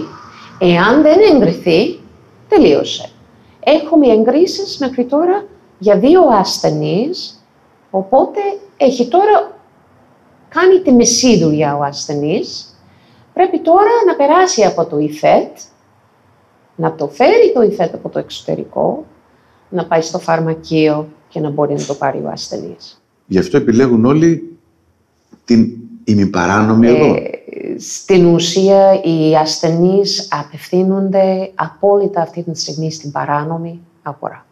Εάν 0.60 1.02
δεν 1.02 1.18
εγκριθεί, 1.36 2.00
τελείωσε. 2.50 3.10
Έχουμε 3.64 4.08
εγκρίσεις 4.08 4.78
μέχρι 4.78 5.06
τώρα 5.06 5.46
για 5.80 5.98
δύο 5.98 6.22
ασθενείς, 6.40 7.44
οπότε 7.92 8.40
έχει 8.78 9.08
τώρα 9.08 9.52
κάνει 10.50 10.80
τη 10.80 10.92
μισή 10.92 11.40
δουλειά 11.44 11.78
ο 11.78 11.84
ασθενής. 11.84 12.69
Πρέπει 13.40 13.60
τώρα 13.60 13.90
να 14.08 14.16
περάσει 14.16 14.64
από 14.64 14.86
το 14.86 14.98
ΙΦΕΤ, 14.98 15.58
να 16.76 16.96
το 16.96 17.08
φέρει 17.08 17.52
το 17.54 17.62
ΙΦΕΤ 17.62 17.94
από 17.94 18.10
το 18.10 18.20
εξωτερικό, 18.20 19.06
να 19.70 19.86
πάει 19.86 20.02
στο 20.02 20.20
φαρμακείο 20.20 21.08
και 21.30 21.40
να 21.40 21.50
μπορεί 21.50 21.74
να 21.74 21.86
το 21.86 21.94
πάρει 21.94 22.18
ο 22.18 22.30
ασθενής. 22.30 23.02
Γι' 23.28 23.38
αυτό 23.40 23.58
επιλέγουν 23.58 24.06
όλοι 24.06 24.58
την 25.46 25.78
ημιπαράνομη 26.04 26.88
Ε, 26.88 26.92
οδό. 26.92 27.16
Στην 27.78 28.26
ουσία 28.26 29.02
οι 29.04 29.36
ασθενείς 29.36 30.28
απευθύνονται 30.32 31.52
απόλυτα 31.56 32.22
αυτή 32.22 32.44
τη 32.44 32.60
στιγμή 32.60 32.92
στην 32.92 33.12
παράνομη 33.12 33.80
αγορά. 34.02 34.46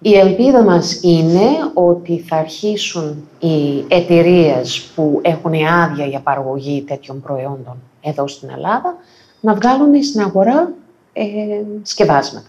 Η 0.00 0.14
ελπίδα 0.14 0.62
μας 0.62 1.00
είναι 1.02 1.48
ότι 1.74 2.18
θα 2.18 2.36
αρχίσουν 2.36 3.28
οι 3.38 3.84
εταιρείες 3.88 4.90
που 4.94 5.20
έχουν 5.22 5.52
άδεια 5.54 6.06
για 6.06 6.20
παραγωγή 6.20 6.84
τέτοιων 6.86 7.20
προϊόντων 7.20 7.76
εδώ 8.00 8.28
στην 8.28 8.50
Ελλάδα 8.50 8.96
να 9.40 9.54
βγάλουν 9.54 10.02
στην 10.02 10.20
αγορά 10.20 10.72
ε, 11.12 11.24
σκευάσματα. 11.82 12.48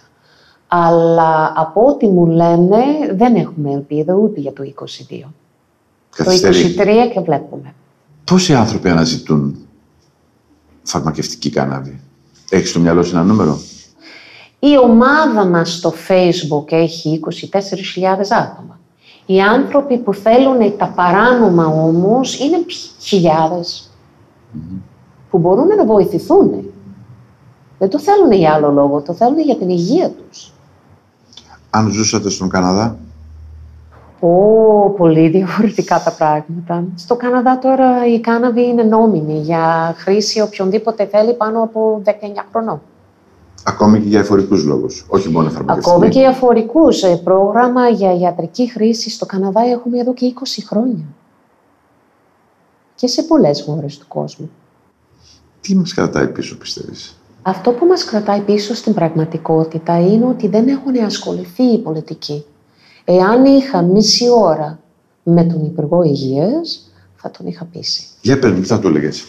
Αλλά 0.67 1.53
από 1.55 1.85
ό,τι 1.85 2.07
μου 2.07 2.25
λένε 2.25 2.77
δεν 3.13 3.35
έχουμε 3.35 3.71
ελπίδα 3.71 4.13
ούτε 4.13 4.39
για 4.39 4.53
το 4.53 4.63
22. 4.63 5.29
Καθυστερεί. 6.15 6.73
Το 6.73 6.83
23 6.83 6.85
και 7.13 7.19
βλέπουμε. 7.19 7.73
Πόσοι 8.23 8.53
άνθρωποι 8.53 8.89
αναζητούν 8.89 9.67
φαρμακευτική 10.83 11.49
κάναβη; 11.49 11.99
Έχεις 12.49 12.69
στο 12.69 12.79
μυαλό 12.79 13.03
σου 13.03 13.15
ένα 13.15 13.23
νούμερο; 13.23 13.59
Η 14.59 14.77
ομάδα 14.77 15.45
μας 15.45 15.73
στο 15.73 15.93
Facebook 16.07 16.71
έχει 16.71 17.19
24.000 17.51 18.01
άτομα. 18.29 18.79
Οι 19.25 19.41
άνθρωποι 19.41 19.97
που 19.97 20.13
θέλουν 20.13 20.77
τα 20.77 20.87
παράνομα 20.87 21.65
όμως 21.65 22.39
είναι 22.39 22.57
π- 22.57 23.01
χιλιάδες 23.03 23.89
που 25.31 25.37
μπορούν 25.37 25.67
να 25.67 25.85
βοηθηθούν. 25.85 26.51
Δεν 27.79 27.89
το 27.89 27.99
θέλουν 27.99 28.31
για 28.31 28.53
άλλο 28.53 28.71
λόγο, 28.71 29.01
το 29.01 29.13
θέλουν 29.13 29.39
για 29.39 29.55
την 29.57 29.69
υγεία 29.69 30.09
τους. 30.09 30.53
Αν 31.69 31.87
ζούσατε 31.91 32.29
στον 32.29 32.49
Καναδά, 32.49 32.97
Ω, 34.19 34.89
πολύ 34.89 35.27
διαφορετικά 35.29 36.01
τα 36.03 36.11
πράγματα. 36.11 36.83
Στο 36.95 37.15
Καναδά 37.15 37.59
τώρα 37.59 38.05
η 38.07 38.19
κάναβη 38.19 38.67
είναι 38.67 38.83
νόμιμη 38.83 39.39
για 39.39 39.93
χρήση 39.97 40.41
οποιονδήποτε 40.41 41.05
θέλει 41.05 41.33
πάνω 41.33 41.63
από 41.63 42.01
19 42.05 42.09
χρονών. 42.51 42.81
ακόμη 43.63 43.99
και 43.99 44.07
για 44.07 44.19
εφορικούς 44.19 44.63
λόγους, 44.63 45.05
όχι 45.09 45.29
μόνο 45.29 45.49
φαρμακευτική. 45.49 45.89
Ακόμη 45.89 46.09
και 46.09 46.19
για 46.19 46.31
φορικούς. 46.31 47.03
ε, 47.03 47.15
Πρόγραμμα 47.23 47.87
για 47.89 48.13
ιατρική 48.17 48.69
χρήση 48.71 49.09
στο 49.09 49.25
Καναδά 49.25 49.61
έχουμε 49.61 49.99
εδώ 49.99 50.13
και 50.13 50.25
20 50.25 50.63
χρόνια. 50.67 51.05
Και 52.95 53.07
σε 53.07 53.23
πολλές 53.23 53.61
χώρες 53.61 53.97
του 53.97 54.05
κόσμου. 54.07 54.49
Τι 55.61 55.75
μας 55.75 55.93
κρατάει 55.93 56.27
πίσω, 56.27 56.57
πιστεύεις; 56.57 57.15
Αυτό 57.41 57.71
που 57.71 57.85
μας 57.85 58.03
κρατάει 58.05 58.39
πίσω 58.39 58.73
στην 58.75 58.93
πραγματικότητα 58.93 59.99
είναι 59.99 60.25
ότι 60.25 60.47
δεν 60.47 60.67
έχουν 60.67 60.97
ασχοληθεί 61.05 61.63
οι 61.63 61.77
πολιτικοί. 61.79 62.45
Εάν 63.05 63.45
είχα 63.45 63.81
μισή 63.81 64.29
ώρα 64.29 64.79
με 65.23 65.43
τον 65.43 65.65
Υπουργό 65.65 66.03
Υγείας, 66.03 66.91
θα 67.15 67.31
τον 67.31 67.47
είχα 67.47 67.65
πείσει. 67.71 68.03
Για 68.21 68.39
πες 68.39 68.51
μου, 68.51 68.59
τι 68.61 68.67
θα 68.67 68.79
το 68.79 68.87
έλεγες; 68.87 69.23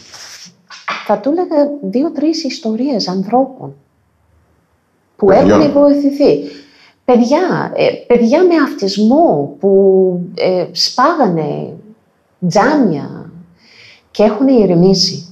Θα 1.05 1.17
του 1.19 1.29
έλεγα 1.29 1.69
δύο-τρεις 1.81 2.43
ιστορίες 2.43 3.07
ανθρώπων 3.07 3.73
που 5.15 5.25
Παιδιών. 5.25 5.61
έχουν 5.61 5.71
βοηθηθεί. 5.73 6.39
Παιδιά, 7.05 7.71
ε, 7.75 7.89
παιδιά 8.07 8.43
με 8.43 8.55
αυτισμό 8.55 9.55
που 9.59 9.69
ε, 10.35 10.65
σπάγανε 10.71 11.73
τζάμια 12.47 13.31
και 14.11 14.23
έχουν 14.23 14.47
ηρεμήσει. 14.47 15.22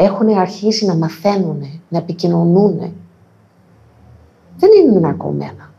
Έχουν 0.00 0.28
αρχίσει 0.38 0.86
να 0.86 0.94
μαθαίνουν, 0.94 1.80
να 1.88 1.98
επικοινωνούν. 1.98 2.78
Δεν 4.56 4.70
είναι 4.80 5.00
ναρκωμένα. 5.00 5.72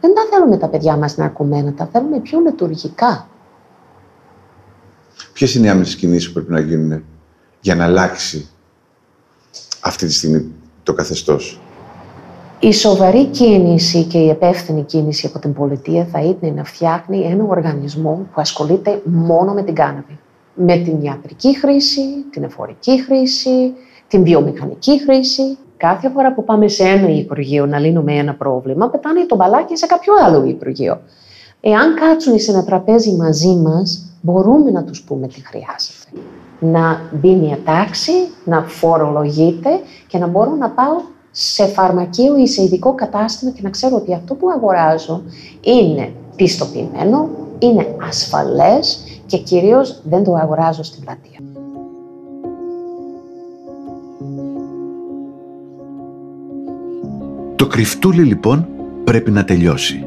Δεν 0.00 0.14
τα 0.14 0.22
θέλουμε 0.30 0.56
τα 0.56 0.68
παιδιά 0.68 0.96
μας 0.96 1.16
ναρκωμένα, 1.16 1.72
τα 1.72 1.88
θέλουμε 1.92 2.20
πιο 2.20 2.40
λειτουργικά. 2.40 3.28
Ποιες 5.32 5.54
είναι 5.54 5.66
οι 5.66 5.70
άμεσες 5.70 5.96
κινήσεις 5.96 6.26
που 6.26 6.32
πρέπει 6.32 6.52
να 6.52 6.60
γίνουν 6.60 7.04
για 7.60 7.74
να 7.74 7.84
αλλάξει 7.84 8.48
αυτή 9.80 10.06
τη 10.06 10.12
στιγμή 10.12 10.52
το 10.82 10.92
καθεστώς; 10.92 11.60
Η 12.58 12.72
σοβαρή 12.72 13.26
κίνηση 13.26 14.04
και 14.04 14.18
η 14.18 14.28
υπεύθυνη 14.28 14.82
κίνηση 14.82 15.26
από 15.26 15.38
την 15.38 15.52
πολιτεία 15.52 16.04
θα 16.04 16.20
ήταν 16.20 16.54
να 16.54 16.64
φτιάχνει 16.64 17.20
ένα 17.20 17.44
οργανισμό 17.44 18.26
που 18.34 18.40
ασχολείται 18.40 19.02
μόνο 19.04 19.52
με 19.52 19.62
την 19.62 19.74
κάναβη. 19.74 20.18
Με 20.54 20.76
την 20.76 21.02
ιατρική 21.02 21.58
χρήση, 21.58 22.00
την 22.30 22.42
εφορική 22.42 23.02
χρήση, 23.02 23.72
την 24.08 24.22
βιομηχανική 24.22 25.00
χρήση. 25.02 25.58
Κάθε 25.76 26.10
φορά 26.10 26.34
που 26.34 26.44
πάμε 26.44 26.68
σε 26.68 26.82
ένα 26.82 27.08
Υπουργείο 27.08 27.66
να 27.66 27.78
λύνουμε 27.78 28.12
ένα 28.12 28.34
πρόβλημα, 28.34 28.90
πετάνε 28.90 29.26
το 29.26 29.36
μπαλάκι 29.36 29.76
σε 29.76 29.86
κάποιο 29.86 30.12
άλλο 30.24 30.44
Υπουργείο. 30.44 31.00
Εάν 31.60 31.94
κάτσουν 31.94 32.38
σε 32.38 32.50
ένα 32.50 32.64
τραπέζι 32.64 33.12
μαζί 33.12 33.54
μας, 33.54 34.16
μπορούμε 34.20 34.70
να 34.70 34.84
τους 34.84 35.02
πούμε 35.02 35.26
τι 35.26 35.40
χρειάζεται. 35.40 36.26
Να 36.60 37.00
μπει 37.12 37.34
μια 37.34 37.58
τάξη, 37.64 38.12
να 38.44 38.62
φορολογείται 38.62 39.80
και 40.06 40.18
να 40.18 40.26
μπορώ 40.26 40.54
να 40.54 40.70
πάω 40.70 41.00
σε 41.30 41.66
φαρμακείο 41.66 42.36
ή 42.36 42.46
σε 42.46 42.62
ειδικό 42.62 42.94
κατάστημα 42.94 43.50
και 43.50 43.60
να 43.62 43.70
ξέρω 43.70 43.96
ότι 43.96 44.14
αυτό 44.14 44.34
που 44.34 44.50
αγοράζω 44.50 45.22
είναι 45.60 46.12
πιστοποιημένο, 46.36 47.28
είναι 47.58 47.96
ασφαλές 48.08 48.98
και 49.34 49.40
κυρίως 49.40 50.00
δεν 50.02 50.24
το 50.24 50.34
αγοράζω 50.34 50.82
στην 50.82 51.04
πλατεία. 51.04 51.38
Το 57.56 57.66
κρυφτούλι 57.66 58.22
λοιπόν 58.22 58.66
πρέπει 59.04 59.30
να 59.30 59.44
τελειώσει 59.44 60.06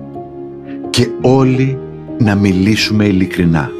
και 0.90 1.08
όλοι 1.22 1.80
να 2.18 2.36
μιλήσουμε 2.36 3.06
ειλικρινά. 3.06 3.72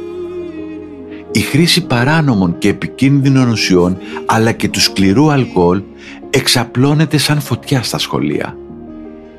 Η 1.32 1.40
χρήση 1.40 1.86
παράνομων 1.86 2.58
και 2.58 2.68
επικίνδυνων 2.68 3.48
ουσιών 3.48 3.96
αλλά 4.26 4.52
και 4.52 4.68
του 4.68 4.80
σκληρού 4.80 5.30
αλκοόλ 5.30 5.82
εξαπλώνεται 6.30 7.18
σαν 7.18 7.40
φωτιά 7.40 7.82
στα 7.82 7.98
σχολεία. 7.98 8.56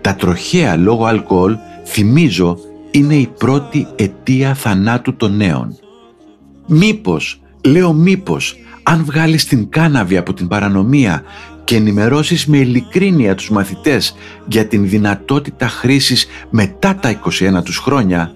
Τα 0.01 0.15
τροχαία 0.15 0.75
λόγω 0.75 1.05
αλκοόλ, 1.05 1.57
θυμίζω, 1.85 2.57
είναι 2.91 3.15
η 3.15 3.29
πρώτη 3.37 3.87
αιτία 3.95 4.53
θανάτου 4.53 5.15
των 5.15 5.35
νέων. 5.35 5.77
Μήπως, 6.71 7.41
λέω 7.65 7.93
μήπως, 7.93 8.55
αν 8.83 9.03
βγάλεις 9.05 9.45
την 9.45 9.69
κάναβη 9.69 10.17
από 10.17 10.33
την 10.33 10.47
παρανομία 10.47 11.23
και 11.63 11.75
ενημερώσεις 11.75 12.45
με 12.47 12.57
ειλικρίνεια 12.57 13.35
τους 13.35 13.49
μαθητές 13.49 14.15
για 14.47 14.65
την 14.65 14.89
δυνατότητα 14.89 15.67
χρήσης 15.67 16.27
μετά 16.49 16.95
τα 16.95 17.09
21 17.09 17.63
τους 17.63 17.77
χρόνια, 17.77 18.33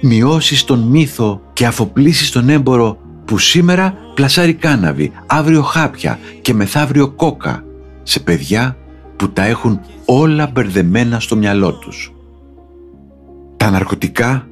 μειώσεις 0.00 0.64
τον 0.64 0.80
μύθο 0.80 1.40
και 1.52 1.66
αφοπλίσεις 1.66 2.30
τον 2.30 2.48
έμπορο 2.48 2.98
που 3.24 3.38
σήμερα 3.38 3.94
πλασάρει 4.14 4.54
κάναβη, 4.54 5.12
αύριο 5.26 5.62
χάπια 5.62 6.18
και 6.40 6.54
μεθαύριο 6.54 7.10
κόκα 7.10 7.64
σε 8.02 8.20
παιδιά 8.20 8.76
που 9.16 9.30
τα 9.30 9.44
έχουν 9.44 9.80
όλα 10.04 10.46
μπερδεμένα 10.46 11.20
στο 11.20 11.36
μυαλό 11.36 11.72
τους. 11.72 12.12
Τα 13.56 13.70
ναρκωτικά 13.70 14.48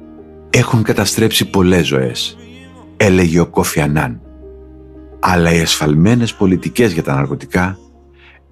έχουν 0.49 0.83
καταστρέψει 0.83 1.49
πολλές 1.49 1.87
ζωές, 1.87 2.37
έλεγε 2.97 3.39
ο 3.39 3.47
Κόφι 3.47 3.81
Ανάν. 3.81 4.21
Αλλά 5.19 5.53
οι 5.53 5.59
ασφαλμένες 5.59 6.33
πολιτικές 6.33 6.91
για 6.91 7.03
τα 7.03 7.13
ναρκωτικά 7.13 7.77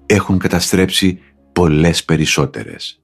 έχουν 0.06 0.38
καταστρέψει 0.38 1.18
πολλές 1.52 2.04
περισσότερες. 2.04 3.02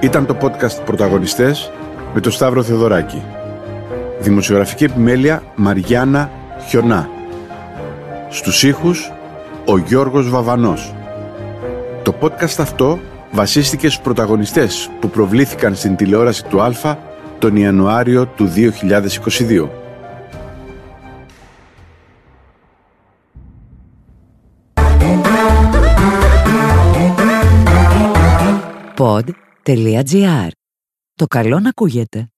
Ήταν 0.00 0.26
το 0.26 0.36
podcast 0.40 0.84
«Πρωταγωνιστές» 0.84 1.72
με 2.14 2.20
τον 2.20 2.32
Σταύρο 2.32 2.62
Θεοδωράκη. 2.62 3.22
Δημοσιογραφική 4.20 4.84
επιμέλεια 4.84 5.42
Μαριάννα 5.54 6.30
Χιονά. 6.68 7.08
Στους 8.28 8.62
ήχους 8.62 9.12
ο 9.66 9.78
Γιώργος 9.78 10.30
Βαβανός. 10.30 10.94
Το 12.02 12.14
podcast 12.20 12.58
αυτό 12.58 12.98
βασίστηκε 13.32 13.88
στους 13.88 14.02
πρωταγωνιστές 14.02 14.90
που 15.00 15.10
προβλήθηκαν 15.10 15.74
στην 15.74 15.96
τηλεόραση 15.96 16.44
του 16.44 16.62
Α 16.62 16.96
τον 17.38 17.56
Ιανουάριο 17.56 18.26
του 18.26 18.52
2022. 18.54 19.68
Pod.gr. 28.96 30.48
Το 31.14 31.26
καλό 31.26 31.60
να 31.60 31.68
ακούγεται. 31.68 32.28